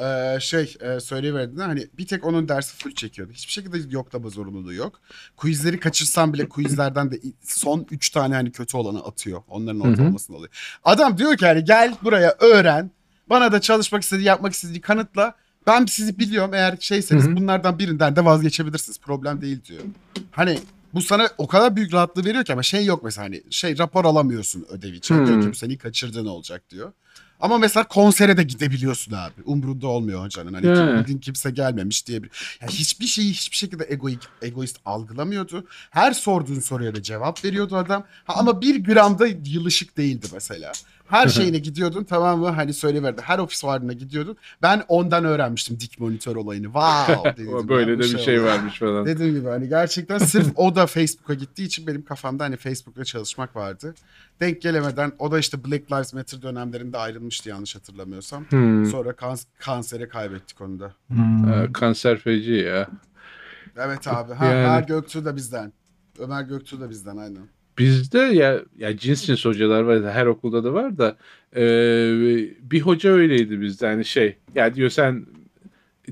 Ee, 0.00 0.36
şey 0.40 0.76
e, 0.80 1.00
söyleyiverdiğinde 1.00 1.62
hani 1.62 1.86
bir 1.98 2.06
tek 2.06 2.24
onun 2.24 2.48
dersi 2.48 2.76
full 2.76 2.94
çekiyordu. 2.94 3.32
Hiçbir 3.32 3.52
şekilde 3.52 3.78
yoklama 3.94 4.28
zorunluluğu 4.28 4.74
yok. 4.74 5.00
Quizleri 5.36 5.80
kaçırsam 5.80 6.32
bile 6.32 6.48
quizlerden 6.48 7.10
de 7.10 7.20
son 7.42 7.86
3 7.90 8.10
tane 8.10 8.34
hani 8.34 8.52
kötü 8.52 8.76
olanı 8.76 9.00
atıyor. 9.00 9.42
Onların 9.48 9.80
ortalamasını 9.80 10.36
alıyor. 10.36 10.78
Adam 10.84 11.18
diyor 11.18 11.36
ki 11.36 11.46
hani 11.46 11.64
gel 11.64 11.94
buraya 12.02 12.36
öğren. 12.40 12.90
Bana 13.30 13.52
da 13.52 13.60
çalışmak 13.60 14.02
istediği, 14.02 14.24
yapmak 14.24 14.52
istediği 14.52 14.80
kanıtla. 14.80 15.34
Ben 15.66 15.86
sizi 15.86 16.18
biliyorum 16.18 16.54
eğer 16.54 16.76
şeyseniz 16.80 17.36
bunlardan 17.36 17.78
birinden 17.78 18.16
de 18.16 18.24
vazgeçebilirsiniz. 18.24 18.98
Problem 18.98 19.40
değil 19.40 19.64
diyor. 19.64 19.82
Hani 20.30 20.58
bu 20.94 21.02
sana 21.02 21.28
o 21.38 21.46
kadar 21.46 21.76
büyük 21.76 21.94
rahatlığı 21.94 22.24
veriyor 22.24 22.44
ki 22.44 22.52
ama 22.52 22.62
şey 22.62 22.84
yok 22.84 23.04
mesela 23.04 23.24
hani 23.24 23.42
şey 23.50 23.78
rapor 23.78 24.04
alamıyorsun 24.04 24.66
ödev 24.68 24.92
için. 24.92 25.14
Hı. 25.14 25.26
Diyor 25.26 25.52
ki 25.52 25.58
seni 25.58 25.78
kaçırdığın 25.78 26.26
olacak 26.26 26.62
diyor. 26.70 26.92
Ama 27.40 27.58
mesela 27.58 27.88
konsere 27.88 28.36
de 28.36 28.42
gidebiliyorsun 28.42 29.12
abi. 29.12 29.42
Umrunda 29.44 29.86
olmuyor 29.86 30.24
hocanın. 30.24 30.54
Hani 30.54 30.66
He. 30.66 30.98
bugün 31.00 31.18
kimse 31.18 31.50
gelmemiş 31.50 32.06
diye 32.06 32.22
bir. 32.22 32.30
Yani 32.60 32.72
hiçbir 32.72 33.06
şeyi 33.06 33.32
hiçbir 33.32 33.56
şekilde 33.56 33.86
egoik, 33.88 34.20
egoist 34.42 34.76
algılamıyordu. 34.84 35.66
Her 35.90 36.12
sorduğun 36.12 36.60
soruya 36.60 36.94
da 36.94 37.02
cevap 37.02 37.44
veriyordu 37.44 37.76
adam. 37.76 38.04
Ha, 38.24 38.34
ama 38.36 38.60
bir 38.60 38.84
gramda 38.84 39.26
yılışık 39.26 39.96
değildi 39.96 40.26
mesela. 40.32 40.72
Her 41.08 41.28
şeyine 41.28 41.58
gidiyordun 41.58 42.04
tamam 42.04 42.40
mı? 42.40 42.48
Hani 42.48 42.74
söyleverdi. 42.74 43.22
Her 43.24 43.38
ofis 43.38 43.64
varlığına 43.64 43.92
gidiyordun. 43.92 44.36
Ben 44.62 44.82
ondan 44.88 45.24
öğrenmiştim 45.24 45.80
dik 45.80 46.00
monitör 46.00 46.36
olayını. 46.36 46.64
Wow 46.64 47.30
dedim. 47.36 47.54
O 47.54 47.60
ya, 47.60 47.68
böyle 47.68 47.98
bu 47.98 48.02
de 48.02 48.02
bir 48.02 48.18
şey 48.18 48.38
olur. 48.40 48.46
varmış 48.46 48.78
falan. 48.78 49.06
Dediğim 49.06 49.34
gibi 49.34 49.48
hani 49.48 49.68
gerçekten 49.68 50.18
sırf 50.18 50.46
o 50.56 50.74
da 50.76 50.86
Facebook'a 50.86 51.34
gittiği 51.34 51.64
için 51.64 51.86
benim 51.86 52.04
kafamda 52.04 52.44
hani 52.44 52.56
Facebook'la 52.56 53.04
çalışmak 53.04 53.56
vardı. 53.56 53.94
Denk 54.40 54.62
gelemeden 54.62 55.12
o 55.18 55.32
da 55.32 55.38
işte 55.38 55.64
Black 55.64 55.92
Lives 55.92 56.14
Matter 56.14 56.42
dönemlerinde 56.42 56.98
ayrılmıştı 56.98 57.48
yanlış 57.48 57.76
hatırlamıyorsam. 57.76 58.44
Hmm. 58.48 58.86
Sonra 58.86 59.10
kans- 59.10 59.46
kansere 59.58 60.08
kaybettik 60.08 60.60
onu 60.60 60.80
da. 60.80 60.92
Hmm. 61.08 61.52
Ee, 61.52 61.72
kanser 61.72 62.18
feci 62.18 62.52
ya. 62.52 62.88
Evet 63.76 64.08
abi. 64.08 64.32
Ha, 64.34 64.44
Yani- 64.46 64.54
Ömer 64.66 64.82
Göktuğ 64.82 65.24
da 65.24 65.36
bizden. 65.36 65.72
Ömer 66.18 66.42
Göktuğ 66.42 66.80
da 66.80 66.90
bizden 66.90 67.16
aynen. 67.16 67.48
Bizde 67.78 68.18
ya 68.18 68.62
ya 68.78 68.96
cins 68.96 69.22
cins 69.26 69.44
hocalar 69.44 69.82
var 69.82 70.12
her 70.12 70.26
okulda 70.26 70.64
da 70.64 70.74
var 70.74 70.98
da 70.98 71.16
e, 71.56 71.62
bir 72.60 72.80
hoca 72.80 73.10
öyleydi 73.10 73.60
bizde 73.60 73.86
hani 73.86 74.04
şey 74.04 74.36
ya 74.54 74.74
diyor 74.74 74.90
sen 74.90 75.26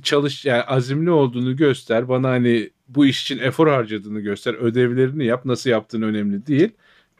çalış 0.03 0.45
yani 0.45 0.63
azimli 0.63 1.11
olduğunu 1.11 1.57
göster 1.57 2.09
bana 2.09 2.29
hani 2.29 2.71
bu 2.89 3.07
iş 3.07 3.23
için 3.23 3.39
efor 3.39 3.69
harcadığını 3.69 4.21
göster 4.21 4.55
ödevlerini 4.55 5.25
yap 5.25 5.45
nasıl 5.45 5.71
yaptığın 5.71 6.03
önemli 6.03 6.47
değil 6.47 6.71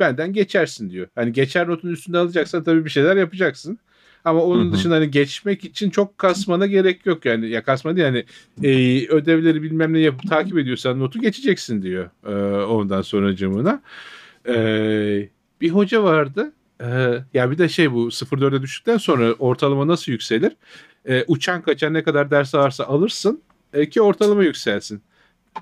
benden 0.01 0.33
geçersin 0.33 0.91
diyor. 0.91 1.07
Hani 1.15 1.33
geçer 1.33 1.69
notun 1.69 1.89
üstünde 1.89 2.19
alacaksan 2.19 2.65
tabii 2.65 2.85
bir 2.85 2.91
şeyler 2.91 3.17
yapacaksın. 3.17 3.79
Ama 4.25 4.43
onun 4.43 4.65
Hı 4.65 4.69
hı. 4.69 4.73
dışında 4.73 4.95
hani 4.95 5.11
geçmek 5.11 5.65
için 5.65 5.91
çok 5.91 6.19
kasmana 6.19 6.67
gerek 6.67 7.07
yok 7.07 7.25
yani. 7.25 7.49
Ya 7.49 7.63
kasma 7.63 7.97
değil 7.97 8.07
yani 8.07 8.25
e, 8.63 9.07
ödevleri 9.09 9.63
bilmem 9.63 9.93
ne 9.93 9.99
yapıp 9.99 10.31
takip 10.31 10.59
ediyorsan 10.59 11.01
notu 11.01 11.21
geçeceksin 11.21 11.83
diyor 11.83 12.11
e, 12.27 12.65
ondan 12.65 13.03
sonra 13.03 13.37
camına. 13.37 13.83
Ee, 14.49 15.29
bir 15.61 15.71
hoca 15.71 16.03
vardı. 16.03 16.53
Ee, 16.81 17.19
ya 17.35 17.51
bir 17.51 17.59
de 17.59 17.69
şey 17.69 17.93
bu 17.93 18.11
0.4'e 18.11 18.63
düştükten 18.63 18.97
sonra 18.97 19.33
ortalama 19.33 19.87
nasıl 19.87 20.13
yükselir? 20.13 20.57
Ee, 21.09 21.25
uçan 21.29 21.63
kaçan 21.63 21.95
ne 21.95 22.03
kadar 22.03 22.31
ders 22.31 22.55
varsa 22.55 22.85
alırsın 22.85 23.43
e, 23.73 23.89
ki 23.89 24.03
ortalama 24.03 24.45
yükselsin. 24.45 25.03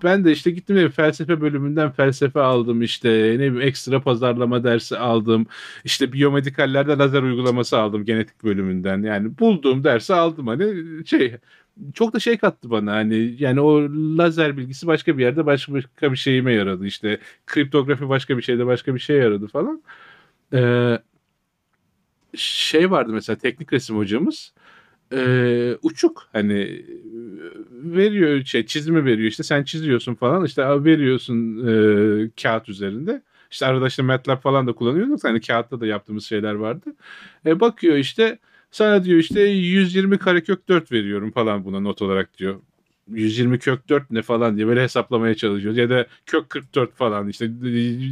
Ben 0.04 0.24
de 0.24 0.32
işte 0.32 0.50
gittim 0.50 0.76
de 0.76 0.90
felsefe 0.90 1.40
bölümünden 1.40 1.90
felsefe 1.92 2.40
aldım 2.40 2.82
işte 2.82 3.08
ne 3.10 3.34
bileyim 3.34 3.60
ekstra 3.60 4.02
pazarlama 4.02 4.64
dersi 4.64 4.98
aldım. 4.98 5.46
İşte 5.84 6.12
biyomedikallerde 6.12 6.98
lazer 6.98 7.22
uygulaması 7.22 7.78
aldım 7.78 8.04
genetik 8.04 8.44
bölümünden. 8.44 9.02
Yani 9.02 9.38
bulduğum 9.38 9.84
dersi 9.84 10.14
aldım 10.14 10.46
hani 10.46 10.74
şey 11.06 11.36
çok 11.94 12.14
da 12.14 12.20
şey 12.20 12.38
kattı 12.38 12.70
bana 12.70 12.92
hani 12.92 13.36
yani 13.38 13.60
o 13.60 13.82
lazer 14.18 14.56
bilgisi 14.56 14.86
başka 14.86 15.18
bir 15.18 15.22
yerde 15.22 15.46
başka 15.46 16.12
bir 16.12 16.16
şeyime 16.16 16.52
yaradı. 16.54 16.86
İşte 16.86 17.18
kriptografi 17.46 18.08
başka 18.08 18.36
bir 18.36 18.42
şeyde 18.42 18.66
başka 18.66 18.94
bir 18.94 19.00
şey 19.00 19.16
yaradı 19.16 19.46
falan. 19.46 19.82
Ee, 20.54 20.98
şey 22.36 22.90
vardı 22.90 23.12
mesela 23.12 23.36
teknik 23.38 23.72
resim 23.72 23.96
hocamız 23.96 24.52
ee, 25.12 25.76
uçuk 25.82 26.28
hani 26.32 26.60
e, 26.62 26.84
veriyor 27.72 28.44
şey 28.44 28.66
çizimi 28.66 29.04
veriyor. 29.04 29.28
İşte 29.28 29.42
sen 29.42 29.64
çiziyorsun 29.64 30.14
falan 30.14 30.44
işte 30.44 30.84
veriyorsun 30.84 31.66
e, 32.26 32.30
kağıt 32.42 32.68
üzerinde. 32.68 33.22
İşte 33.50 33.66
arada 33.66 33.86
işte 33.86 34.02
MATLAB 34.02 34.40
falan 34.40 34.66
da 34.66 34.72
kullanıyorduk 34.72 35.24
hani 35.24 35.40
kağıtta 35.40 35.80
da 35.80 35.86
yaptığımız 35.86 36.24
şeyler 36.24 36.54
vardı. 36.54 36.94
E, 37.46 37.60
bakıyor 37.60 37.96
işte 37.96 38.38
sana 38.72 39.04
diyor 39.04 39.18
işte 39.18 39.40
120 39.40 40.18
karekök 40.18 40.68
4 40.68 40.92
veriyorum 40.92 41.30
falan 41.30 41.64
buna 41.64 41.80
not 41.80 42.02
olarak 42.02 42.38
diyor 42.38 42.54
120 43.10 43.58
kök 43.58 43.88
4 43.88 44.10
ne 44.10 44.22
falan 44.22 44.56
diye 44.56 44.66
böyle 44.66 44.82
hesaplamaya 44.82 45.34
çalışıyoruz. 45.34 45.78
Ya 45.78 45.90
da 45.90 46.06
kök 46.26 46.50
44 46.50 46.94
falan 46.96 47.28
işte 47.28 47.46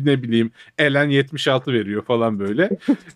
ne 0.05 0.23
bileyim 0.23 0.51
elen 0.79 1.09
76 1.09 1.73
veriyor 1.73 2.03
falan 2.03 2.39
böyle. 2.41 2.71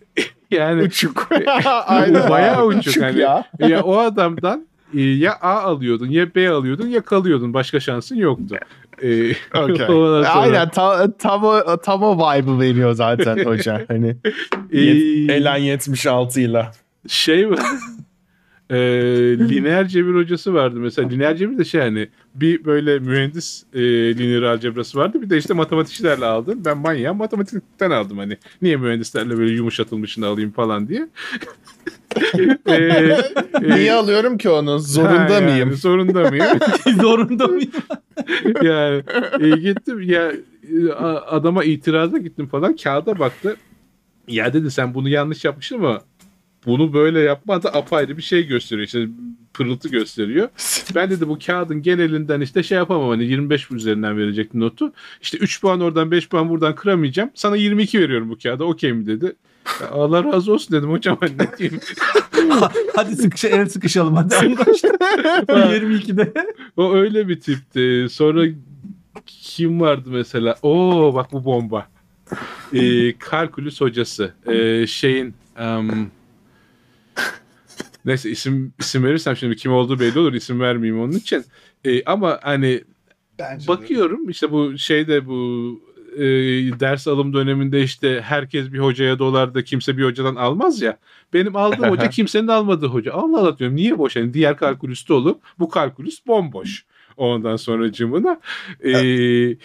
yani 0.51 0.81
Uçuk. 0.83 1.29
bayağı 2.29 2.65
uçuk 2.65 3.03
hani. 3.03 3.19
ya. 3.19 3.43
ya 3.59 3.83
o 3.83 3.97
adamdan 3.97 4.67
e, 4.93 5.01
ya 5.01 5.33
A 5.41 5.61
alıyordun 5.61 6.07
ya 6.09 6.35
B 6.35 6.49
alıyordun 6.49 6.87
ya 6.87 7.01
kalıyordun. 7.01 7.53
Başka 7.53 7.79
şansın 7.79 8.15
yoktu. 8.15 8.55
E, 9.03 9.31
ondan 9.55 9.75
sonra- 9.87 10.27
Aynen 10.29 10.69
tam, 10.69 11.11
tam, 11.11 11.43
o, 11.43 11.77
tam 11.83 12.03
o 12.03 12.17
vibe'ı 12.17 12.59
veriyor 12.59 12.93
zaten 12.93 13.45
hoca. 13.45 13.85
Hani 13.87 14.15
E, 14.71 14.77
yet- 14.79 15.31
Elen 15.31 15.57
76 15.57 16.41
ile. 16.41 16.65
Şey 17.07 17.49
var. 17.49 17.59
e, 18.69 18.77
lineer 19.39 19.87
cebir 19.87 20.15
hocası 20.15 20.53
vardı 20.53 20.79
mesela. 20.79 21.09
Lineer 21.09 21.35
cebir 21.37 21.57
de 21.57 21.65
şey 21.65 21.81
hani 21.81 22.07
bir 22.35 22.65
böyle 22.65 22.99
mühendis 22.99 23.63
e, 23.73 23.81
lineer 24.17 24.41
algebrası 24.41 24.97
vardı. 24.99 25.21
Bir 25.21 25.29
de 25.29 25.37
işte 25.37 25.53
matematikçilerle 25.53 26.25
aldım. 26.25 26.61
Ben 26.65 26.77
manyağım 26.77 27.17
matematikten 27.17 27.91
aldım 27.91 28.17
hani. 28.17 28.37
Niye 28.61 28.77
mühendislerle 28.77 29.37
böyle 29.37 29.51
yumuşatılmışını 29.51 30.27
alayım 30.27 30.51
falan 30.51 30.87
diye. 30.87 31.07
E, 32.65 32.73
e, 32.73 33.17
Niye 33.61 33.93
alıyorum 33.93 34.37
ki 34.37 34.49
onu? 34.49 34.71
ha, 34.73 34.79
Zorunda 34.79 35.33
yani, 35.33 35.51
mıyım? 35.51 35.73
Zorunda 35.73 36.29
mıyım? 36.29 36.59
Zorunda 37.01 37.47
mıyım? 37.47 37.71
yani 38.61 39.03
e, 39.39 39.49
gittim 39.49 40.01
ya 40.01 40.31
adama 41.27 41.63
itiraza 41.63 42.17
gittim 42.17 42.47
falan 42.47 42.75
kağıda 42.75 43.19
baktı. 43.19 43.55
Ya 44.27 44.53
dedi 44.53 44.71
sen 44.71 44.93
bunu 44.93 45.09
yanlış 45.09 45.45
yapmışsın 45.45 45.75
ama 45.75 46.01
bunu 46.65 46.93
böyle 46.93 47.19
yapma 47.19 47.63
da 47.63 47.73
apayrı 47.73 48.17
bir 48.17 48.21
şey 48.21 48.47
gösteriyor. 48.47 48.85
İşte 48.85 49.07
pırıltı 49.53 49.89
gösteriyor. 49.89 50.49
Ben 50.95 51.09
dedi 51.09 51.27
bu 51.27 51.39
kağıdın 51.45 51.81
genelinden 51.81 52.41
işte 52.41 52.63
şey 52.63 52.77
yapamam 52.77 53.09
hani 53.09 53.23
25 53.23 53.71
üzerinden 53.71 54.17
verecektim 54.17 54.59
notu. 54.59 54.93
İşte 55.21 55.37
3 55.37 55.61
puan 55.61 55.81
oradan 55.81 56.11
5 56.11 56.29
puan 56.29 56.49
buradan 56.49 56.75
kıramayacağım. 56.75 57.29
Sana 57.35 57.55
22 57.55 57.99
veriyorum 57.99 58.29
bu 58.29 58.37
kağıda 58.43 58.63
okey 58.63 58.93
mi 58.93 59.07
dedi. 59.07 59.35
Ya 59.81 59.89
Allah 59.89 60.23
razı 60.23 60.53
olsun 60.53 60.77
dedim 60.77 60.91
hocam 60.91 61.17
hani 61.19 61.37
ne 61.37 61.57
diyeyim. 61.57 61.79
hadi 62.95 63.15
sıkışa, 63.15 63.47
el 63.47 63.69
sıkışalım 63.69 64.15
hadi 64.15 64.35
arkadaşlar. 64.35 64.91
22'de. 64.91 66.33
O 66.77 66.93
öyle 66.93 67.27
bir 67.27 67.39
tipti. 67.39 68.07
Sonra 68.09 68.45
kim 69.25 69.81
vardı 69.81 70.09
mesela? 70.11 70.55
Oo 70.61 71.13
bak 71.15 71.31
bu 71.31 71.45
bomba. 71.45 71.87
Ee, 72.73 73.17
kalkülüs 73.17 73.81
hocası. 73.81 74.33
Ee, 74.47 74.87
şeyin 74.87 75.33
em, 75.59 76.11
neyse 78.05 78.29
isim 78.29 78.73
isim 78.79 79.03
verirsem 79.03 79.35
şimdi 79.35 79.55
kim 79.55 79.71
olduğu 79.71 79.99
belli 79.99 80.19
olur. 80.19 80.33
İsim 80.33 80.59
vermeyeyim 80.59 81.01
onun 81.01 81.11
için. 81.11 81.45
Ee, 81.85 82.03
ama 82.03 82.39
hani 82.43 82.83
Bence 83.39 83.63
de. 83.63 83.67
bakıyorum 83.67 84.29
işte 84.29 84.51
bu 84.51 84.77
şeyde 84.77 85.25
bu 85.25 85.81
e, 86.15 86.23
ders 86.79 87.07
alım 87.07 87.33
döneminde 87.33 87.83
işte 87.83 88.21
herkes 88.21 88.71
bir 88.71 88.79
hocaya 88.79 89.19
dolar 89.19 89.53
da 89.53 89.63
kimse 89.63 89.97
bir 89.97 90.03
hocadan 90.03 90.35
almaz 90.35 90.81
ya. 90.81 90.97
Benim 91.33 91.55
aldığım 91.55 91.89
hoca 91.89 92.09
kimsenin 92.09 92.47
almadığı 92.47 92.87
hoca. 92.87 93.13
Allah 93.13 93.39
Allah 93.39 93.59
diyorum 93.59 93.75
niye 93.75 93.97
boş? 93.97 94.15
Yani 94.15 94.33
diğer 94.33 94.57
kalkülüs 94.57 95.09
dolu. 95.09 95.39
Bu 95.59 95.69
kalkülüs 95.69 96.27
bomboş. 96.27 96.85
Ondan 97.17 97.55
sonra 97.55 97.91
cımına. 97.91 98.39
E, 98.79 98.91
e, 98.91 99.57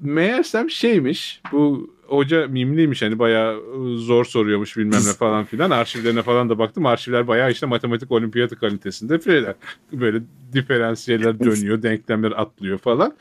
meğersem 0.00 0.70
şeymiş 0.70 1.40
bu 1.52 1.94
hoca 2.12 2.46
mimliymiş 2.48 3.02
hani 3.02 3.18
bayağı 3.18 3.54
e, 3.56 3.96
zor 3.96 4.24
soruyormuş 4.24 4.76
bilmem 4.76 5.00
ne 5.06 5.12
falan 5.12 5.44
filan. 5.44 5.70
Arşivlerine 5.70 6.22
falan 6.22 6.48
da 6.48 6.58
baktım. 6.58 6.86
Arşivler 6.86 7.28
bayağı 7.28 7.50
işte 7.50 7.66
matematik 7.66 8.10
olimpiyatı 8.12 8.56
kalitesinde 8.56 9.20
şeyler. 9.20 9.54
Böyle 9.92 10.22
diferansiyeller 10.52 11.40
dönüyor, 11.40 11.82
denklemler 11.82 12.30
atlıyor 12.36 12.78
falan. 12.78 13.14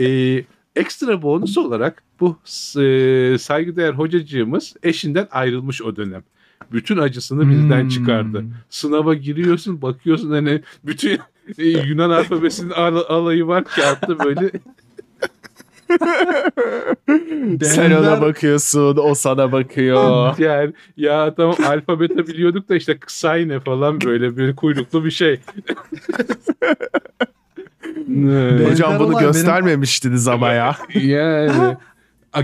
Ee, 0.00 0.44
ekstra 0.76 1.22
bonus 1.22 1.58
olarak 1.58 2.02
bu 2.20 2.38
e, 2.80 3.36
saygıdeğer 3.38 3.92
hocacığımız 3.92 4.74
eşinden 4.82 5.28
ayrılmış 5.30 5.82
o 5.82 5.96
dönem. 5.96 6.24
Bütün 6.72 6.98
acısını 6.98 7.50
bizden 7.50 7.80
Hmm. 7.82 7.88
çıkardı. 7.88 8.44
Sınava 8.70 9.14
giriyorsun, 9.14 9.82
bakıyorsun 9.82 10.30
hani 10.30 10.60
bütün 10.84 11.18
e, 11.58 11.68
Yunan 11.68 12.10
alfabesinin 12.10 12.70
al- 12.70 13.04
alayı 13.08 13.46
var 13.46 13.64
kağıtta 13.64 14.18
böyle 14.24 14.50
Sen 17.62 17.90
ona 17.90 18.20
bakıyorsun, 18.20 18.96
o 18.96 19.14
sana 19.14 19.52
bakıyor. 19.52 20.38
yani 20.38 20.72
ya 20.96 21.34
tamam 21.34 21.56
alfabete 21.66 22.26
biliyorduk 22.26 22.68
da 22.68 22.74
işte 22.74 22.98
kısay 22.98 23.48
ne 23.48 23.60
falan 23.60 24.00
böyle 24.00 24.36
bir 24.36 24.56
kuyruklu 24.56 25.04
bir 25.04 25.10
şey. 25.10 25.40
Ne? 28.08 28.64
Hocam 28.70 28.98
bunu 28.98 29.08
olay 29.08 29.14
benim- 29.14 29.26
göstermemiştiniz 29.32 30.28
ama 30.28 30.50
ya. 30.50 30.76
yani 30.94 31.76
a, 32.32 32.38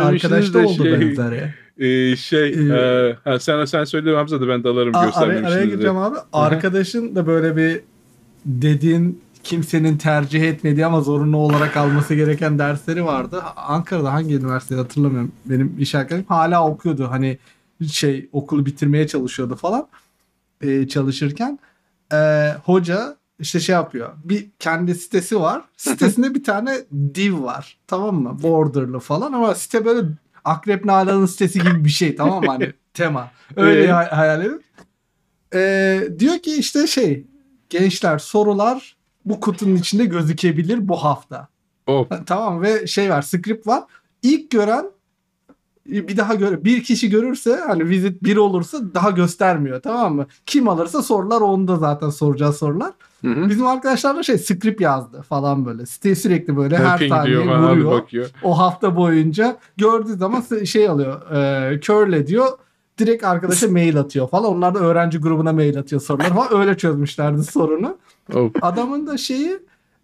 Arkadaşta 0.00 0.62
de 0.62 0.66
oldu 0.66 0.84
şey, 0.84 2.12
e, 2.12 2.16
şey 2.16 2.48
Ee, 2.48 3.16
e, 3.26 3.38
sen 3.38 3.64
sen 3.64 3.84
söyle 3.84 4.16
Hamza 4.16 4.40
da 4.40 4.48
ben 4.48 4.64
dalarım 4.64 4.96
araya, 4.96 5.06
göstermemişsiniz. 5.06 5.52
araya 5.52 5.62
de. 5.62 5.70
gireceğim 5.70 5.96
abi. 5.96 6.16
Arkadaşın 6.32 7.16
da 7.16 7.26
böyle 7.26 7.56
bir 7.56 7.80
dediğin 8.44 9.22
kimsenin 9.44 9.96
tercih 9.98 10.42
etmediği 10.42 10.86
ama 10.86 11.00
zorunlu 11.00 11.36
olarak 11.36 11.76
alması 11.76 12.14
gereken 12.14 12.58
dersleri 12.58 13.04
vardı. 13.04 13.42
Ankara'da 13.56 14.12
hangi 14.12 14.34
üniversitede 14.36 14.78
hatırlamıyorum. 14.80 15.32
Benim 15.46 15.76
iş 15.78 15.94
arkadaşım 15.94 16.26
hala 16.28 16.68
okuyordu. 16.68 17.06
Hani 17.10 17.38
şey 17.92 18.28
okulu 18.32 18.66
bitirmeye 18.66 19.06
çalışıyordu 19.06 19.56
falan. 19.56 19.88
e, 20.60 20.88
çalışırken 20.88 21.58
e, 22.12 22.50
hoca 22.64 23.16
işte 23.38 23.60
şey 23.60 23.72
yapıyor. 23.74 24.10
Bir 24.24 24.46
kendi 24.58 24.94
sitesi 24.94 25.40
var. 25.40 25.62
Sitesinde 25.76 26.34
bir 26.34 26.44
tane 26.44 26.76
div 27.14 27.42
var. 27.42 27.78
Tamam 27.86 28.14
mı? 28.22 28.38
Borderlı 28.42 28.98
falan 28.98 29.32
ama 29.32 29.54
site 29.54 29.84
böyle 29.84 30.08
Akrep 30.44 30.84
Nalan'ın 30.84 31.26
sitesi 31.26 31.58
gibi 31.58 31.84
bir 31.84 31.90
şey 31.90 32.16
tamam 32.16 32.44
mı? 32.44 32.50
Hani 32.50 32.72
tema. 32.94 33.30
Öyle 33.56 33.82
Ee? 33.84 33.86
hay- 33.90 34.08
hayal 34.10 34.40
edin. 34.44 34.62
E, 35.54 36.02
diyor 36.18 36.38
ki 36.38 36.56
işte 36.56 36.86
şey 36.86 37.24
gençler 37.70 38.18
sorular 38.18 38.96
bu 39.24 39.40
kutunun 39.40 39.76
içinde 39.76 40.04
gözükebilir 40.04 40.88
bu 40.88 40.96
hafta. 40.96 41.48
Hop. 41.86 42.26
Tamam 42.26 42.62
ve 42.62 42.86
şey 42.86 43.10
var 43.10 43.22
script 43.22 43.66
var. 43.66 43.84
İlk 44.22 44.50
gören 44.50 44.86
bir 45.86 46.16
daha 46.16 46.34
gör 46.34 46.64
bir 46.64 46.82
kişi 46.82 47.10
görürse 47.10 47.60
hani 47.66 47.88
visit 47.88 48.22
bir 48.22 48.36
olursa 48.36 48.78
daha 48.94 49.10
göstermiyor 49.10 49.82
tamam 49.82 50.14
mı? 50.14 50.26
Kim 50.46 50.68
alırsa 50.68 51.02
sorular 51.02 51.40
onda 51.40 51.76
zaten 51.76 52.10
soracağı 52.10 52.52
sorular. 52.52 52.92
Hı 53.24 53.28
hı. 53.28 53.48
Bizim 53.48 53.66
arkadaşlar 53.66 54.16
da 54.16 54.22
şey 54.22 54.38
script 54.38 54.80
yazdı 54.80 55.22
falan 55.22 55.66
böyle. 55.66 55.86
Site 55.86 56.14
sürekli 56.14 56.56
böyle 56.56 56.78
her 56.78 57.08
saniye 57.08 57.38
vuruyor. 57.38 58.30
O 58.42 58.58
hafta 58.58 58.96
boyunca 58.96 59.56
gördüğü 59.76 60.16
zaman 60.16 60.64
şey 60.64 60.88
alıyor. 60.88 61.30
E, 61.72 61.80
curl 61.80 62.26
diyor. 62.26 62.48
Direkt 62.98 63.24
arkadaşa 63.24 63.68
mail 63.70 63.98
atıyor 63.98 64.28
falan. 64.28 64.50
Onlar 64.50 64.74
da 64.74 64.78
öğrenci 64.78 65.18
grubuna 65.18 65.52
mail 65.52 65.78
atıyor 65.78 66.02
sorular 66.02 66.28
falan. 66.28 66.60
Öyle 66.60 66.76
çözmüşlerdi 66.76 67.44
sorunu. 67.44 67.96
Adamın 68.62 69.06
da 69.06 69.18
şeyi 69.18 69.58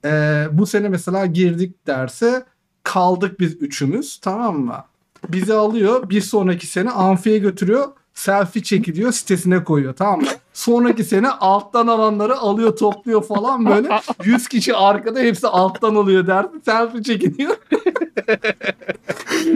e, 0.04 0.44
bu 0.52 0.66
sene 0.66 0.88
mesela 0.88 1.26
girdik 1.26 1.86
derse 1.86 2.44
kaldık 2.82 3.40
biz 3.40 3.62
üçümüz 3.62 4.18
tamam 4.18 4.60
mı? 4.60 4.84
Bizi 5.28 5.54
alıyor 5.54 6.10
bir 6.10 6.20
sonraki 6.20 6.66
sene 6.66 6.90
amfiye 6.90 7.38
götürüyor 7.38 7.88
selfie 8.16 8.62
çekiliyor 8.62 9.12
sitesine 9.12 9.64
koyuyor 9.64 9.94
tamam 9.94 10.20
mı? 10.20 10.26
Sonraki 10.52 11.04
sene 11.04 11.28
alttan 11.30 11.86
alanları 11.86 12.36
alıyor 12.36 12.76
topluyor 12.76 13.22
falan 13.22 13.66
böyle 13.66 13.88
100 14.24 14.48
kişi 14.48 14.76
arkada 14.76 15.20
hepsi 15.20 15.46
alttan 15.46 15.94
alıyor 15.94 16.26
derdi 16.26 16.56
selfie 16.64 17.02
çekiliyor. 17.02 17.56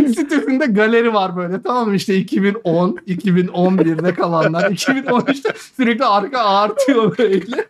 Sitesinde 0.06 0.66
galeri 0.66 1.14
var 1.14 1.36
böyle 1.36 1.62
tamam 1.62 1.88
mı 1.88 1.94
işte 1.94 2.16
2010, 2.16 2.98
2011'de 3.08 4.14
kalanlar 4.14 4.70
2013'te 4.70 5.52
sürekli 5.76 6.04
arka 6.04 6.38
artıyor 6.38 7.18
böyle. 7.18 7.68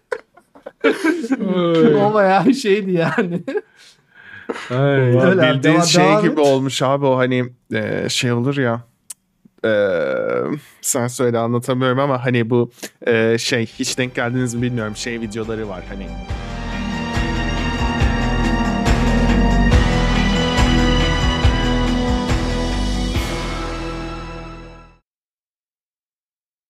O 2.01 2.15
bayağı 2.15 2.55
şeydi 2.55 2.93
yani. 2.93 3.43
Ay. 4.71 4.79
Ya 5.15 5.23
Öyle 5.23 5.43
bildiğin 5.55 5.75
devam- 5.75 5.87
şey 5.87 6.05
devam 6.05 6.23
gibi 6.23 6.33
et. 6.41 6.47
olmuş 6.47 6.83
abi 6.83 7.07
o 7.07 7.17
hani 7.19 7.45
e, 7.75 8.09
şey 8.09 8.33
olur 8.33 8.57
ya 8.57 8.81
e, 9.65 9.71
sen 10.81 11.07
söyle 11.07 11.39
anlatamıyorum 11.39 11.99
ama 11.99 12.25
hani 12.25 12.51
bu 12.51 12.71
e, 13.07 13.39
şey 13.39 13.67
hiç 13.67 13.99
denk 13.99 14.15
geldiniz 14.15 14.55
mi 14.55 14.63
bilmiyorum 14.63 14.97
şey 14.97 15.21
videoları 15.21 15.69
var 15.69 15.83
hani 15.89 16.07